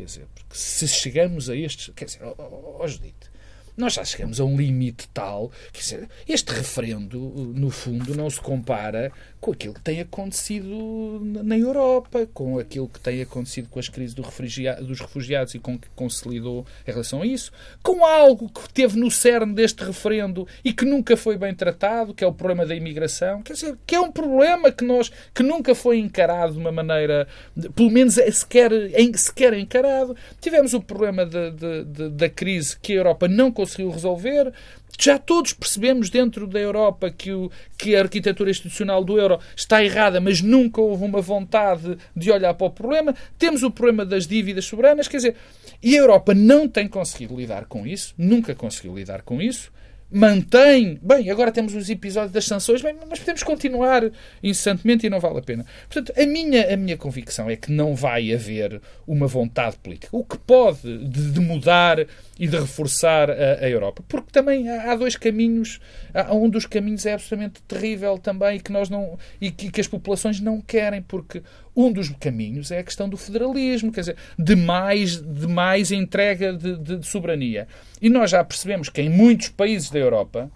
Quer 0.00 0.06
dizer, 0.06 0.26
porque 0.34 0.56
se 0.56 0.88
chegamos 0.88 1.50
a 1.50 1.54
estes. 1.54 1.92
Quer 1.94 2.06
dizer, 2.06 2.22
ó 2.22 2.34
oh, 2.38 2.78
oh, 2.80 2.88
Judite, 2.88 3.30
nós 3.76 3.92
já 3.92 4.04
chegamos 4.04 4.40
a 4.40 4.44
um 4.44 4.56
limite 4.56 5.06
tal 5.08 5.52
que 5.72 5.82
este 6.26 6.52
referendo, 6.54 7.18
no 7.18 7.68
fundo, 7.70 8.14
não 8.14 8.30
se 8.30 8.40
compara 8.40 9.12
com 9.40 9.52
aquilo 9.52 9.74
que 9.74 9.80
tem 9.80 10.00
acontecido 10.00 11.20
na 11.22 11.56
Europa, 11.56 12.26
com 12.32 12.58
aquilo 12.58 12.88
que 12.88 13.00
tem 13.00 13.22
acontecido 13.22 13.68
com 13.68 13.78
as 13.78 13.88
crises 13.88 14.14
do 14.14 14.22
dos 14.22 15.00
refugiados 15.00 15.54
e 15.54 15.58
com 15.58 15.78
que 15.78 15.88
consolidou 15.96 16.66
em 16.86 16.90
relação 16.90 17.22
a 17.22 17.26
isso, 17.26 17.50
com 17.82 18.04
algo 18.04 18.48
que 18.48 18.72
teve 18.72 18.98
no 18.98 19.10
cerne 19.10 19.54
deste 19.54 19.82
referendo 19.82 20.46
e 20.64 20.72
que 20.72 20.84
nunca 20.84 21.16
foi 21.16 21.36
bem 21.36 21.54
tratado, 21.54 22.14
que 22.14 22.22
é 22.22 22.26
o 22.26 22.32
problema 22.32 22.66
da 22.66 22.74
imigração, 22.74 23.42
quer 23.42 23.54
dizer, 23.54 23.76
que 23.86 23.94
é 23.94 24.00
um 24.00 24.12
problema 24.12 24.70
que 24.70 24.84
nós 24.84 25.10
que 25.34 25.42
nunca 25.42 25.74
foi 25.74 25.98
encarado 25.98 26.52
de 26.52 26.58
uma 26.58 26.72
maneira, 26.72 27.26
pelo 27.74 27.90
menos 27.90 28.18
é 28.18 28.30
sequer, 28.30 28.70
sequer 29.14 29.54
encarado. 29.54 30.14
Tivemos 30.40 30.74
o 30.74 30.80
problema 30.80 31.24
de, 31.24 31.50
de, 31.52 31.84
de, 31.84 32.08
da 32.10 32.28
crise 32.28 32.78
que 32.78 32.92
a 32.92 32.96
Europa 32.96 33.26
não 33.26 33.50
conseguiu 33.50 33.90
resolver. 33.90 34.52
Já 34.98 35.18
todos 35.18 35.52
percebemos 35.52 36.10
dentro 36.10 36.46
da 36.46 36.58
Europa 36.58 37.10
que, 37.10 37.32
o, 37.32 37.50
que 37.78 37.96
a 37.96 38.00
arquitetura 38.00 38.50
institucional 38.50 39.04
do 39.04 39.18
euro 39.18 39.38
está 39.56 39.82
errada, 39.82 40.20
mas 40.20 40.40
nunca 40.40 40.80
houve 40.80 41.04
uma 41.04 41.20
vontade 41.20 41.96
de 42.14 42.30
olhar 42.30 42.54
para 42.54 42.66
o 42.66 42.70
problema. 42.70 43.14
Temos 43.38 43.62
o 43.62 43.70
problema 43.70 44.04
das 44.04 44.26
dívidas 44.26 44.64
soberanas, 44.64 45.08
quer 45.08 45.18
dizer, 45.18 45.36
e 45.82 45.96
a 45.96 46.00
Europa 46.00 46.34
não 46.34 46.68
tem 46.68 46.88
conseguido 46.88 47.36
lidar 47.36 47.64
com 47.66 47.86
isso, 47.86 48.14
nunca 48.16 48.54
conseguiu 48.54 48.94
lidar 48.94 49.22
com 49.22 49.40
isso 49.40 49.70
mantém. 50.10 50.98
Bem, 51.02 51.30
agora 51.30 51.52
temos 51.52 51.74
os 51.74 51.88
episódios 51.88 52.32
das 52.32 52.44
sanções, 52.44 52.82
bem, 52.82 52.96
mas 53.08 53.18
podemos 53.20 53.42
continuar 53.42 54.10
incessantemente 54.42 55.06
e 55.06 55.10
não 55.10 55.20
vale 55.20 55.38
a 55.38 55.42
pena. 55.42 55.64
Portanto, 55.88 56.12
a 56.18 56.26
minha, 56.26 56.72
a 56.72 56.76
minha 56.76 56.96
convicção 56.96 57.48
é 57.48 57.56
que 57.56 57.70
não 57.70 57.94
vai 57.94 58.32
haver 58.32 58.80
uma 59.06 59.26
vontade 59.26 59.76
política. 59.76 60.08
O 60.16 60.24
que 60.24 60.38
pode 60.38 60.80
de, 60.82 61.30
de 61.30 61.40
mudar 61.40 62.06
e 62.38 62.46
de 62.46 62.56
reforçar 62.56 63.30
a, 63.30 63.34
a 63.60 63.68
Europa. 63.68 64.02
Porque 64.08 64.30
também 64.32 64.68
há, 64.68 64.92
há, 64.92 64.96
dois 64.96 65.14
caminhos. 65.14 65.78
Há, 66.14 66.34
um 66.34 66.48
dos 66.48 66.64
caminhos 66.64 67.04
é 67.04 67.12
absolutamente 67.12 67.62
terrível 67.62 68.16
também 68.18 68.56
e 68.56 68.60
que 68.60 68.72
nós 68.72 68.88
não. 68.88 69.18
e 69.40 69.50
que, 69.50 69.70
que 69.70 69.80
as 69.80 69.86
populações 69.86 70.40
não 70.40 70.60
querem, 70.60 71.02
porque 71.02 71.42
um 71.74 71.92
dos 71.92 72.08
caminhos 72.08 72.70
é 72.70 72.78
a 72.78 72.84
questão 72.84 73.08
do 73.08 73.16
federalismo, 73.16 73.92
quer 73.92 74.00
dizer, 74.00 74.16
de 74.38 74.56
mais, 74.56 75.20
de 75.20 75.46
mais 75.46 75.92
entrega 75.92 76.52
de, 76.52 76.76
de, 76.76 76.96
de 76.96 77.06
soberania. 77.06 77.66
E 78.00 78.08
nós 78.08 78.30
já 78.30 78.42
percebemos 78.42 78.88
que 78.88 79.00
em 79.00 79.08
muitos 79.08 79.48
países 79.48 79.90
da 79.90 79.98
Europa 79.98 80.50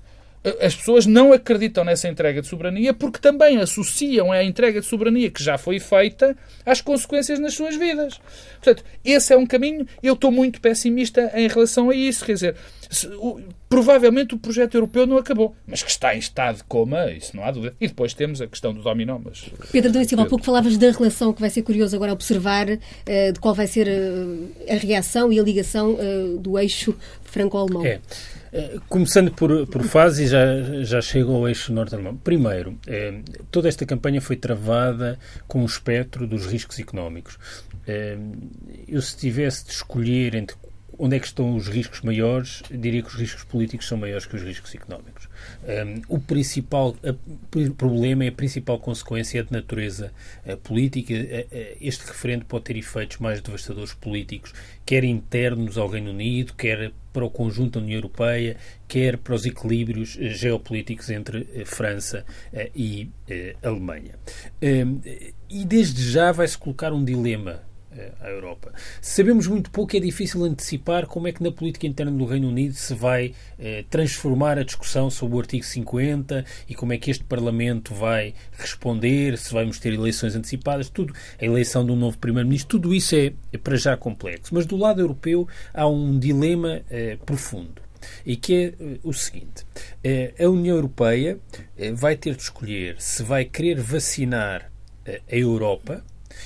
as 0.61 0.75
pessoas 0.75 1.07
não 1.07 1.33
acreditam 1.33 1.85
nessa 1.85 2.07
entrega 2.07 2.43
de 2.43 2.49
soberania 2.49 2.93
porque 2.93 3.19
também 3.19 3.59
associam 3.59 4.31
a 4.31 4.45
entrega 4.45 4.81
de 4.81 4.87
soberania 4.87 5.31
que 5.31 5.43
já 5.43 5.57
foi 5.57 5.81
feita 5.81 6.37
às 6.67 6.81
consequências 6.81 7.39
nas 7.39 7.55
suas 7.55 7.77
vidas. 7.77 8.21
Portanto, 8.63 8.85
esse 9.05 9.33
é 9.33 9.37
um 9.37 9.47
caminho. 9.47 9.87
Eu 10.03 10.15
estou 10.15 10.31
muito 10.31 10.61
pessimista 10.61 11.31
em 11.35 11.49
relação 11.49 11.89
a 11.89 11.95
isso. 11.95 12.25
Quer 12.25 12.35
dizer, 12.35 12.57
se, 12.91 13.07
o, 13.07 13.41
provavelmente 13.69 14.35
o 14.35 14.39
projeto 14.39 14.75
europeu 14.75 15.07
não 15.07 15.17
acabou, 15.17 15.55
mas 15.67 15.83
que 15.83 15.91
está 15.91 16.15
em 16.15 16.19
estado 16.19 16.59
de 16.59 16.65
coma, 16.65 17.11
isso 17.11 17.35
não 17.37 17.45
há 17.45 17.51
dúvida. 17.51 17.75
E 17.81 17.89
depois 17.89 18.13
temos 18.13 18.41
a 18.41 18.47
questão 18.47 18.75
do 18.75 18.83
dominó. 18.83 19.19
Mas, 19.23 19.49
Pedro 19.73 19.93
Dom 19.93 20.05
Silva, 20.05 20.25
há 20.25 20.27
pouco 20.27 20.45
falavas 20.45 20.77
da 20.77 20.91
relação 20.91 21.33
que 21.33 21.41
vai 21.41 21.51
ser 21.51 21.63
curioso 21.63 21.97
agora 21.97 22.13
observar 22.13 22.69
uh, 22.69 22.79
de 23.33 23.41
qual 23.41 23.55
vai 23.55 23.67
ser 23.67 23.89
uh, 23.89 24.49
a 24.69 24.75
reação 24.75 25.33
e 25.33 25.41
a 25.41 25.43
ligação 25.43 25.95
uh, 25.95 26.39
do 26.39 26.59
eixo 26.59 26.95
franco-alemão. 27.25 27.85
É. 27.85 28.01
Eh, 28.57 28.79
começando 28.89 29.33
por, 29.33 29.67
por 29.67 29.83
fases, 29.83 30.31
já, 30.31 30.63
já 30.85 31.03
chego 31.03 31.35
ao 31.35 31.49
eixo 31.49 31.73
norte-alemão. 31.73 32.17
Primeiro, 32.17 32.79
eh, 32.87 33.21
toda 33.51 33.69
esta 33.69 33.85
campanha 33.85 34.21
foi 34.21 34.37
travada 34.37 35.19
com 35.49 35.63
o 35.63 35.67
espectro 35.67 36.25
dos 36.25 36.47
riscos 36.47 36.79
económicos. 36.79 37.37
Eh, 37.85 38.17
eu, 38.87 39.03
se 39.03 39.17
tivesse 39.17 39.67
de 39.67 39.73
escolher 39.73 40.37
entre 40.37 40.57
onde 40.97 41.17
é 41.17 41.19
que 41.19 41.27
estão 41.27 41.57
os 41.57 41.67
riscos 41.67 42.01
maiores, 42.03 42.63
diria 42.71 43.03
que 43.03 43.09
os 43.09 43.15
riscos 43.15 43.43
políticos 43.43 43.89
são 43.89 43.99
maiores 43.99 44.25
que 44.25 44.37
os 44.37 44.43
riscos 44.43 44.73
económicos. 44.73 45.29
Um, 45.67 46.03
o 46.17 46.19
principal 46.21 46.95
problema 47.79 48.27
e 48.27 48.29
a 48.29 48.33
principal 48.33 48.79
consequência 48.79 49.41
é 49.41 49.43
de 49.43 49.51
natureza 49.51 50.13
a, 50.47 50.57
política. 50.59 51.15
A, 51.15 51.77
este 51.81 52.07
referendo 52.07 52.45
pode 52.45 52.65
ter 52.65 52.77
efeitos 52.77 53.19
mais 53.19 53.41
devastadores 53.41 53.95
políticos, 53.95 54.53
quer 54.85 55.05
internos 55.05 55.79
ao 55.79 55.89
Reino 55.89 56.11
Unido, 56.11 56.53
quer 56.55 56.93
para 57.15 57.25
o 57.25 57.31
conjunto 57.31 57.79
da 57.79 57.85
União 57.85 57.97
Europeia, 57.97 58.57
quer 58.89 59.17
para 59.17 59.35
os 59.35 59.47
equilíbrios 59.47 60.19
eh, 60.21 60.31
geopolíticos 60.31 61.09
entre 61.11 61.49
eh, 61.55 61.65
França 61.65 62.27
eh, 62.53 62.71
e 62.75 63.09
Alemanha. 63.63 64.19
E 65.49 65.65
desde 65.65 66.11
já 66.11 66.33
vai-se 66.33 66.59
colocar 66.59 66.93
um 66.93 67.05
dilema 67.05 67.63
à 68.21 68.29
Europa. 68.29 68.73
Sabemos 69.01 69.47
muito 69.47 69.71
pouco, 69.71 69.97
é 69.97 70.01
difícil 70.01 70.45
antecipar 70.45 71.07
como 71.07 71.29
é 71.29 71.33
que 71.33 71.43
na 71.43 71.51
política 71.51 71.87
interna 71.87 72.13
do 72.13 72.25
Reino 72.25 72.49
Unido 72.49 72.75
se 72.75 72.95
vai 72.95 73.35
eh, 73.59 73.85
transformar 73.89 74.59
a 74.59 74.63
discussão 74.63 75.11
sobre 75.11 75.37
o 75.37 75.41
artigo 75.41 75.65
50 75.65 76.45
e 76.69 76.75
como 76.75 76.93
é 76.93 76.99
que 76.99 77.11
este 77.11 77.25
Parlamento 77.25 77.95
vai 77.95 78.35
responder, 78.53 79.39
se 79.39 79.53
vamos 79.53 79.79
ter 79.79 79.93
eleições 79.93 80.35
antecipadas, 80.35 80.89
tudo, 80.89 81.15
a 81.41 81.45
eleição 81.45 81.85
de 81.85 81.93
um 81.93 81.97
novo 81.97 82.19
Primeiro-Ministro, 82.19 82.79
tudo 82.79 82.95
isso 82.95 83.15
é, 83.15 83.33
é, 83.53 83.59
para 83.59 83.77
já 83.77 83.97
complexo. 83.97 84.55
Mas 84.55 84.67
do 84.67 84.77
lado 84.77 85.01
europeu 85.01 85.49
há 85.73 85.87
um 85.87 86.19
dilema 86.19 86.83
eh, 86.91 87.19
profundo 87.25 87.85
e 88.25 88.37
que 88.37 88.55
é 88.55 88.65
eh, 88.67 88.99
o 89.03 89.13
seguinte: 89.13 89.65
eh, 90.03 90.35
a 90.39 90.49
União 90.49 90.77
Europeia 90.77 91.39
eh, 91.77 91.93
vai 91.93 92.17
ter 92.17 92.35
de 92.35 92.43
escolher 92.43 92.97
se 92.99 93.23
vai 93.23 93.45
querer 93.45 93.81
vacinar 93.81 94.71
a 95.07 95.37
Europa 95.37 96.03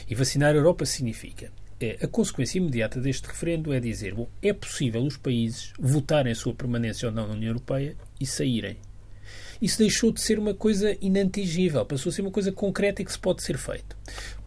e 0.09 0.15
vacinar 0.15 0.55
a 0.55 0.57
Europa 0.59 0.85
significa 0.87 1.51
é, 1.81 1.97
a 2.03 2.07
consequência 2.07 2.59
imediata 2.59 3.01
deste 3.01 3.27
referendo 3.27 3.73
é 3.73 3.81
dizer, 3.81 4.15
bom, 4.15 4.29
é 4.43 4.53
possível 4.53 5.03
os 5.03 5.17
países 5.17 5.73
votarem 5.79 6.33
a 6.33 6.37
sua 6.37 6.55
permanência 6.55 7.09
ou 7.09 7.15
não 7.15 7.29
na 7.29 7.35
União 7.35 7.51
Europeia 7.51 7.97
e 8.21 8.27
saírem. 8.27 8.77
Isso 9.61 9.79
deixou 9.79 10.13
de 10.13 10.21
ser 10.21 10.39
uma 10.39 10.55
coisa 10.55 10.97
inatingível, 11.01 11.85
passou 11.85 12.11
a 12.11 12.13
ser 12.13 12.23
uma 12.23 12.31
coisa 12.31 12.53
concreta 12.53 13.03
e 13.03 13.05
que 13.05 13.13
se 13.13 13.19
pode 13.19 13.43
ser 13.43 13.59
feito. 13.59 13.97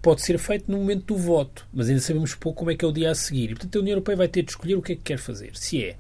Pode 0.01 0.21
ser 0.21 0.38
feito 0.39 0.71
no 0.71 0.77
momento 0.77 1.06
do 1.06 1.17
voto, 1.17 1.67
mas 1.73 1.89
ainda 1.89 2.01
sabemos 2.01 2.34
pouco 2.34 2.60
como 2.60 2.71
é 2.71 2.75
que 2.75 2.84
é 2.84 2.88
o 2.88 2.93
dia 2.93 3.12
a 3.12 3.15
seguir. 3.15 3.51
E, 3.51 3.56
portanto, 3.56 3.75
a 3.75 3.82
União 3.82 3.93
Europeia 3.93 4.17
vai 4.17 4.27
ter 4.27 4.43
de 4.43 4.51
escolher 4.51 4.75
o 4.75 4.82
que 4.82 4.93
é 4.93 4.95
que 4.95 5.01
quer 5.01 5.17
fazer. 5.17 5.51
Se 5.56 5.84
é 5.84 5.97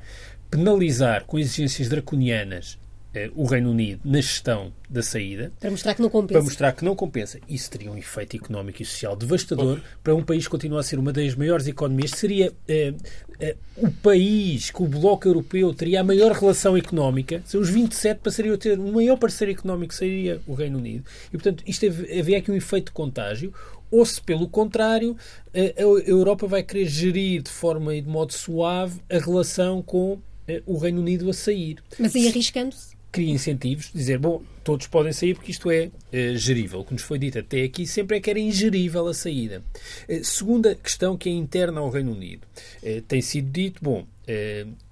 penalizar 0.49 1.25
com 1.25 1.37
exigências 1.37 1.89
draconianas 1.89 2.77
eh, 2.77 2.80
o 3.35 3.45
Reino 3.45 3.71
Unido 3.71 4.01
na 4.05 4.21
gestão 4.21 4.71
da 4.89 5.03
saída. 5.03 5.51
Para 5.59 5.71
mostrar 5.71 5.93
que 5.93 6.01
não 6.01 6.09
compensa. 6.09 6.33
Para 6.33 6.43
mostrar 6.43 6.71
que 6.71 6.85
não 6.85 6.95
compensa. 6.95 7.39
Isso 7.47 7.69
teria 7.69 7.91
um 7.91 7.97
efeito 7.97 8.37
económico 8.37 8.81
e 8.81 8.85
social 8.85 9.15
devastador 9.15 9.77
Bom. 9.77 9.83
para 10.03 10.15
um 10.15 10.23
país 10.23 10.45
que 10.45 10.49
continua 10.49 10.79
a 10.79 10.83
ser 10.83 10.97
uma 10.97 11.11
das 11.11 11.35
maiores 11.35 11.67
economias. 11.67 12.11
Seria 12.11 12.53
eh, 12.67 12.93
eh, 13.39 13.55
o 13.75 13.91
país 13.91 14.71
que 14.71 14.81
o 14.81 14.87
Bloco 14.87 15.27
Europeu 15.27 15.73
teria 15.73 16.01
a 16.01 16.03
maior 16.03 16.31
relação 16.31 16.77
económica. 16.77 17.41
Se 17.45 17.57
os 17.57 17.69
27 17.69 18.21
passariam 18.21 18.55
a 18.55 18.57
ter 18.57 18.79
o 18.79 18.93
maior 18.93 19.17
parceiro 19.17 19.51
económico 19.51 19.93
seria 19.93 20.41
o 20.47 20.53
Reino 20.53 20.77
Unido. 20.77 21.03
E, 21.27 21.31
portanto, 21.31 21.63
isto 21.67 21.85
havia 21.85 22.37
aqui 22.37 22.49
um 22.49 22.55
efeito 22.55 22.85
de 22.85 22.91
contágio. 22.91 23.53
Ou 23.89 24.05
se, 24.05 24.21
pelo 24.21 24.47
contrário, 24.47 25.17
a 25.53 25.81
Europa 25.81 26.47
vai 26.47 26.63
querer 26.63 26.85
gerir 26.85 27.41
de 27.41 27.51
forma 27.51 27.93
e 27.93 28.01
de 28.01 28.07
modo 28.07 28.31
suave 28.31 29.01
a 29.09 29.17
relação 29.17 29.81
com 29.81 30.17
o 30.65 30.77
Reino 30.77 31.01
Unido 31.01 31.29
a 31.29 31.33
sair. 31.33 31.77
Mas 31.99 32.15
aí 32.15 32.25
arriscando-se? 32.27 32.90
Cria 33.11 33.31
incentivos, 33.31 33.91
dizer, 33.93 34.17
bom, 34.17 34.41
todos 34.63 34.87
podem 34.87 35.11
sair 35.11 35.33
porque 35.33 35.51
isto 35.51 35.69
é 35.69 35.85
uh, 35.87 36.37
gerível. 36.37 36.79
O 36.79 36.85
que 36.85 36.93
nos 36.93 37.03
foi 37.03 37.19
dito 37.19 37.39
até 37.39 37.63
aqui 37.63 37.85
sempre 37.85 38.17
é 38.17 38.19
que 38.19 38.29
era 38.29 38.39
ingerível 38.39 39.07
a 39.07 39.13
saída. 39.13 39.61
Uh, 40.07 40.23
segunda 40.23 40.75
questão 40.75 41.17
que 41.17 41.29
é 41.29 41.31
interna 41.31 41.81
ao 41.81 41.89
Reino 41.89 42.11
Unido. 42.13 42.47
Uh, 42.81 43.01
tem 43.01 43.21
sido 43.21 43.51
dito, 43.51 43.83
bom, 43.83 44.05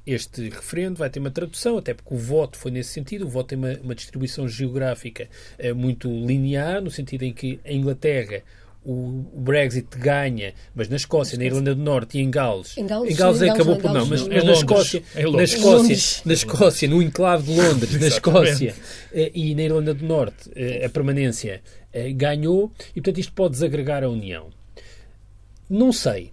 este 0.05 0.49
referendo 0.49 0.97
vai 0.97 1.09
ter 1.09 1.19
uma 1.19 1.31
tradução, 1.31 1.77
até 1.77 1.93
porque 1.93 2.13
o 2.13 2.17
voto 2.17 2.57
foi 2.57 2.71
nesse 2.71 2.91
sentido. 2.91 3.25
O 3.25 3.29
voto 3.29 3.49
tem 3.49 3.57
uma, 3.57 3.73
uma 3.81 3.95
distribuição 3.95 4.49
geográfica 4.49 5.29
muito 5.77 6.09
linear, 6.09 6.81
no 6.81 6.91
sentido 6.91 7.23
em 7.23 7.31
que 7.31 7.57
a 7.63 7.71
Inglaterra 7.71 8.43
o 8.91 9.41
Brexit 9.41 9.87
ganha, 9.97 10.53
mas 10.73 10.89
na 10.89 10.95
Escócia, 10.95 11.37
na 11.37 11.45
Irlanda 11.45 11.75
do 11.75 11.81
Norte 11.81 12.17
e 12.17 12.21
em 12.21 12.31
Gales. 12.31 12.75
Em 12.75 12.87
Gales, 12.87 13.11
em 13.11 13.15
Gales 13.15 13.41
em 13.41 13.49
acabou 13.49 13.75
por 13.77 13.93
não, 13.93 14.05
mas, 14.05 14.27
mas 14.27 14.43
na 14.43 14.51
Escócia, 14.51 15.03
na 15.15 15.43
Escócia, 15.43 16.21
na 16.25 16.33
Escócia, 16.33 16.87
no 16.87 17.01
enclave 17.01 17.43
de 17.43 17.59
Londres, 17.59 17.99
na 17.99 18.07
Escócia 18.07 18.73
eh, 19.13 19.31
e 19.35 19.53
na 19.53 19.61
Irlanda 19.61 19.93
do 19.93 20.03
Norte, 20.03 20.49
eh, 20.55 20.85
a 20.85 20.89
permanência 20.89 21.61
eh, 21.93 22.11
ganhou 22.13 22.71
e 22.91 23.01
portanto 23.01 23.19
isto 23.19 23.33
pode 23.33 23.51
desagregar 23.51 24.03
a 24.03 24.09
União. 24.09 24.47
Não 25.69 25.93
sei 25.93 26.31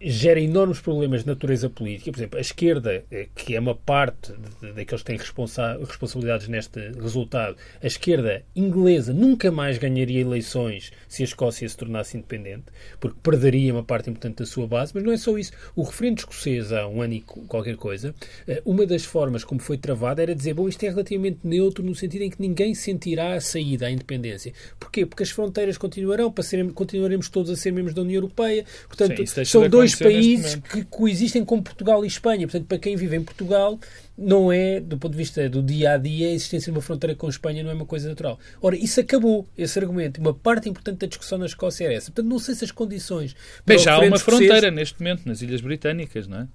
gera 0.00 0.40
enormes 0.40 0.80
problemas 0.80 1.22
de 1.22 1.26
natureza 1.26 1.70
política. 1.70 2.10
Por 2.10 2.18
exemplo, 2.18 2.38
a 2.38 2.40
esquerda, 2.40 3.04
eh, 3.10 3.28
que 3.34 3.54
é 3.54 3.60
uma 3.60 3.74
parte 3.74 4.32
daqueles 4.74 5.02
que 5.02 5.04
têm 5.04 5.16
responsa 5.16 5.78
responsabilidades 5.78 6.48
neste 6.48 6.80
resultado, 6.92 7.56
a 7.82 7.86
esquerda 7.86 8.42
inglesa 8.54 9.12
nunca 9.12 9.50
mais 9.50 9.78
ganharia 9.78 10.20
eleições 10.20 10.92
se 11.08 11.22
a 11.22 11.24
Escócia 11.24 11.68
se 11.68 11.76
tornasse 11.76 12.16
independente, 12.16 12.64
porque 13.00 13.18
perderia 13.22 13.72
uma 13.72 13.82
parte 13.82 14.10
importante 14.10 14.38
da 14.38 14.46
sua 14.46 14.66
base. 14.66 14.92
Mas 14.94 15.02
não 15.02 15.12
é 15.12 15.16
só 15.16 15.36
isso. 15.38 15.52
O 15.74 15.82
referendo 15.82 16.18
escocês, 16.18 16.72
há 16.72 16.86
um 16.86 17.00
ano 17.00 17.14
e 17.14 17.20
qualquer 17.20 17.76
coisa, 17.76 18.14
eh, 18.46 18.62
uma 18.64 18.84
das 18.86 19.04
formas 19.04 19.44
como 19.44 19.60
foi 19.60 19.78
travada 19.78 20.22
era 20.22 20.34
dizer, 20.34 20.54
bom, 20.54 20.68
isto 20.68 20.82
é 20.84 20.90
relativamente 20.90 21.40
neutro 21.44 21.84
no 21.84 21.94
sentido 21.94 22.22
em 22.22 22.30
que 22.30 22.40
ninguém 22.40 22.74
sentirá 22.74 23.34
a 23.34 23.40
saída 23.40 23.86
à 23.86 23.90
independência. 23.90 24.52
Porquê? 24.78 25.06
Porque 25.06 25.22
as 25.22 25.30
fronteiras 25.30 25.78
continuarão, 25.78 26.30
para 26.30 26.44
serem, 26.44 26.68
continuaremos 26.70 27.28
todos 27.28 27.50
a 27.50 27.56
ser 27.56 27.72
membros 27.72 27.94
da 27.94 28.02
União 28.02 28.16
Europeia. 28.16 28.64
Portanto, 28.88 29.26
Sim, 29.26 29.44
são 29.44 29.68
dois 29.68 29.85
dois 29.92 30.14
países 30.14 30.54
que 30.56 30.84
coexistem 30.84 31.44
com 31.44 31.62
Portugal 31.62 32.04
e 32.04 32.08
Espanha. 32.08 32.46
Portanto, 32.46 32.66
para 32.66 32.78
quem 32.78 32.96
vive 32.96 33.16
em 33.16 33.22
Portugal, 33.22 33.78
não 34.16 34.52
é, 34.52 34.80
do 34.80 34.96
ponto 34.96 35.12
de 35.12 35.18
vista 35.18 35.48
do 35.48 35.62
dia 35.62 35.92
a 35.92 35.96
dia, 35.96 36.28
a 36.28 36.32
existência 36.32 36.72
de 36.72 36.78
uma 36.78 36.82
fronteira 36.82 37.14
com 37.14 37.26
a 37.26 37.30
Espanha 37.30 37.62
não 37.62 37.70
é 37.70 37.74
uma 37.74 37.86
coisa 37.86 38.08
natural. 38.08 38.38
Ora, 38.60 38.76
isso 38.76 39.00
acabou, 39.00 39.46
esse 39.56 39.78
argumento. 39.78 40.20
Uma 40.20 40.34
parte 40.34 40.68
importante 40.68 40.98
da 40.98 41.06
discussão 41.06 41.38
na 41.38 41.46
Escócia 41.46 41.84
era 41.84 41.94
essa. 41.94 42.10
Portanto, 42.10 42.30
não 42.30 42.38
sei 42.38 42.54
se 42.54 42.64
as 42.64 42.70
condições. 42.70 43.36
Bem, 43.64 43.78
já 43.78 43.94
há 43.94 44.00
uma 44.00 44.18
fronteira 44.18 44.70
neste 44.70 45.00
momento 45.00 45.26
nas 45.26 45.42
Ilhas 45.42 45.60
Britânicas, 45.60 46.26
não 46.26 46.40
é? 46.40 46.48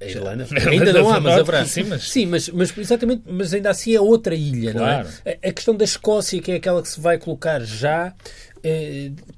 A 0.00 0.04
Irlanda. 0.06 0.46
Ainda 0.70 0.92
não 0.92 1.10
há, 1.10 1.20
mas 1.20 1.38
haverá. 1.38 1.64
Sim, 1.64 1.84
mas... 1.84 2.08
Sim, 2.08 2.26
mas, 2.26 2.48
mas 2.48 2.76
exatamente, 2.76 3.22
mas 3.26 3.52
ainda 3.52 3.70
assim 3.70 3.94
é 3.94 4.00
outra 4.00 4.34
ilha, 4.34 4.72
claro. 4.72 5.08
não 5.08 5.32
é? 5.32 5.38
A, 5.42 5.48
a 5.48 5.52
questão 5.52 5.74
da 5.74 5.84
Escócia, 5.84 6.40
que 6.40 6.52
é 6.52 6.56
aquela 6.56 6.80
que 6.82 6.88
se 6.88 7.00
vai 7.00 7.18
colocar 7.18 7.60
já, 7.60 8.14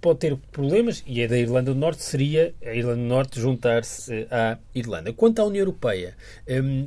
pode 0.01 0.19
ter 0.19 0.37
problemas, 0.53 1.03
e 1.07 1.23
a 1.23 1.27
da 1.27 1.39
Irlanda 1.39 1.73
do 1.73 1.79
Norte 1.79 2.03
seria 2.03 2.55
a 2.65 2.75
Irlanda 2.75 2.97
do 2.97 3.09
Norte 3.09 3.41
juntar-se 3.41 4.13
eh, 4.13 4.27
à 4.31 4.59
Irlanda. 4.75 5.13
Quanto 5.13 5.41
à 5.41 5.45
União 5.45 5.63
Europeia, 5.63 6.17
um, 6.49 6.87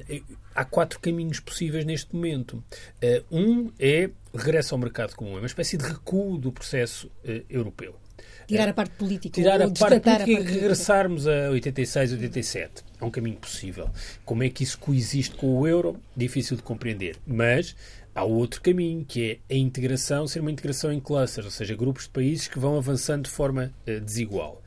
há 0.55 0.65
quatro 0.65 0.99
caminhos 0.99 1.39
possíveis 1.39 1.85
neste 1.85 2.15
momento. 2.15 2.63
Um 3.31 3.71
é 3.79 4.09
regresso 4.33 4.75
ao 4.75 4.79
mercado 4.79 5.15
comum, 5.15 5.35
é 5.35 5.39
uma 5.39 5.47
espécie 5.47 5.77
de 5.77 5.85
recuo 5.85 6.37
do 6.37 6.51
processo 6.51 7.09
europeu. 7.49 7.95
Tirar 8.47 8.69
a 8.69 8.73
parte 8.73 8.95
política. 8.95 9.33
Tirar 9.33 9.61
a 9.61 9.69
parte 9.69 9.99
política 9.99 10.29
e 10.29 10.35
regressarmos 10.35 11.27
a 11.27 11.49
86, 11.49 12.13
87. 12.13 12.83
É 12.99 13.05
um 13.05 13.09
caminho 13.09 13.37
possível. 13.37 13.89
Como 14.25 14.43
é 14.43 14.49
que 14.49 14.63
isso 14.63 14.77
coexiste 14.77 15.35
com 15.35 15.59
o 15.59 15.67
euro? 15.67 15.99
Difícil 16.15 16.57
de 16.57 16.63
compreender. 16.63 17.17
Mas 17.25 17.75
há 18.15 18.23
outro 18.23 18.61
caminho, 18.61 19.05
que 19.05 19.39
é 19.49 19.55
a 19.55 19.57
integração, 19.57 20.27
ser 20.27 20.39
uma 20.39 20.51
integração 20.51 20.91
em 20.91 20.99
clusters, 20.99 21.45
ou 21.45 21.51
seja, 21.51 21.75
grupos 21.75 22.03
de 22.03 22.09
países 22.09 22.47
que 22.47 22.59
vão 22.59 22.77
avançando 22.77 23.23
de 23.23 23.29
forma 23.29 23.73
uh, 23.87 23.99
desigual. 23.99 24.61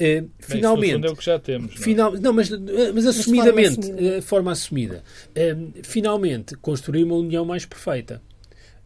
Uh, 0.00 0.30
finalmente, 0.38 1.00
Bem, 1.00 1.10
é 1.10 1.12
o 1.12 1.16
que 1.16 1.24
já 1.24 1.38
temos. 1.38 1.74
Não, 1.74 1.80
é? 1.80 1.84
final, 1.84 2.12
não 2.12 2.32
mas, 2.32 2.50
mas 2.94 3.06
assumidamente, 3.06 3.80
de 3.80 3.96
forma, 3.96 4.22
forma 4.22 4.52
assumida, 4.52 5.04
uh, 5.30 5.72
finalmente 5.82 6.56
construir 6.56 7.04
uma 7.04 7.16
união 7.16 7.44
mais 7.44 7.64
perfeita. 7.64 8.22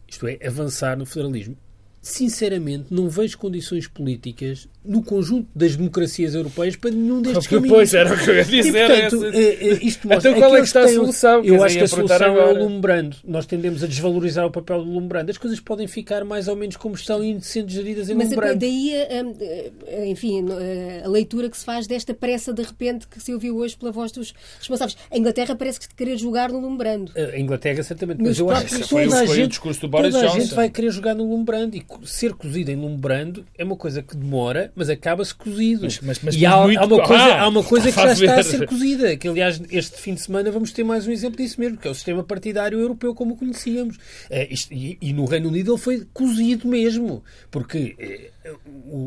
Isto 0.07 0.27
é, 0.27 0.39
avançar 0.45 0.97
no 0.97 1.05
federalismo. 1.05 1.57
Sinceramente, 2.01 2.93
não 2.93 3.09
vejo 3.09 3.37
condições 3.37 3.87
políticas 3.87 4.67
no 4.85 5.01
conjunto 5.03 5.47
das 5.55 5.75
democracias 5.75 6.35
europeias 6.35 6.75
para 6.75 6.91
nenhum 6.91 7.21
destes 7.21 7.47
caminhos. 7.47 7.69
Pois, 7.69 7.93
era 7.93 8.13
o 8.13 8.17
que 8.17 8.29
eu 8.29 8.35
ia 8.35 8.43
dizer. 8.43 8.67
E, 8.67 8.71
portanto, 8.71 9.25
essa- 9.25 9.37
eh, 9.37 9.57
eh, 9.61 9.79
isto 9.81 10.07
mostra 10.07 10.29
Então 10.31 10.41
qual 10.41 10.55
é 10.55 10.59
que 10.59 10.65
está 10.67 10.81
a 10.83 10.87
solução? 10.87 11.43
Eu 11.43 11.63
acho 11.63 11.77
que 11.77 11.83
a 11.83 11.87
solução 11.87 12.17
perguntar 12.17 12.25
é 12.25 12.29
o 12.29 12.41
agora. 12.49 12.59
alumbrando. 12.59 13.17
Nós 13.25 13.45
tendemos 13.45 13.83
a 13.83 13.87
desvalorizar 13.87 14.45
o 14.45 14.51
papel 14.51 14.83
do 14.83 14.89
alumbrando. 14.91 15.31
As 15.31 15.37
coisas 15.37 15.59
podem 15.59 15.87
ficar 15.87 16.23
mais 16.25 16.47
ou 16.47 16.55
menos 16.55 16.75
como 16.75 16.95
estão 16.95 17.23
e 17.23 17.39
sendo 17.41 17.69
geridas 17.71 18.09
em 18.09 18.15
Mas 18.15 18.27
alumbrando. 18.27 18.59
daí, 18.59 18.93
hum, 19.23 19.33
eh, 19.39 20.07
enfim, 20.09 20.45
eh, 20.59 21.01
a 21.05 21.07
leitura 21.07 21.49
que 21.49 21.57
se 21.57 21.63
faz 21.65 21.87
desta 21.87 22.13
pressa 22.13 22.53
de 22.53 22.61
repente 22.63 23.07
que 23.07 23.21
se 23.21 23.33
ouviu 23.33 23.57
hoje 23.57 23.77
pela 23.77 23.91
voz 23.91 24.11
dos 24.11 24.33
responsáveis. 24.59 24.97
A 25.11 25.17
Inglaterra 25.17 25.55
parece 25.55 25.79
que 25.79 25.93
querer 25.95 26.17
jogar 26.17 26.51
no 26.51 26.59
lumbrando. 26.59 27.11
A 27.15 27.39
Inglaterra, 27.39 27.81
certamente. 27.83 28.17
Nos 28.19 28.27
Mas 28.29 28.39
eu 28.39 28.49
acho 28.51 28.61
que 28.63 28.67
próprios- 28.69 28.89
Foi 28.89 29.05
o- 29.05 29.09
toda 29.09 29.21
a 29.21 29.25
foi 29.25 29.35
o 29.35 29.39
gente, 29.39 29.49
discurso 29.51 29.81
do 29.81 29.87
Boris 29.87 30.13
toda 30.13 30.25
a 30.25 30.29
gente 30.39 30.53
vai 30.53 30.69
querer 30.69 30.91
jogar 30.91 31.13
no 31.15 31.23
lumbrando. 31.29 31.75
E 31.77 31.85
ser 32.05 32.33
cozido 32.33 32.71
em 32.71 32.75
lumbrando 32.75 33.45
é 33.57 33.63
uma 33.63 33.75
coisa 33.75 34.01
que 34.01 34.15
demora, 34.17 34.71
mas 34.75 34.89
acaba-se 34.89 35.33
cozido. 35.35 35.83
Mas- 35.83 35.99
mas- 36.01 36.19
mas 36.23 36.35
e 36.35 36.45
há, 36.45 36.57
muito- 36.63 36.79
há 36.79 36.85
uma 36.85 37.03
coisa, 37.05 37.23
Ah, 37.23 37.41
há 37.41 37.47
uma 37.47 37.63
coisa 37.63 37.89
que 37.91 37.95
já 37.95 38.09
a 38.09 38.13
está 38.13 38.35
a 38.39 38.43
ser 38.43 38.67
cozida. 38.67 39.15
Que, 39.17 39.27
aliás, 39.27 39.61
este 39.71 39.99
fim 40.01 40.13
de 40.13 40.21
semana 40.21 40.51
vamos 40.51 40.71
ter 40.71 40.83
mais 40.83 41.07
um 41.07 41.11
exemplo 41.11 41.37
disso 41.37 41.59
mesmo, 41.59 41.77
que 41.77 41.87
é 41.87 41.91
o 41.91 41.95
sistema 41.95 42.23
partidário 42.23 42.79
europeu 42.79 43.13
como 43.13 43.33
o 43.33 43.37
conhecíamos. 43.37 43.97
Eh, 44.29 44.49
e, 44.71 44.97
e 45.01 45.13
no 45.13 45.25
Reino 45.25 45.49
Unido 45.49 45.71
ele 45.73 45.79
foi 45.81 46.05
cozido 46.13 46.67
mesmo. 46.67 47.23
Porque 47.51 47.95
eh, 47.99 48.29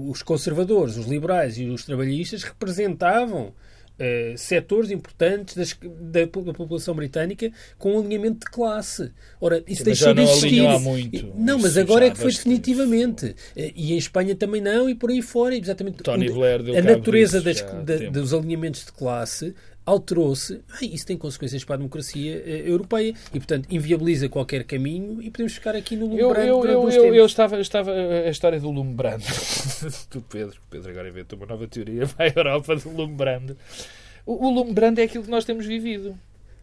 os 0.09 0.23
conservadores, 0.23 0.97
os 0.97 1.07
liberais 1.07 1.59
e 1.59 1.65
os 1.67 1.85
trabalhistas 1.85 2.43
representavam 2.43 3.53
eh, 3.99 4.35
setores 4.37 4.91
importantes 4.91 5.57
das- 5.57 5.79
da, 6.01 6.21
da 6.25 6.53
população 6.53 6.95
britânica 6.95 7.51
com 7.79 7.95
um 7.97 8.01
alinhamento 8.01 8.41
de 8.47 8.53
classe. 8.53 9.11
Ora, 9.41 9.63
isso 9.67 9.79
Sim, 9.79 9.85
deixou 9.85 10.15
de 10.15 10.23
não 10.23 10.29
existir. 10.31 10.47
alinhou 10.49 10.69
há 10.71 10.79
muito. 10.81 11.33
Não, 11.37 11.59
mas 11.59 11.71
Isso 11.73 11.81
agora 11.81 12.07
é 12.07 12.11
que 12.11 12.19
foi 12.19 12.31
definitivamente. 12.33 13.35
Eh, 13.57 13.73
E 13.75 13.93
em 13.93 13.97
Espanha 13.97 14.35
também 14.35 14.61
não, 14.61 14.89
e 14.89 14.95
por 14.95 15.11
aí 15.11 15.23
fora. 15.23 15.55
Exatamente. 15.57 16.03
Tony 16.03 16.31
Blair 16.31 16.63
deu 16.63 16.77
a 16.77 16.83
natureza 16.83 17.41
das- 17.41 17.63
da- 17.63 18.11
dos 18.11 18.33
alinhamentos 18.35 18.85
de 18.85 18.93
classe 18.93 19.55
alterou-se. 19.87 20.61
Isso 20.83 21.07
tem 21.07 21.17
consequências 21.17 21.65
para 21.65 21.77
a 21.77 21.79
democracia 21.79 22.43
eh, 22.45 22.65
europeia 22.67 23.15
e, 23.33 23.39
portanto, 23.39 23.69
inviabiliza 23.71 24.29
qualquer 24.29 24.65
caminho 24.65 25.23
e 25.23 25.31
podemos 25.31 25.55
ficar 25.55 25.77
aqui 25.77 25.95
no 25.95 26.07
lumbrando 26.07 26.41
eu, 26.41 26.65
eu, 26.65 26.91
eu, 26.91 27.15
eu 27.15 27.25
estava, 27.25 27.61
estava 27.61 27.93
a 27.93 28.29
história 28.29 28.59
do 28.59 28.71
Lumbrando 28.71 29.25
do 30.11 30.21
Pedro. 30.23 30.59
O 30.67 30.71
Pedro 30.71 30.91
agora 30.91 31.09
inventou 31.09 31.39
uma 31.39 31.47
nova 31.47 31.69
teoria 31.69 32.07
para 32.09 32.27
a 32.27 32.33
Europa 32.35 32.75
do 32.75 32.91
Lumbrando. 32.91 33.57
O, 34.27 34.49
o 34.49 34.51
Lumbrando 34.51 35.01
é 35.01 35.05
aquilo 35.05 35.23
que 35.23 35.31
nós 35.31 35.45
temos 35.45 35.65
vivido. 35.65 36.19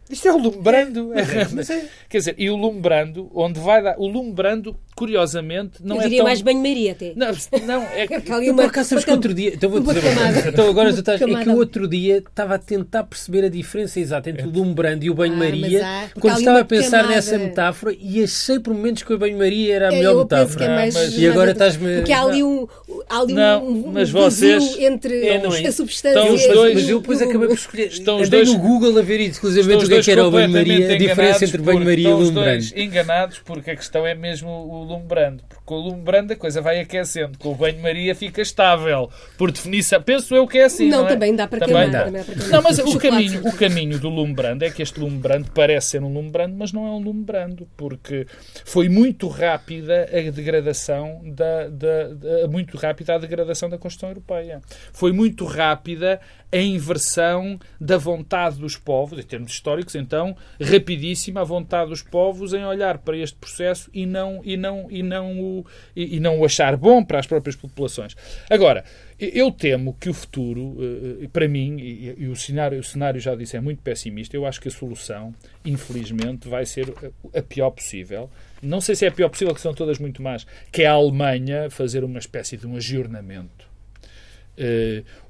Isto 0.08 0.28
é 0.28 0.32
o 0.32 0.38
Lumbrando. 0.38 1.12
mas 1.54 1.70
é. 1.70 1.88
Quer 2.10 2.18
dizer, 2.18 2.34
e 2.36 2.50
o 2.50 2.56
Lumbrando, 2.56 3.30
onde 3.34 3.58
vai 3.58 3.82
dar. 3.82 3.98
O 3.98 4.06
Lumbrando, 4.06 4.76
curiosamente, 4.94 5.74
não 5.82 5.96
Eu 5.96 6.00
é 6.02 6.04
diria 6.04 6.18
tão. 6.18 6.26
mais 6.26 6.40
banho-maria 6.42 6.92
até. 6.92 7.12
Não, 7.16 7.28
não, 7.66 7.82
é 7.94 8.06
que. 8.20 8.32
Ali 8.32 8.46
Eu, 8.46 8.52
uma- 8.52 8.62
por 8.62 8.68
acaso, 8.70 8.88
sabes 8.90 9.04
uma 9.04 9.06
que 9.06 9.16
outro 9.16 9.34
dia. 9.34 9.52
Então, 9.54 9.70
vou 9.70 9.80
dizer 9.80 10.00
coisa. 10.00 10.48
Então, 10.48 10.68
agora 10.68 10.92
tu 10.92 10.98
estás. 11.00 11.20
É 11.20 11.26
que 11.44 11.48
outro 11.50 11.88
dia 11.88 12.18
estava 12.18 12.54
a 12.54 12.58
tentar 12.58 13.04
perceber 13.04 13.44
a 13.44 13.48
diferença 13.48 13.98
exata 14.00 14.30
entre 14.30 14.46
o 14.46 14.50
lumbrando 14.50 15.04
e 15.04 15.10
o 15.10 15.14
banho-maria. 15.14 15.80
Ah, 15.84 16.00
mas 16.02 16.10
há- 16.16 16.20
quando 16.20 16.38
estava 16.38 16.60
a 16.60 16.64
pensar 16.64 16.90
camada. 16.98 17.14
nessa 17.14 17.38
metáfora 17.38 17.96
e 17.98 18.22
achei 18.22 18.58
por 18.58 18.72
momentos 18.74 19.02
que 19.02 19.12
o 19.12 19.18
banho-maria 19.18 19.74
era 19.74 19.88
a 19.88 19.92
É, 19.92 19.96
melhor 19.96 20.12
eu 20.12 20.18
metáfora. 20.20 20.64
é 20.64 20.68
mais- 20.68 20.94
mas- 20.94 21.18
E 21.18 21.26
agora 21.28 21.50
estás-me. 21.52 21.96
Porque 21.96 22.12
há 22.12 22.22
ali 22.22 22.42
um, 22.42 22.66
há 23.08 23.18
ali 23.20 23.32
um- 23.32 23.36
Não, 23.36 23.66
um, 23.68 23.92
mas 23.92 24.10
vazio 24.10 24.60
vocês- 24.60 24.78
entre 24.80 25.26
É, 25.26 25.42
não 25.42 25.54
é? 25.54 25.66
a 25.66 25.72
substância 25.72 26.18
Estão 26.20 26.34
os 26.34 26.46
dois- 26.46 26.74
Mas 26.74 26.88
eu 26.88 27.00
depois 27.00 27.22
acabei 27.22 27.48
por 27.48 27.54
escolher. 27.56 27.86
Estão 27.88 28.20
os 28.20 28.28
dois- 28.28 28.52
no 28.52 28.58
Google 28.58 28.98
a 28.98 29.02
ver 29.02 29.20
exclusivamente 29.20 29.84
o 29.84 29.88
que 29.88 29.94
é 29.94 30.02
que 30.02 30.10
era 30.10 30.26
o 30.26 30.30
banho-maria, 30.30 30.92
a 30.92 30.96
diferença 30.98 31.44
entre 31.44 31.58
banho-maria 31.62 32.04
e 32.04 32.06
estão 32.10 32.20
os 32.20 32.28
lumbrando. 32.28 32.50
dois 32.50 32.72
enganados 32.76 33.38
porque 33.44 33.70
a 33.70 33.76
questão 33.76 34.06
é 34.06 34.14
mesmo 34.14 34.48
o 34.84 34.86
lumbrando. 34.86 35.42
Porque 35.48 35.62
com 35.64 35.74
o 35.74 35.80
lumbrando 35.80 36.32
a 36.32 36.36
coisa 36.36 36.60
vai 36.60 36.78
aquecendo. 36.80 37.38
Com 37.38 37.52
o 37.52 37.54
banho-maria 37.54 38.14
fica 38.14 38.40
estável. 38.42 39.10
Por 39.38 39.50
definição. 39.50 40.00
Penso 40.02 40.34
eu 40.34 40.46
que 40.46 40.58
é 40.58 40.64
assim. 40.64 40.88
Não, 40.88 41.00
Não, 41.00 41.06
é? 41.06 41.08
também 41.10 41.34
dá 41.34 41.46
para 41.48 41.60
Também 41.60 41.74
queimar. 41.74 41.90
dá. 41.90 42.04
também 42.04 42.22
para 42.24 42.34
queimar. 42.34 42.50
Não, 42.52 42.62
mas 42.62 42.78
o 42.78 42.98
caminho, 42.98 43.48
o 43.48 43.52
caminho 43.56 43.98
do 43.98 44.08
lumbrando 44.08 44.64
é 44.64 44.70
que 44.70 44.82
este 44.82 45.00
lumbrando 45.00 45.50
parece 45.52 45.88
ser 45.88 46.02
um 46.02 46.12
lumbrando, 46.12 46.54
mas 46.56 46.72
não 46.72 46.86
é 46.86 46.90
um 46.90 46.98
lumbrando, 47.02 47.66
porque 47.76 48.26
foi 48.64 48.88
muito 48.88 49.26
rápida 49.28 50.08
a 50.12 50.30
degradação 50.30 51.20
da, 51.24 51.68
da- 51.68 52.08
da- 52.08 52.48
muito 52.48 52.76
rápida 52.76 53.14
a 53.14 53.18
degradação 53.18 53.68
da 53.68 53.78
Constituição 53.78 54.10
Europeia. 54.10 54.60
Foi 54.92 55.12
muito 55.12 55.44
rápida 55.44 56.20
a 56.54 56.62
inversão 56.62 57.58
da 57.80 57.96
vontade 57.96 58.60
dos 58.60 58.76
povos, 58.76 59.18
em 59.18 59.22
termos 59.24 59.50
históricos, 59.50 59.96
então, 59.96 60.36
rapidíssima 60.60 61.40
a 61.40 61.44
vontade 61.44 61.90
dos 61.90 62.00
povos 62.00 62.54
em 62.54 62.64
olhar 62.64 62.98
para 62.98 63.16
este 63.16 63.36
processo 63.36 63.90
e 63.92 64.06
não, 64.06 64.40
e 64.44 64.56
não, 64.56 64.86
e 64.88 65.02
não, 65.02 65.40
o, 65.40 65.66
e, 65.96 66.16
e 66.16 66.20
não 66.20 66.38
o 66.38 66.44
achar 66.44 66.76
bom 66.76 67.04
para 67.04 67.18
as 67.18 67.26
próprias 67.26 67.56
populações. 67.56 68.16
Agora, 68.48 68.84
eu 69.18 69.50
temo 69.50 69.96
que 69.98 70.08
o 70.08 70.14
futuro, 70.14 70.76
eh, 71.22 71.28
para 71.32 71.48
mim, 71.48 71.76
e, 71.80 72.28
o, 72.28 72.36
cenário, 72.36 72.78
o 72.78 72.84
cenário 72.84 73.20
já 73.20 73.34
disse 73.34 73.56
é 73.56 73.60
muito 73.60 73.82
pessimista, 73.82 74.36
eu 74.36 74.46
acho 74.46 74.60
que 74.60 74.68
a 74.68 74.70
solução, 74.70 75.34
infelizmente, 75.64 76.48
vai 76.48 76.64
ser 76.64 76.94
a, 77.34 77.42
pior 77.42 77.70
possível. 77.70 78.30
Não 78.62 78.80
sei 78.80 78.94
se 78.94 79.04
é 79.04 79.08
a 79.08 79.12
pior 79.12 79.28
possível, 79.28 79.54
que 79.54 79.60
são 79.60 79.74
todas 79.74 79.98
muito 79.98 80.22
más, 80.22 80.46
que 80.70 80.82
é 80.82 80.86
a 80.86 80.92
Alemanha 80.92 81.68
fazer 81.68 82.04
uma 82.04 82.18
espécie 82.20 82.56
de 82.56 82.66
um 82.66 82.76
aggiornamento 82.76 83.66
eh, 83.66 83.73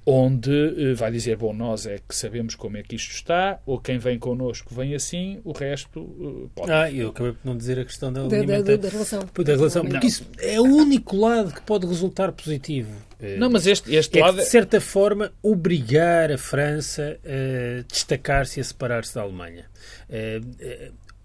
onde 0.07 0.91
eh, 0.91 0.95
vai 0.95 1.11
dizer, 1.11 1.37
bom, 1.37 1.55
nós 1.55 1.87
é 1.87 1.99
que 2.07 2.15
sabemos 2.15 2.55
como 2.55 2.77
é 2.77 2.83
que 2.83 2.95
isto 2.95 3.13
está, 3.13 3.59
ou 3.65 3.79
quem 3.81 3.99
vem 3.99 4.19
connosco 4.19 4.75
vem 4.75 4.95
assim, 4.95 5.41
o 5.45 5.53
resto 5.53 6.47
eh, 6.47 6.49
pode. 6.55 6.71
Ah, 6.71 6.91
eu 6.91 7.09
acabei 7.09 7.33
por 7.33 7.47
não 7.47 7.57
dizer 7.57 7.79
a 7.79 7.85
questão 7.85 8.13
da 8.13 8.23
Da, 8.27 8.43
da, 8.43 8.61
da, 8.61 8.77
da 8.77 8.89
relação. 8.89 9.21
Da 9.21 9.55
relação, 9.55 9.83
Não. 9.83 9.91
porque 9.91 10.07
isso 10.07 10.27
é 10.39 10.61
o 10.61 10.65
único 10.65 11.17
lado 11.17 11.55
que 11.55 11.63
pode 11.63 11.87
resultar 11.87 12.33
positivo. 12.33 12.91
Eh, 13.19 13.37
Não, 13.39 13.49
mas 13.49 13.67
este, 13.67 13.95
este 13.95 14.19
é 14.19 14.23
lado... 14.23 14.37
de 14.37 14.45
certa 14.45 14.81
forma 14.81 15.33
obrigar 15.43 16.31
a 16.31 16.37
França 16.37 17.19
a 17.25 17.83
destacar-se 17.91 18.59
e 18.59 18.61
a 18.61 18.65
separar-se 18.65 19.15
da 19.15 19.23
Alemanha. 19.23 19.65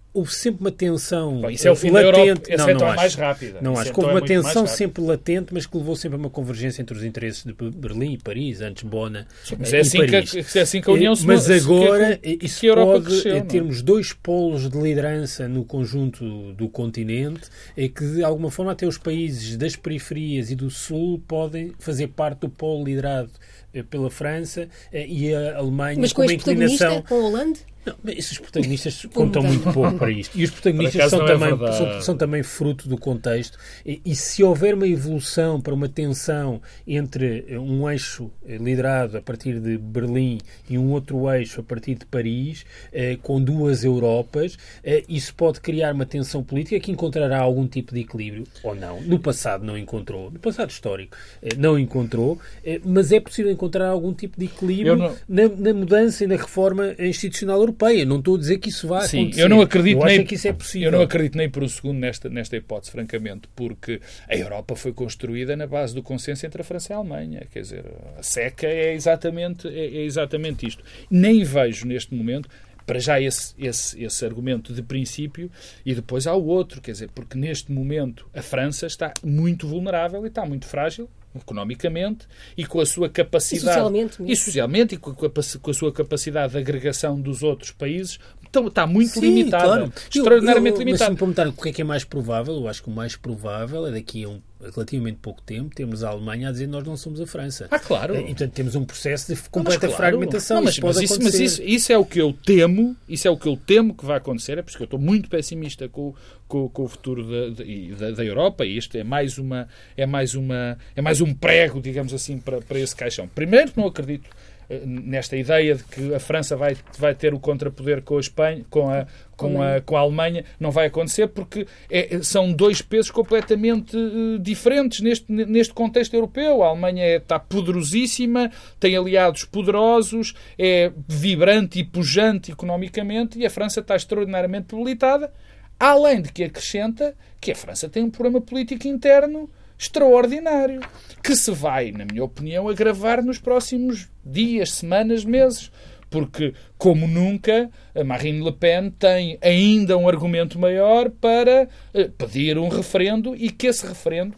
Eh, 0.10 0.15
eh, 0.15 0.19
houve 0.19 0.34
sempre 0.34 0.62
uma 0.62 0.72
tensão 0.72 1.41
Bom, 1.41 1.50
isso 1.50 1.67
é 1.67 1.72
o 1.72 1.76
fim 1.76 1.89
latente. 1.91 2.12
da 2.12 2.19
Europa. 2.19 2.41
Não, 2.50 2.54
é 2.54 2.58
não 2.58 2.69
então 2.76 2.88
acho. 2.88 2.95
mais 2.98 3.15
rápida. 3.15 3.62
Não 3.62 3.72
Isso 3.74 3.82
acho 3.82 3.93
que 3.93 4.00
houve 4.00 4.10
é 4.10 4.13
uma 4.13 4.19
mais 4.19 4.32
tensão 4.32 4.67
sempre 4.67 5.04
latente, 5.04 5.54
mas 5.54 5.65
que 5.65 5.78
levou 5.78 5.95
sempre 5.95 6.15
a 6.17 6.19
uma 6.19 6.30
convergência 6.30 6.82
entre 6.82 6.98
os 6.98 7.04
interesses 7.04 7.43
de 7.43 7.54
Berlim 7.54 8.13
e 8.13 8.17
Paris, 8.17 8.62
antes 8.62 8.84
Bona 8.84 9.28
Mas 9.58 9.72
eh, 9.74 9.76
é 9.76 9.80
e 9.80 9.82
assim, 9.82 9.98
que, 10.00 10.04
a- 10.15 10.24
Paris. 10.24 10.56
é 10.56 10.62
assim 10.62 10.82
que 10.82 10.89
a 10.89 10.93
União 10.93 11.13
Eh, 11.13 11.15
se 11.15 11.26
Mas 11.26 11.50
agora 11.50 12.17
que- 12.17 12.39
isso 12.41 12.60
que 12.60 12.67
a 12.67 12.69
Europa 12.69 12.91
pode 12.93 13.06
cresceu, 13.06 13.36
eh, 13.36 13.38
é? 13.38 13.41
termos 13.41 13.82
dois 13.82 14.13
polos 14.13 14.69
de 14.69 14.78
liderança 14.80 15.48
no 15.48 15.63
conjunto 15.65 16.54
do 16.54 16.67
continente 16.69 17.50
é 17.78 17.88
que 17.88 18.04
de 18.06 18.24
alguma 18.24 18.50
forma 18.52 18.72
até 18.72 18.86
os 18.88 18.98
países 18.98 19.58
das 19.58 19.76
periferias 19.76 20.50
e 20.52 20.56
do 20.56 20.69
sul 20.69 21.22
podem 21.28 21.74
fazer 21.80 22.08
parte 22.08 22.39
do 22.41 22.50
polo 22.50 22.84
liderado 22.86 23.30
eh, 23.74 23.84
pela 23.84 24.10
França 24.10 24.67
eh, 24.91 25.06
e 25.08 25.34
a 25.34 25.58
Alemanha 25.58 26.00
Mas 26.00 26.12
com 26.12 26.17
com 26.17 26.22
uma 26.28 26.34
este 26.34 26.43
protagonista, 26.43 26.86
inclinação 26.86 27.02
com 27.08 27.15
o 27.15 27.22
Hollande? 27.32 27.60
Não, 27.85 27.95
esses 28.13 28.37
protagonistas 28.37 29.05
contam 29.13 29.41
muito 29.41 29.71
pouco 29.73 29.97
para 29.97 30.11
isto. 30.11 30.37
E 30.37 30.43
os 30.43 30.51
protagonistas 30.51 31.09
são 31.09 31.23
é 31.27 31.27
também, 31.33 31.49
são, 31.73 32.01
são 32.01 32.17
também 32.17 32.43
fruto 32.43 32.87
do 32.89 32.97
contexto. 32.97 33.57
E, 33.85 34.01
e 34.05 34.15
se 34.15 34.43
houver 34.43 34.73
uma 34.75 34.87
evolução 34.87 35.61
para 35.61 35.73
uma 35.73 35.87
tensão 35.87 36.61
entre 36.85 37.45
eh, 37.47 37.57
um 37.59 37.89
eixo 37.89 38.29
eh, 38.45 38.57
liderado 38.57 39.17
a 39.17 39.21
partir 39.21 39.59
de 39.59 39.77
Berlim 39.77 40.39
e 40.69 40.77
um 40.77 40.91
outro 40.91 41.29
eixo 41.33 41.61
a 41.61 41.63
partir 41.63 41.95
de 41.95 42.05
Paris, 42.05 42.65
eh, 42.91 43.17
com 43.21 43.41
duas 43.41 43.83
Europas, 43.83 44.57
eh, 44.83 45.03
isso 45.07 45.33
pode 45.35 45.61
criar 45.61 45.93
uma 45.93 46.05
tensão 46.05 46.43
política 46.43 46.79
que 46.79 46.91
encontrará 46.91 47.39
algum 47.39 47.65
tipo 47.67 47.93
de 47.93 48.01
equilíbrio, 48.01 48.43
ou 48.63 48.75
não. 48.75 49.01
No 49.01 49.17
passado 49.19 49.63
não 49.63 49.77
encontrou. 49.77 50.29
No 50.29 50.39
passado 50.39 50.69
histórico 50.69 51.15
eh, 51.41 51.49
não 51.57 51.79
encontrou, 51.79 52.37
eh, 52.63 52.81
mas 52.83 53.11
é 53.11 53.19
possível 53.19 53.51
encontrar 53.51 53.87
algum 53.87 54.13
tipo 54.13 54.37
de 54.39 54.45
equilíbrio 54.45 54.95
não- 54.97 55.15
na, 55.27 55.47
na 55.47 55.73
mudança 55.73 56.23
e 56.23 56.27
na 56.27 56.35
reforma 56.35 56.93
institucional 56.99 57.68
europeia. 57.69 58.05
Não 58.05 58.19
estou 58.19 58.36
a 58.36 58.39
dizer 58.39 58.58
que 58.58 58.69
isso 58.69 58.88
vai 58.88 59.08
Sim, 59.08 59.21
acontecer. 59.21 59.41
eu 59.41 59.49
não 59.49 59.62
acredito 59.62 59.99
eu 59.99 60.05
nem 60.05 60.25
que 60.25 60.36
isso 60.36 60.47
é 60.47 60.53
possível. 60.53 60.88
Eu 60.88 60.91
não 60.91 61.01
acredito 61.01 61.38
nem 61.38 61.49
por 61.49 61.63
um 61.63 61.67
segundo 61.67 61.99
nesta, 61.99 62.29
nesta 62.29 62.58
hipótese, 62.58 62.91
francamente, 62.91 63.47
porque 63.55 64.01
a 64.27 64.36
Europa 64.36 64.75
foi 64.75 64.93
construída 64.93 65.55
na 65.55 65.67
base 65.67 65.93
do 65.95 66.03
consenso 66.03 66.45
entre 66.45 66.62
a 66.62 66.65
França 66.65 66.91
e 66.91 66.95
a 66.95 66.97
Alemanha. 66.97 67.47
Quer 67.51 67.62
dizer, 67.62 67.86
a 68.17 68.23
seca 68.23 68.67
é 68.67 68.93
exatamente, 68.93 69.67
é, 69.67 69.86
é 69.86 70.03
exatamente 70.03 70.67
isto. 70.67 70.84
Nem 71.10 71.43
vejo 71.43 71.86
neste 71.86 72.13
momento. 72.13 72.49
Para 72.86 72.97
já 72.97 73.21
esse, 73.21 73.53
esse, 73.60 74.03
esse 74.03 74.25
argumento 74.25 74.73
de 74.73 74.82
princípio 74.82 75.51
e 75.86 75.93
depois 75.93 76.25
há 76.25 76.34
o 76.34 76.43
outro, 76.43 76.82
quer 76.82 76.93
dizer, 76.93 77.12
porque 77.13 77.38
neste 77.38 77.71
momento 77.71 78.27
a 78.34 78.41
França 78.41 78.88
está 78.88 79.13
muito 79.23 79.67
vulnerável 79.67 80.25
e 80.25 80.27
está 80.27 80.43
muito 80.43 80.65
frágil 80.65 81.08
economicamente 81.35 82.27
e 82.57 82.65
com 82.65 82.79
a 82.79 82.85
sua 82.85 83.09
capacidade 83.09 83.65
E 83.65 83.73
socialmente 83.73 84.21
mesmo. 84.21 84.33
e 84.33 84.35
socialmente 84.35 84.95
e 84.95 84.97
com 84.97 85.11
a, 85.11 85.29
com 85.61 85.69
a 85.71 85.73
sua 85.73 85.91
capacidade 85.91 86.53
de 86.53 86.57
agregação 86.59 87.19
dos 87.19 87.43
outros 87.43 87.71
países 87.71 88.19
está 88.53 88.88
muito 88.88 89.12
Sim, 89.12 89.21
limitada. 89.21 89.65
Claro. 89.65 89.93
Extraordinariamente 90.13 90.75
eu, 90.75 90.81
eu, 90.81 90.85
limitada. 90.85 91.12
Mas 91.12 91.19
se 91.19 91.25
me 91.25 91.33
perguntar 91.33 91.47
o 91.47 91.53
que 91.53 91.69
é 91.69 91.73
que 91.73 91.81
é 91.81 91.85
mais 91.85 92.03
provável, 92.03 92.55
eu 92.55 92.67
acho 92.67 92.83
que 92.83 92.89
o 92.89 92.93
mais 92.93 93.15
provável 93.15 93.88
é 93.88 93.91
daqui 93.91 94.23
a 94.23 94.29
um 94.29 94.41
relativamente 94.62 95.19
pouco 95.21 95.41
tempo, 95.41 95.73
temos 95.73 96.03
a 96.03 96.09
Alemanha 96.09 96.49
a 96.49 96.51
dizer 96.51 96.67
nós 96.67 96.83
não 96.83 96.97
somos 96.97 97.21
a 97.21 97.27
França. 97.27 97.67
Ah, 97.71 97.79
claro. 97.79 98.15
E, 98.15 98.25
portanto, 98.25 98.51
temos 98.51 98.75
um 98.75 98.83
processo 98.83 99.33
de 99.33 99.41
completa 99.49 99.88
não, 99.88 99.95
claro. 99.95 100.12
fragmentação. 100.12 100.57
Não, 100.57 100.63
mas, 100.65 100.73
isso, 100.73 100.85
mas, 100.85 100.97
isso, 100.97 101.23
mas 101.23 101.33
isso, 101.35 101.63
isso, 101.63 101.93
é 101.93 101.97
o 101.97 102.03
que 102.03 102.19
eu 102.19 102.33
temo, 102.33 102.95
isso 103.07 103.27
é 103.27 103.31
o 103.31 103.38
que 103.38 103.47
eu 103.47 103.55
temo 103.55 103.95
que 103.95 104.05
vai 104.05 104.17
acontecer, 104.17 104.57
é 104.57 104.62
porque 104.62 104.81
eu 104.81 104.85
estou 104.85 104.99
muito 104.99 105.29
pessimista 105.29 105.88
com, 105.88 106.13
com, 106.47 106.67
com 106.67 106.83
o 106.83 106.88
futuro 106.89 107.23
da, 107.23 107.63
da, 107.97 108.12
da, 108.12 108.25
Europa 108.25 108.65
e 108.65 108.77
este 108.77 108.97
é 108.97 109.03
mais 109.03 109.38
uma 109.38 109.67
é 109.95 110.05
mais 110.05 110.35
uma 110.35 110.77
é 110.93 111.01
mais 111.01 111.21
um 111.21 111.33
prego, 111.33 111.79
digamos 111.79 112.13
assim, 112.13 112.38
para, 112.38 112.59
para 112.59 112.79
esse 112.79 112.95
caixão. 112.95 113.29
Primeiro, 113.29 113.71
não 113.77 113.88
acredito 113.88 114.29
eh, 114.29 114.59
nesta 114.86 115.36
ideia 115.36 115.75
de 115.75 115.84
que 115.84 116.13
a 116.13 116.19
França 116.19 116.55
vai, 116.55 116.77
vai 116.97 117.15
ter 117.15 117.34
o 117.34 117.39
contrapoder 117.39 118.03
com 118.03 118.17
a 118.17 118.19
Espanha, 118.19 118.63
com 118.69 118.89
a, 118.89 119.08
com 119.36 119.62
a, 119.62 119.82
com 119.82 119.97
a 119.97 120.01
Alemanha, 120.01 120.45
não 120.60 120.69
vai 120.69 120.88
acontecer 120.88 121.27
porque 121.27 121.65
é, 121.89 122.19
são 122.21 122.53
dois 122.53 122.82
pesos 122.82 123.10
completamente 123.10 123.97
uh, 123.97 124.38
diferentes 124.38 124.99
neste, 125.01 125.32
neste 125.32 125.73
contexto 125.73 126.13
europeu. 126.13 126.62
A 126.62 126.67
Alemanha 126.67 127.03
é, 127.03 127.15
está 127.15 127.39
poderosíssima, 127.39 128.51
tem 128.79 128.95
aliados 128.95 129.43
poderosos, 129.43 130.36
é 130.58 130.91
vibrante 131.08 131.79
e 131.79 131.84
pujante 131.84 132.51
economicamente 132.51 133.39
e 133.39 133.45
a 133.45 133.49
França 133.49 133.79
está 133.79 133.95
extraordinariamente 133.95 134.75
debilitada, 134.75 135.34
além 135.79 136.21
de 136.21 136.32
que 136.32 136.43
acrescenta 136.43 137.15
que 137.41 137.51
a 137.51 137.55
França 137.55 137.89
tem 137.89 138.03
um 138.03 138.12
problema 138.12 138.39
político 138.39 138.88
interno 138.88 139.49
extraordinário, 139.79 140.82
que 141.23 141.34
se 141.38 141.51
vai, 141.51 141.93
na 141.93 142.03
minha 142.03 142.23
opinião, 142.23 142.67
agravar 142.67 143.23
nos 143.23 143.39
próximos 143.39 144.10
dias, 144.29 144.71
semanas, 144.71 145.25
meses. 145.25 145.71
Porque, 146.09 146.55
como 146.75 147.07
nunca, 147.07 147.69
Marine 148.03 148.43
Le 148.43 148.51
Pen 148.51 148.89
tem 148.89 149.37
ainda 149.41 149.95
um 149.95 150.09
argumento 150.09 150.57
maior 150.57 151.11
para 151.11 151.69
eh, 151.93 152.09
pedir 152.17 152.57
um 152.57 152.67
referendo 152.67 153.35
e 153.35 153.51
que 153.51 153.67
esse 153.67 153.85
referendo, 153.85 154.33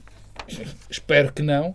espero 0.90 1.32
que 1.32 1.42
não, 1.42 1.74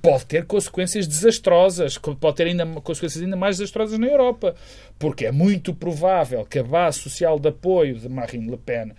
pode 0.00 0.26
ter 0.26 0.46
consequências 0.46 1.06
desastrosas, 1.06 1.98
pode 1.98 2.36
ter 2.36 2.46
ainda 2.46 2.66
consequências 2.80 3.22
ainda 3.22 3.36
mais 3.36 3.58
desastrosas 3.58 3.98
na 3.98 4.06
Europa, 4.06 4.54
porque 4.98 5.26
é 5.26 5.32
muito 5.32 5.74
provável 5.74 6.44
que 6.44 6.58
a 6.58 6.62
base 6.62 7.00
social 7.00 7.38
de 7.38 7.48
apoio 7.48 7.98
de 7.98 8.08
Marine 8.08 8.50
Le 8.50 8.56
Pen, 8.56 8.92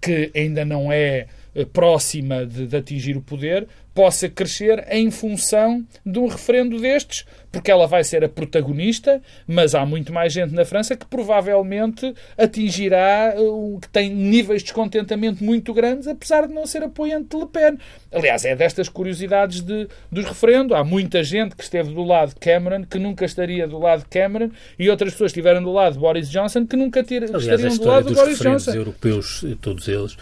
que 0.00 0.30
ainda 0.34 0.64
não 0.64 0.92
é 0.92 1.26
eh, 1.54 1.64
próxima 1.64 2.44
de, 2.44 2.66
de, 2.66 2.76
atingir 2.76 3.16
o 3.16 3.22
poder 3.22 3.66
possa 3.98 4.28
crescer 4.28 4.86
em 4.92 5.10
função 5.10 5.84
de 6.06 6.20
um 6.20 6.28
referendo 6.28 6.78
destes, 6.78 7.26
porque 7.50 7.68
ela 7.68 7.84
vai 7.84 8.04
ser 8.04 8.22
a 8.22 8.28
protagonista, 8.28 9.20
mas 9.44 9.74
há 9.74 9.84
muito 9.84 10.12
mais 10.12 10.32
gente 10.32 10.54
na 10.54 10.64
França 10.64 10.96
que 10.96 11.04
provavelmente 11.04 12.14
atingirá, 12.36 13.34
uh, 13.36 13.76
que 13.82 13.88
tem 13.88 14.08
níveis 14.14 14.60
de 14.62 14.66
descontentamento 14.66 15.42
muito 15.42 15.74
grandes, 15.74 16.06
apesar 16.06 16.46
de 16.46 16.54
não 16.54 16.64
ser 16.64 16.84
apoiante 16.84 17.30
de 17.30 17.36
Le 17.38 17.46
Pen. 17.46 17.76
Aliás, 18.12 18.44
é 18.44 18.54
destas 18.54 18.88
curiosidades 18.88 19.62
de, 19.62 19.88
dos 20.12 20.24
referendo. 20.24 20.76
Há 20.76 20.84
muita 20.84 21.24
gente 21.24 21.56
que 21.56 21.64
esteve 21.64 21.92
do 21.92 22.04
lado 22.04 22.28
de 22.28 22.36
Cameron, 22.36 22.84
que 22.84 23.00
nunca 23.00 23.24
estaria 23.24 23.66
do 23.66 23.80
lado 23.80 24.04
de 24.04 24.10
Cameron, 24.10 24.52
e 24.78 24.88
outras 24.88 25.10
pessoas 25.12 25.32
que 25.32 25.40
estiveram 25.40 25.60
do 25.60 25.72
lado 25.72 25.94
de 25.94 25.98
Boris 25.98 26.30
Johnson, 26.30 26.64
que 26.64 26.76
nunca 26.76 27.02
ter, 27.02 27.24
Aliás, 27.24 27.42
estariam 27.42 27.76
do 27.76 27.84
lado 27.84 28.08
de 28.10 28.14
Boris 28.14 28.38
Johnson. 28.38 28.74
europeus, 28.74 29.44
todos 29.60 29.88
eles, 29.88 30.16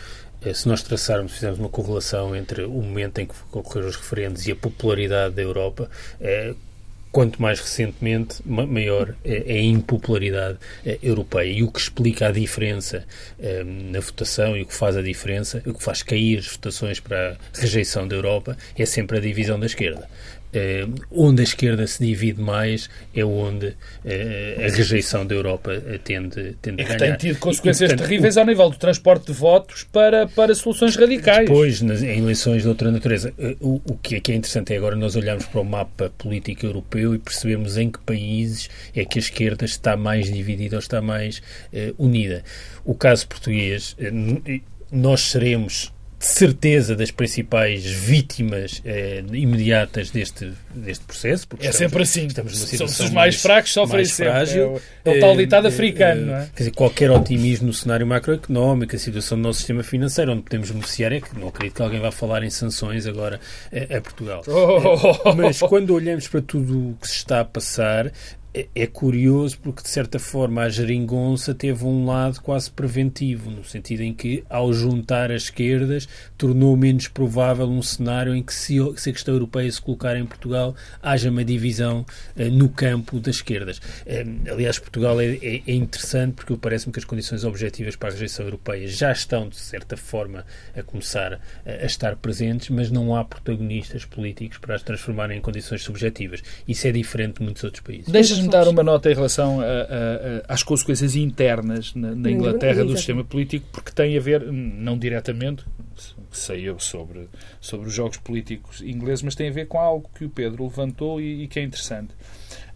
se 0.54 0.68
nós 0.68 0.82
traçarmos, 0.82 1.32
fizermos 1.32 1.58
uma 1.58 1.68
correlação 1.68 2.34
entre 2.34 2.62
o 2.62 2.82
momento 2.82 3.18
em 3.20 3.26
que 3.26 3.34
ocorreram 3.52 3.88
os 3.88 3.96
referendos 3.96 4.46
e 4.46 4.52
a 4.52 4.56
popularidade 4.56 5.34
da 5.34 5.42
Europa, 5.42 5.90
é, 6.20 6.54
quanto 7.16 7.40
mais 7.40 7.60
recentemente, 7.60 8.42
maior 8.44 9.14
é, 9.24 9.54
é 9.54 9.58
a 9.58 9.62
impopularidade 9.62 10.58
é, 10.84 10.98
europeia. 11.02 11.50
E 11.50 11.62
o 11.62 11.70
que 11.72 11.80
explica 11.80 12.28
a 12.28 12.30
diferença 12.30 13.04
é, 13.40 13.64
na 13.64 14.00
votação 14.00 14.56
e 14.56 14.62
o 14.62 14.66
que 14.66 14.74
faz 14.74 14.96
a 14.96 15.02
diferença, 15.02 15.62
o 15.64 15.72
que 15.72 15.82
faz 15.82 16.02
cair 16.02 16.38
as 16.38 16.46
votações 16.46 17.00
para 17.00 17.32
a 17.32 17.60
rejeição 17.60 18.06
da 18.06 18.14
Europa, 18.14 18.56
é 18.76 18.84
sempre 18.84 19.16
a 19.16 19.20
divisão 19.20 19.58
da 19.58 19.64
esquerda 19.64 20.08
eh, 20.56 20.86
onde 21.10 21.42
a 21.42 21.44
esquerda 21.44 21.86
se 21.86 22.02
divide 22.02 22.40
mais 22.40 22.88
é 23.14 23.22
onde 23.22 23.74
eh, 24.06 24.56
a 24.58 24.74
rejeição 24.74 25.26
da 25.26 25.34
Europa 25.34 25.70
eh, 25.74 26.00
tende, 26.02 26.56
tende 26.62 26.80
é 26.80 26.84
a 26.84 26.88
ganhar. 26.88 27.16
tem 27.18 27.32
tido 27.32 27.38
consequências 27.38 27.90
e, 27.90 27.92
portanto, 27.92 28.08
terríveis 28.08 28.36
o, 28.36 28.40
ao 28.40 28.46
nível 28.46 28.70
do 28.70 28.76
transporte 28.78 29.26
de 29.26 29.32
votos 29.34 29.84
para, 29.84 30.26
para 30.26 30.54
soluções 30.54 30.96
radicais. 30.96 31.46
Depois, 31.46 31.82
nas, 31.82 32.02
em 32.02 32.20
eleições 32.20 32.62
de 32.62 32.68
outra 32.68 32.90
natureza. 32.90 33.34
O, 33.60 33.82
o 33.84 33.98
que, 33.98 34.16
é, 34.16 34.20
que 34.20 34.32
é 34.32 34.34
interessante 34.34 34.72
é 34.72 34.78
agora 34.78 34.96
nós 34.96 35.14
olharmos 35.14 35.44
para 35.44 35.60
o 35.60 35.64
mapa 35.64 36.10
político 36.16 36.64
europeu 36.64 37.14
e 37.14 37.18
percebermos 37.18 37.76
em 37.76 37.90
que 37.90 37.98
países 37.98 38.70
é 38.94 39.04
que 39.04 39.18
a 39.18 39.20
esquerda 39.20 39.66
está 39.66 39.94
mais 39.94 40.32
dividida 40.32 40.76
ou 40.76 40.80
está 40.80 41.02
mais 41.02 41.42
eh, 41.70 41.92
unida. 41.98 42.42
O 42.82 42.94
caso 42.94 43.28
português, 43.28 43.94
nós 44.90 45.20
seremos 45.20 45.92
de 46.26 46.32
certeza 46.32 46.96
das 46.96 47.12
principais 47.12 47.84
vítimas 47.84 48.82
eh, 48.84 49.22
imediatas 49.32 50.10
deste, 50.10 50.52
deste 50.74 51.04
processo. 51.04 51.46
é 51.52 51.56
estamos, 51.56 51.76
sempre 51.76 52.02
assim. 52.02 52.26
Estamos 52.26 52.52
numa 52.54 52.66
situação 52.66 53.06
os 53.06 53.12
mais, 53.12 53.34
mais 53.34 53.42
fracos 53.42 53.72
sofrem 53.72 53.98
mais 53.98 54.12
sempre. 54.12 54.32
Frágil. 54.32 54.62
É, 55.04 55.10
o, 55.10 55.14
é 55.14 55.16
o 55.16 55.20
tal 55.20 55.36
ditado 55.36 55.66
eh, 55.66 55.68
africano, 55.68 56.26
não 56.26 56.36
é? 56.36 56.48
Quer 56.54 56.64
dizer, 56.64 56.70
qualquer 56.72 57.10
otimismo 57.12 57.68
no 57.68 57.72
cenário 57.72 58.06
macroeconómico, 58.06 58.96
a 58.96 58.98
situação 58.98 59.38
do 59.38 59.42
nosso 59.42 59.58
sistema 59.58 59.84
financeiro, 59.84 60.32
onde 60.32 60.42
podemos 60.42 60.70
beneficiar, 60.70 61.12
é 61.12 61.20
que 61.20 61.38
não 61.38 61.48
acredito 61.48 61.76
que 61.76 61.82
alguém 61.82 62.00
vá 62.00 62.10
falar 62.10 62.42
em 62.42 62.50
sanções 62.50 63.06
agora 63.06 63.40
a, 63.72 64.00
Portugal. 64.00 64.42
Oh. 64.48 65.32
Mas 65.34 65.60
quando 65.60 65.94
olhamos 65.94 66.26
para 66.26 66.42
tudo 66.42 66.90
o 66.90 66.94
que 67.00 67.06
se 67.06 67.16
está 67.16 67.40
a 67.40 67.44
passar, 67.44 68.10
é, 68.56 68.66
é 68.74 68.86
curioso 68.86 69.58
porque, 69.58 69.82
de 69.82 69.90
certa 69.90 70.18
forma, 70.18 70.62
a 70.62 70.68
geringonça 70.70 71.54
teve 71.54 71.84
um 71.84 72.06
lado 72.06 72.40
quase 72.40 72.70
preventivo, 72.70 73.50
no 73.50 73.62
sentido 73.62 74.00
em 74.02 74.14
que, 74.14 74.42
ao 74.48 74.72
juntar 74.72 75.30
as 75.30 75.44
esquerdas, 75.44 76.08
tornou 76.38 76.74
menos 76.74 77.06
provável 77.06 77.68
um 77.68 77.82
cenário 77.82 78.34
em 78.34 78.42
que, 78.42 78.54
se, 78.54 78.78
a 78.80 79.12
questão 79.12 79.34
europeia 79.34 79.70
se 79.70 79.80
colocar 79.80 80.16
em 80.16 80.24
Portugal, 80.24 80.74
haja 81.02 81.28
uma 81.28 81.44
divisão 81.44 82.06
uh, 82.34 82.44
no 82.50 82.70
campo 82.70 83.20
das 83.20 83.36
esquerdas. 83.36 83.78
Uh, 83.78 84.50
aliás, 84.50 84.78
Portugal 84.78 85.20
é, 85.20 85.34
é, 85.36 85.62
é 85.66 85.74
interessante 85.74 86.34
porque 86.36 86.56
parece-me 86.56 86.92
que 86.94 86.98
as 86.98 87.04
condições 87.04 87.44
objetivas 87.44 87.94
para 87.94 88.08
a 88.08 88.12
rejeição 88.12 88.46
europeia 88.46 88.88
já 88.88 89.12
estão, 89.12 89.48
de 89.48 89.56
certa 89.56 89.98
forma, 89.98 90.46
a 90.74 90.82
começar 90.82 91.34
a, 91.34 91.70
a 91.70 91.84
estar 91.84 92.16
presentes, 92.16 92.70
mas 92.70 92.90
não 92.90 93.14
há 93.14 93.22
protagonistas 93.22 94.06
políticos 94.06 94.56
para 94.56 94.74
as 94.74 94.82
transformarem 94.82 95.38
em 95.38 95.40
condições 95.42 95.82
subjetivas. 95.82 96.42
Isso 96.66 96.86
é 96.86 96.92
diferente 96.92 97.38
de 97.38 97.44
muitos 97.44 97.62
outros 97.62 97.82
países 97.82 98.06
me 98.46 98.52
dar 98.52 98.68
uma 98.68 98.82
nota 98.82 99.10
em 99.10 99.14
relação 99.14 99.60
a, 99.60 99.64
a, 99.64 99.68
a, 99.68 100.54
às 100.54 100.62
consequências 100.62 101.14
internas 101.16 101.94
na, 101.94 102.14
na 102.14 102.30
Inglaterra 102.30 102.84
do 102.84 102.96
sistema 102.96 103.24
político, 103.24 103.66
porque 103.72 103.90
tem 103.90 104.16
a 104.16 104.20
ver, 104.20 104.50
não 104.50 104.98
diretamente, 104.98 105.64
sei 106.30 106.68
eu 106.68 106.78
sobre, 106.78 107.28
sobre 107.60 107.88
os 107.88 107.94
jogos 107.94 108.18
políticos 108.18 108.80
ingleses, 108.80 109.22
mas 109.22 109.34
tem 109.34 109.48
a 109.48 109.52
ver 109.52 109.66
com 109.66 109.78
algo 109.78 110.08
que 110.14 110.24
o 110.24 110.30
Pedro 110.30 110.64
levantou 110.64 111.20
e, 111.20 111.44
e 111.44 111.48
que 111.48 111.58
é 111.58 111.62
interessante. 111.62 112.14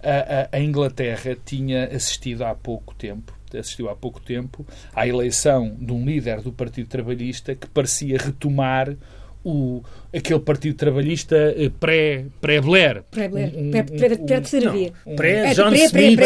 A, 0.02 0.56
a, 0.56 0.60
Inglaterra 0.60 1.36
tinha 1.44 1.84
assistido 1.84 2.44
há 2.44 2.54
pouco 2.54 2.94
tempo 2.94 3.38
assistiu 3.58 3.88
há 3.88 3.96
pouco 3.96 4.20
tempo 4.20 4.64
à 4.94 5.06
eleição 5.06 5.76
de 5.78 5.92
um 5.92 6.04
líder 6.04 6.40
do 6.40 6.52
Partido 6.52 6.88
Trabalhista 6.88 7.54
que 7.54 7.66
parecia 7.66 8.16
retomar 8.16 8.96
o, 9.44 9.82
aquele 10.14 10.40
Partido 10.40 10.76
Trabalhista 10.76 11.36
eh, 11.56 11.70
pré-Blair. 11.78 13.02
Pré-Blair. 13.10 13.52
Pré-terceira 13.86 14.70
via. 14.70 14.92
Pré-John 15.16 15.74
Smith. 15.74 16.20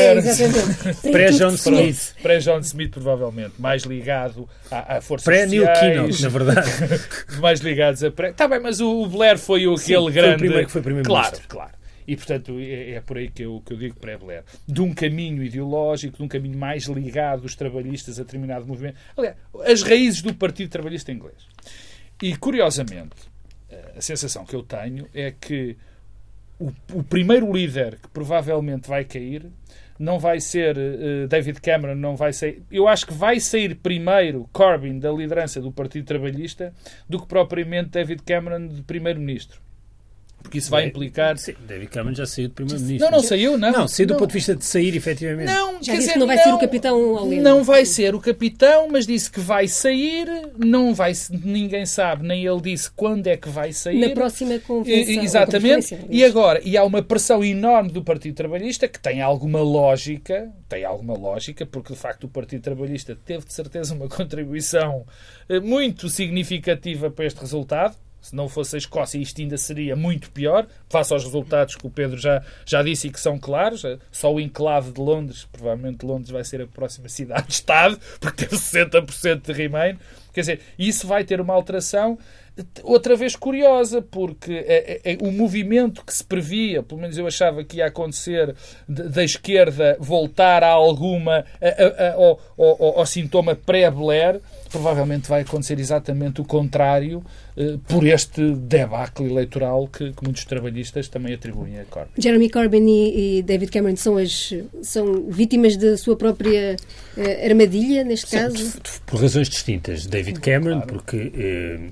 Pré-John 1.13 1.55
Smith. 1.55 2.15
Pré-John 2.23 2.61
Smith, 2.61 2.91
provavelmente. 2.91 3.55
Mais 3.59 3.85
ligado 3.85 4.49
à, 4.71 4.97
à 4.97 5.01
força 5.01 5.25
Pré-New 5.25 5.65
Keynote, 5.81 6.23
na 6.23 6.29
verdade. 6.29 6.71
mais 7.41 7.61
ligados 7.61 8.03
a 8.03 8.11
pré... 8.11 8.31
Está 8.31 8.49
bem, 8.49 8.61
mas 8.61 8.81
o 8.81 9.07
Blair 9.07 9.39
foi 9.39 9.67
o, 9.67 9.75
aquele 9.75 10.07
Sim, 10.07 10.13
grande... 10.13 10.29
Foi 10.29 10.35
o 10.35 10.39
primeiro 10.39 10.67
que 10.67 10.73
foi 10.73 10.83
primeiro-ministro. 10.83 11.49
Claro, 11.49 11.49
claro. 11.49 11.85
E, 12.07 12.17
portanto, 12.17 12.59
é, 12.59 12.93
é, 12.93 13.01
por 13.01 13.17
aí 13.17 13.29
que 13.29 13.43
eu, 13.43 13.63
que 13.65 13.73
eu 13.73 13.77
digo 13.79 13.99
pré-Blair. 13.99 14.43
De 14.67 14.83
um 14.83 14.93
caminho 14.93 15.43
ideológico, 15.43 16.19
de 16.19 16.23
um 16.23 16.29
caminho 16.29 16.59
mais 16.59 16.85
ligado 16.85 17.43
dos 17.43 17.55
trabalhistas 17.55 18.19
a 18.19 18.23
determinado 18.23 18.67
movimento. 18.67 18.97
Aliás, 19.17 19.37
as 19.67 19.83
raízes 19.83 20.21
do 20.21 20.35
Partido 20.35 20.69
Trabalhista 20.69 21.13
Inglês. 21.13 21.37
E, 22.23 22.37
curiosamente, 22.37 23.35
a 23.97 24.01
sensação 24.01 24.45
que 24.45 24.55
eu 24.55 24.63
tenho 24.63 25.09
é 25.15 25.31
que 25.31 25.77
o, 26.59 26.73
o 26.93 27.03
primeiro 27.03 27.53
líder 27.53 27.99
que 28.01 28.09
provavelmente 28.09 28.89
vai 28.89 29.05
cair 29.05 29.51
não 29.99 30.19
vai 30.19 30.41
ser 30.41 30.77
uh, 30.77 31.29
David 31.29 31.61
Cameron, 31.61 31.95
não 31.95 32.17
vai 32.17 32.33
ser. 32.33 32.63
Eu 32.71 32.89
acho 32.89 33.07
que 33.07 33.15
vai 33.15 33.39
sair 33.39 33.77
primeiro 33.77 34.49
Corbyn 34.53 34.99
da 34.99 35.13
liderança 35.13 35.61
do 35.61 35.71
Partido 35.71 36.05
Trabalhista 36.05 36.73
do 37.09 37.21
que 37.21 37.27
propriamente 37.27 37.91
David 37.91 38.23
Cameron 38.23 38.67
de 38.67 38.83
primeiro-ministro. 38.83 39.61
Porque 40.45 40.59
isso 40.59 40.71
vai 40.71 40.87
implicar. 40.87 41.37
Sim, 41.39 41.55
David 41.67 41.91
Cameron 41.91 42.15
já 42.15 42.27
saiu 42.27 42.49
de 42.49 42.55
Primeiro-Ministro. 42.55 43.11
Não, 43.11 43.17
não 43.19 43.25
saiu, 43.25 43.57
não. 43.59 43.73
Não, 43.73 43.89
saiu 43.89 44.07
do 44.07 44.13
não. 44.13 44.19
ponto 44.21 44.29
de 44.29 44.35
vista 44.35 44.55
de 44.55 44.65
sair, 44.65 44.95
efetivamente. 44.95 45.47
Não, 45.47 45.73
Já 45.73 45.79
quer 45.79 45.81
disse 45.81 45.99
dizer, 46.01 46.13
que 46.13 46.19
não 46.19 46.27
vai 46.27 46.39
ser 46.39 46.53
o 46.53 46.59
capitão 46.59 47.25
leme. 47.25 47.41
Não 47.43 47.65
vai 47.65 47.85
ser 47.87 48.15
o 48.15 48.21
capitão, 48.21 48.89
mas 48.91 49.07
disse 49.07 49.31
que 49.31 49.41
vai 49.41 49.67
sair. 49.67 50.29
Não 50.57 50.95
vai, 50.95 51.13
ninguém 51.43 51.87
sabe, 51.87 52.27
nem 52.29 52.45
ele 52.47 52.61
disse 52.61 52.91
quando 52.91 53.27
é 53.27 53.37
que 53.39 53.49
vai 53.49 53.73
sair. 53.73 53.99
Na 53.99 54.11
próxima 54.11 54.59
convenção. 54.61 55.15
E- 55.15 55.19
Exatamente. 55.25 55.99
E 56.11 56.23
agora, 56.25 56.61
e 56.63 56.77
há 56.77 56.85
uma 56.85 57.03
pressão 57.03 57.43
enorme 57.43 57.91
do 57.91 58.05
Partido 58.05 58.35
Trabalhista 58.35 58.87
que 58.87 59.01
tem 59.01 59.23
alguma 59.23 59.61
lógica, 59.63 60.53
tem 60.69 60.85
alguma 60.85 61.15
lógica, 61.17 61.65
porque 61.65 61.95
de 61.95 61.99
facto 61.99 62.25
o 62.25 62.29
Partido 62.29 62.61
Trabalhista 62.63 63.17
teve 63.25 63.47
de 63.47 63.53
certeza 63.55 63.95
uma 63.95 64.09
contribuição 64.11 65.07
eh, 65.49 65.59
muito 65.59 66.09
significativa 66.11 67.11
para 67.11 67.25
este 67.25 67.41
resultado. 67.41 67.97
Se 68.25 68.35
não 68.35 68.49
fosse 68.49 68.75
a 68.75 68.79
Escócia, 68.79 69.19
isto 69.19 69.39
ainda 69.43 69.59
seria 69.59 69.95
muito 69.95 70.31
pior, 70.31 70.67
face 70.89 71.13
aos 71.13 71.25
resultados 71.25 71.77
que 71.77 71.87
o 71.87 71.91
Pedro 71.91 72.19
já, 72.19 72.43
já 72.65 72.83
disse 72.83 73.09
e 73.09 73.11
que 73.11 73.21
são 73.21 73.39
claros. 73.39 73.85
Eh, 73.85 73.99
Só 74.11 74.33
o 74.33 74.41
enclave 74.41 74.93
de 74.93 75.01
Londres, 75.01 75.47
provavelmente 75.53 76.07
Londres 76.07 76.31
vai 76.31 76.43
ser 76.43 76.63
a 76.63 76.67
próxima 76.67 77.07
cidade-estado, 77.11 78.01
porque 78.19 78.47
teve 78.47 78.57
60% 78.57 79.43
de 79.43 79.53
Remain. 79.53 79.99
Quer 80.35 80.41
dizer, 80.41 80.61
isso 80.79 81.07
vai 81.07 81.25
ter 81.25 81.41
uma 81.41 81.55
alteração 81.55 82.19
outra 82.85 83.17
vez 83.17 83.35
curiosa, 83.35 84.01
porque 84.01 84.53
é, 84.53 85.01
é, 85.05 85.13
é, 85.15 85.19
o 85.21 85.33
movimento 85.33 86.05
que 86.05 86.15
se 86.15 86.23
previa, 86.23 86.85
pelo 86.85 87.01
menos 87.01 87.19
eu 87.19 87.27
achava 87.27 87.65
que 87.65 87.79
ia 87.79 87.87
acontecer, 87.87 88.55
de- 88.89 89.09
da 89.09 89.25
esquerda 89.25 89.97
voltar 89.99 90.63
a 90.63 90.69
alguma, 90.69 91.45
a- 91.61 91.67
a- 91.69 92.09
a- 92.11 92.13
ao, 92.15 92.41
ao- 92.57 92.99
ao 93.01 93.07
sintoma 93.07 93.57
pré-Blair, 93.57 94.41
provavelmente 94.71 95.29
vai 95.29 95.41
acontecer 95.43 95.81
exatamente 95.81 96.41
o 96.41 96.45
contrário 96.45 97.25
eh, 97.57 97.77
por 97.89 98.05
este 98.07 98.55
debacle 98.57 99.27
eleitoral 99.31 99.87
que, 99.89 100.13
que 100.13 100.25
muitos 100.25 100.45
trabalhistas 100.45 101.07
também 101.09 101.35
atribuem 101.35 101.79
a 101.79 101.85
Corbyn. 101.85 102.21
Jeremy 102.21 102.51
Corbyn 102.51 102.87
e, 102.89 103.39
e 103.39 103.43
David 103.43 103.71
Cameron 103.71 103.97
são, 103.97 104.17
as, 104.17 104.53
são 104.83 105.25
vítimas 105.29 105.77
da 105.77 105.97
sua 105.97 106.17
própria 106.17 106.75
eh, 107.17 107.47
armadilha, 107.49 108.03
neste 108.05 108.27
caso? 108.37 108.57
De- 108.57 108.65
de- 108.81 109.01
Por 109.07 109.21
razões 109.21 109.49
distintas. 109.49 110.05
David 110.07 110.24
Cameron, 110.33 110.81
porque 110.83 111.31
eh, 111.37 111.91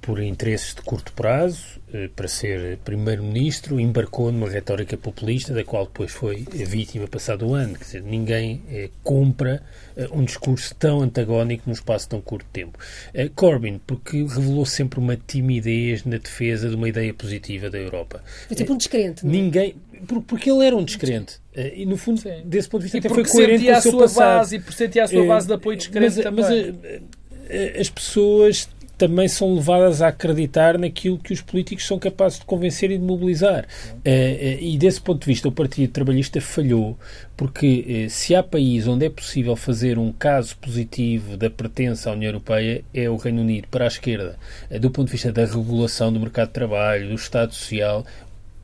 por 0.00 0.20
interesses 0.22 0.72
de 0.74 0.82
curto 0.82 1.12
prazo, 1.12 1.80
eh, 1.92 2.08
para 2.14 2.28
ser 2.28 2.78
primeiro-ministro, 2.84 3.80
embarcou 3.80 4.30
numa 4.30 4.48
retórica 4.48 4.96
populista, 4.96 5.52
da 5.52 5.64
qual 5.64 5.86
depois 5.86 6.12
foi 6.12 6.44
eh, 6.54 6.64
vítima 6.64 7.08
passado 7.08 7.44
o 7.48 7.54
ano. 7.54 7.74
Quer 7.76 7.84
dizer, 7.84 8.02
ninguém 8.04 8.62
eh, 8.70 8.88
compra 9.02 9.60
eh, 9.96 10.06
um 10.12 10.24
discurso 10.24 10.72
tão 10.76 11.00
antagónico 11.02 11.64
num 11.66 11.72
espaço 11.72 12.08
tão 12.08 12.20
curto 12.20 12.44
de 12.46 12.52
tempo. 12.52 12.78
Eh, 13.12 13.28
Corbyn, 13.34 13.80
porque 13.84 14.18
revelou 14.22 14.64
sempre 14.64 15.00
uma 15.00 15.16
timidez 15.16 16.04
na 16.04 16.18
defesa 16.18 16.68
de 16.68 16.76
uma 16.76 16.88
ideia 16.88 17.12
positiva 17.12 17.68
da 17.68 17.78
Europa. 17.78 18.22
Foi 18.46 18.56
sempre 18.56 18.72
um 18.74 18.76
descrente. 18.76 19.24
não 19.26 19.32
é? 19.32 19.36
Ninguém. 19.36 19.74
por- 20.06 20.22
Porque 20.22 20.48
ele 20.50 20.64
era 20.64 20.76
um 20.76 20.84
descrente. 20.84 21.40
Eh, 21.52 21.72
E, 21.78 21.86
no 21.86 21.96
fundo, 21.96 22.20
Sim. 22.20 22.42
desse 22.44 22.68
ponto 22.68 22.82
de 22.82 22.84
vista, 22.84 22.98
E 22.98 23.00
até 23.00 23.08
foi 23.08 23.24
porque 23.24 23.32
coerente 23.32 23.64
com 23.64 23.72
a 23.74 23.78
o 23.78 23.82
seu 23.82 23.90
sua 23.90 24.00
passado. 24.02 24.38
base 24.38 24.56
e 24.56 24.60
porque 24.60 24.76
sentia 24.76 25.04
a 25.04 25.08
sua 25.08 25.24
Eh, 25.24 25.26
base 25.26 25.46
de 25.48 25.52
apoio 25.54 25.76
descrente 25.78 26.14
mas, 26.16 26.24
também. 26.24 26.44
mas, 26.44 26.52
eh, 26.52 26.74
eh, 26.84 27.00
as 27.78 27.88
pessoas 27.88 28.68
também 28.96 29.28
são 29.28 29.54
levadas 29.54 30.00
a 30.00 30.08
acreditar 30.08 30.78
naquilo 30.78 31.18
que 31.18 31.32
os 31.32 31.40
políticos 31.40 31.86
são 31.86 31.98
capazes 31.98 32.38
de 32.38 32.46
convencer 32.46 32.90
e 32.90 32.98
de 32.98 33.04
mobilizar. 33.04 33.66
Eh, 34.04 34.38
eh, 34.40 34.58
e 34.60 34.78
desse 34.78 35.00
ponto 35.00 35.20
de 35.20 35.26
vista, 35.26 35.48
o 35.48 35.52
Partido 35.52 35.92
Trabalhista 35.92 36.40
falhou, 36.40 36.98
porque 37.36 37.84
eh, 37.88 38.08
se 38.08 38.34
há 38.34 38.42
país 38.42 38.86
onde 38.86 39.04
é 39.06 39.10
possível 39.10 39.54
fazer 39.54 39.98
um 39.98 40.12
caso 40.12 40.56
positivo 40.56 41.36
da 41.36 41.50
pertença 41.50 42.10
à 42.10 42.14
União 42.14 42.30
Europeia, 42.30 42.82
é 42.94 43.08
o 43.10 43.16
Reino 43.16 43.42
Unido, 43.42 43.68
para 43.70 43.84
a 43.84 43.88
esquerda. 43.88 44.38
Eh, 44.70 44.78
do 44.78 44.90
ponto 44.90 45.06
de 45.06 45.12
vista 45.12 45.30
da 45.30 45.44
regulação 45.44 46.12
do 46.12 46.18
mercado 46.18 46.48
de 46.48 46.54
trabalho, 46.54 47.08
do 47.08 47.14
Estado 47.14 47.52
Social, 47.52 48.04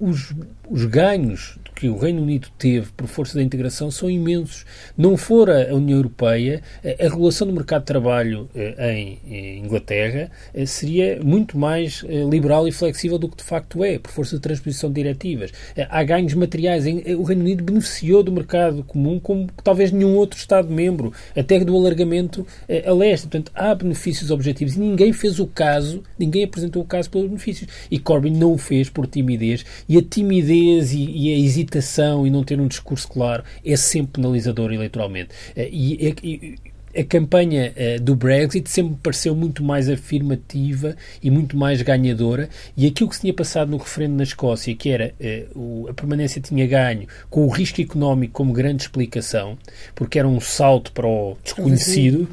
os, 0.00 0.34
os 0.72 0.86
ganhos 0.86 1.58
que 1.74 1.88
o 1.88 1.98
Reino 1.98 2.22
Unido 2.22 2.48
teve 2.56 2.92
por 2.96 3.06
força 3.06 3.34
da 3.34 3.42
integração 3.42 3.90
são 3.90 4.08
imensos. 4.08 4.64
Não 4.96 5.18
fora 5.18 5.70
a 5.70 5.74
União 5.74 5.98
Europeia, 5.98 6.62
a, 6.82 7.02
regulação 7.02 7.46
do 7.46 7.52
mercado 7.52 7.82
de 7.82 7.86
trabalho 7.86 8.48
eh, 8.54 9.18
em, 9.26 9.58
Inglaterra 9.58 10.30
eh, 10.54 10.64
seria 10.64 11.20
muito 11.22 11.58
mais 11.58 12.04
eh, 12.08 12.24
liberal 12.24 12.66
e 12.66 12.72
flexível 12.72 13.18
do 13.18 13.28
que 13.28 13.36
de 13.36 13.42
facto 13.42 13.84
é, 13.84 13.98
por 13.98 14.10
força 14.10 14.36
de 14.36 14.42
transposição 14.42 14.88
de 14.88 14.94
diretivas. 14.94 15.50
Há 15.90 16.02
ganhos 16.04 16.32
materiais. 16.32 16.84
O 17.18 17.22
Reino 17.22 17.42
Unido 17.42 17.64
beneficiou 17.64 18.22
do 18.22 18.32
mercado 18.32 18.82
comum 18.84 19.20
como 19.20 19.48
talvez 19.62 19.92
nenhum 19.92 20.14
outro 20.16 20.38
Estado-membro, 20.38 21.12
até 21.36 21.58
do 21.62 21.76
alargamento 21.76 22.46
a 22.86 22.92
leste. 22.92 23.24
Portanto, 23.24 23.52
há 23.54 23.74
benefícios 23.74 24.30
objetivos 24.30 24.76
e 24.76 24.80
ninguém 24.80 25.12
fez 25.12 25.38
o 25.38 25.46
caso, 25.46 26.02
ninguém 26.18 26.44
apresentou 26.44 26.82
o 26.82 26.86
caso 26.86 27.10
pelos 27.10 27.26
benefícios. 27.26 27.68
E 27.90 27.98
Corbyn 27.98 28.34
não 28.34 28.52
o 28.52 28.58
fez 28.58 28.88
por 28.88 29.06
timidez. 29.06 29.64
E 29.88 29.98
a 29.98 30.02
timidez 30.02 30.61
e, 30.92 31.28
e 31.28 31.34
a 31.34 31.38
hesitação 31.38 32.26
e 32.26 32.30
não 32.30 32.42
ter 32.44 32.60
um 32.60 32.66
discurso 32.68 33.08
claro 33.08 33.42
é 33.64 33.76
sempre 33.76 34.14
penalizador 34.20 34.72
eleitoralmente. 34.72 35.30
Eh, 35.56 35.68
E, 35.72 36.14
e- 36.22 36.54
a 36.94 37.02
campanha 37.04 37.72
eh, 37.74 37.98
do 37.98 38.14
Brexit 38.14 38.68
sempre 38.68 38.92
me 38.92 38.98
pareceu 39.02 39.34
muito 39.34 39.64
mais 39.64 39.88
afirmativa 39.88 40.94
e 41.22 41.30
muito 41.30 41.56
mais 41.56 41.80
ganhadora 41.80 42.50
e 42.76 42.86
aquilo 42.86 43.08
que 43.08 43.14
se 43.14 43.22
tinha 43.22 43.32
passado 43.32 43.70
no 43.70 43.78
referendo 43.78 44.14
na 44.16 44.22
Escócia, 44.24 44.74
que 44.74 44.90
era 44.90 45.14
eh, 45.18 45.46
o- 45.54 45.86
a 45.88 45.94
permanência 45.94 46.38
tinha 46.40 46.66
ganho 46.66 47.06
com 47.30 47.46
o 47.46 47.48
risco 47.48 47.80
económico 47.80 48.34
como 48.34 48.52
grande 48.52 48.82
explicação, 48.82 49.56
porque 49.94 50.18
era 50.18 50.28
um 50.28 50.38
salto 50.38 50.92
para 50.92 51.06
o 51.06 51.38
desconhecido, 51.42 52.28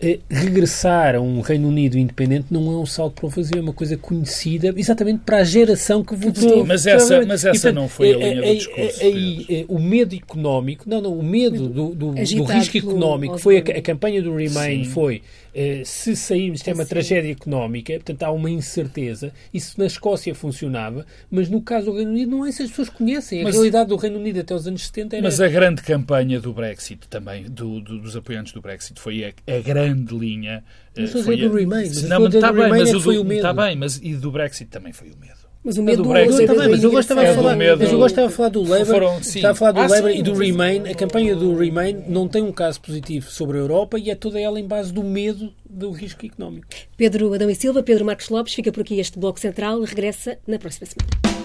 eh, 0.00 0.18
regressar 0.28 1.14
a 1.16 1.20
um 1.20 1.40
Reino 1.40 1.68
Unido 1.68 1.96
independente 1.98 2.46
não 2.50 2.70
é 2.72 2.76
um 2.76 2.84
salto 2.86 3.14
para 3.14 3.26
o 3.26 3.28
vazio, 3.30 3.58
é 3.58 3.60
uma 3.60 3.72
coisa 3.72 3.96
conhecida 3.96 4.72
exatamente 4.76 5.20
para 5.24 5.38
a 5.38 5.44
geração 5.44 6.04
que 6.04 6.14
votou. 6.14 6.66
Mas 6.66 6.86
essa- 6.86 7.24
mas 7.26 7.44
essa 7.44 7.48
E, 7.48 7.52
portanto, 7.60 7.74
não 7.74 7.88
foi 7.88 8.08
a 8.08 8.10
eh, 8.10 8.16
linha 8.18 8.34
do 8.42 8.44
eh, 8.48 8.54
discurso, 8.54 9.02
Aí, 9.02 9.46
eh, 9.48 9.64
o 9.68 9.78
medo 9.78 10.14
económico, 10.14 10.84
não, 10.86 11.00
não, 11.00 11.12
o 11.18 11.22
medo 11.22 11.68
do, 11.68 11.94
do, 11.94 12.10
do 12.12 12.42
risco 12.44 12.76
económico 12.76 13.38
foi 13.38 13.56
a, 13.58 13.60
a 13.60 13.82
campanha 13.82 14.20
do 14.22 14.34
Remain 14.36 14.84
Sim. 14.84 14.90
foi 14.90 15.22
se 15.84 16.14
sairmos 16.14 16.60
isto 16.60 16.68
é 16.68 16.74
uma 16.74 16.84
Sim. 16.84 16.90
tragédia 16.90 17.32
económica, 17.32 17.92
portanto 17.94 18.22
há 18.24 18.30
uma 18.30 18.50
incerteza. 18.50 19.32
Isso 19.54 19.78
na 19.78 19.86
Escócia 19.86 20.34
funcionava, 20.34 21.06
mas 21.30 21.48
no 21.48 21.62
caso 21.62 21.86
do 21.86 21.92
Reino 21.96 22.10
Unido 22.10 22.30
não 22.30 22.44
é 22.44 22.50
isso, 22.50 22.62
as 22.62 22.68
pessoas 22.70 22.90
conhecem. 22.90 23.40
A 23.40 23.44
Mas- 23.44 23.54
realidade 23.54 23.88
do 23.88 23.96
Reino 23.96 24.18
Unido 24.18 24.40
até 24.40 24.54
os 24.54 24.66
anos 24.66 24.86
70 24.86 25.16
era 25.16 25.22
Mas 25.22 25.40
a 25.40 25.48
grande 25.48 25.82
campanha 25.82 26.40
do 26.40 26.52
Brexit 26.52 27.08
também, 27.08 27.44
do- 27.44 27.80
do- 27.80 27.98
dos 28.00 28.16
apoiantes 28.16 28.52
do 28.52 28.60
Brexit, 28.60 29.00
foi 29.00 29.24
a, 29.24 29.32
a 29.56 29.60
grande 29.60 30.14
linha. 30.16 30.62
Mas 30.94 30.98
eh, 30.98 31.04
estou 31.04 31.20
a 31.20 31.24
foi 31.24 31.36
dizer 31.36 31.48
do 31.48 31.56
Remain, 31.56 31.86
mas 31.88 32.02
Não, 32.02 32.20
mas 32.20 32.34
está 32.34 32.50
do 32.52 32.58
bem, 32.60 32.68
mas 32.68 32.94
o 32.94 33.00
foi 33.00 33.16
do-. 33.22 33.32
Está 33.32 33.52
bem, 33.54 33.76
mas 33.76 33.96
e 34.02 34.14
do 34.14 34.30
Brexit 34.30 34.70
também 34.70 34.92
foi 34.92 35.08
o 35.10 35.16
medo. 35.16 35.45
Mas 35.66 35.76
o 35.76 35.80
É 35.80 35.84
medo 35.84 36.02
do 36.04 36.08
Brexit. 36.08 36.42
está 36.42 36.54
bem, 36.54 36.68
mas 36.68 36.82
eu 36.84 36.90
da 36.90 36.96
gosto 36.96 37.00
estava 37.10 37.20
a 37.20 37.24
É 37.24 37.28
do 37.30 37.34
falar, 37.34 37.56
medo- 37.56 37.78
mas 37.82 37.90
eu 37.92 37.98
gosto 37.98 38.12
estava 38.12 38.28
a 38.28 38.30
falar 38.30 38.48
do 38.50 38.62
Labour, 38.62 38.86
Foram- 38.86 39.18
estava 39.18 39.50
a 39.50 39.54
falar 39.56 39.72
do 39.72 39.80
Ah, 39.80 39.86
Labour 39.88 40.10
sim, 40.12 40.18
e 40.18 40.22
do 40.22 40.32
Remain. 40.34 40.88
A 40.88 40.94
campanha 40.94 41.34
do 41.34 41.56
Remain 41.56 42.04
não 42.06 42.28
tem 42.28 42.40
um 42.40 42.52
caso 42.52 42.80
positivo 42.80 43.28
sobre 43.28 43.58
a 43.58 43.60
Europa 43.62 43.98
e 43.98 44.08
é 44.08 44.14
toda 44.14 44.40
ela 44.40 44.60
em 44.60 44.64
base 44.64 44.92
do 44.92 45.02
medo 45.02 45.52
do 45.68 45.90
risco 45.90 46.24
económico. 46.24 46.68
Pedro 46.96 47.34
Adão 47.34 47.50
e 47.50 47.54
Silva, 47.56 47.82
Pedro 47.82 48.04
Marcos 48.04 48.28
Lopes, 48.28 48.54
fica 48.54 48.70
por 48.70 48.82
aqui 48.82 49.00
este 49.00 49.18
Bloco 49.18 49.40
Central, 49.40 49.80
regressa 49.82 50.38
na 50.46 50.56
próxima 50.56 50.86
semana. 50.86 51.35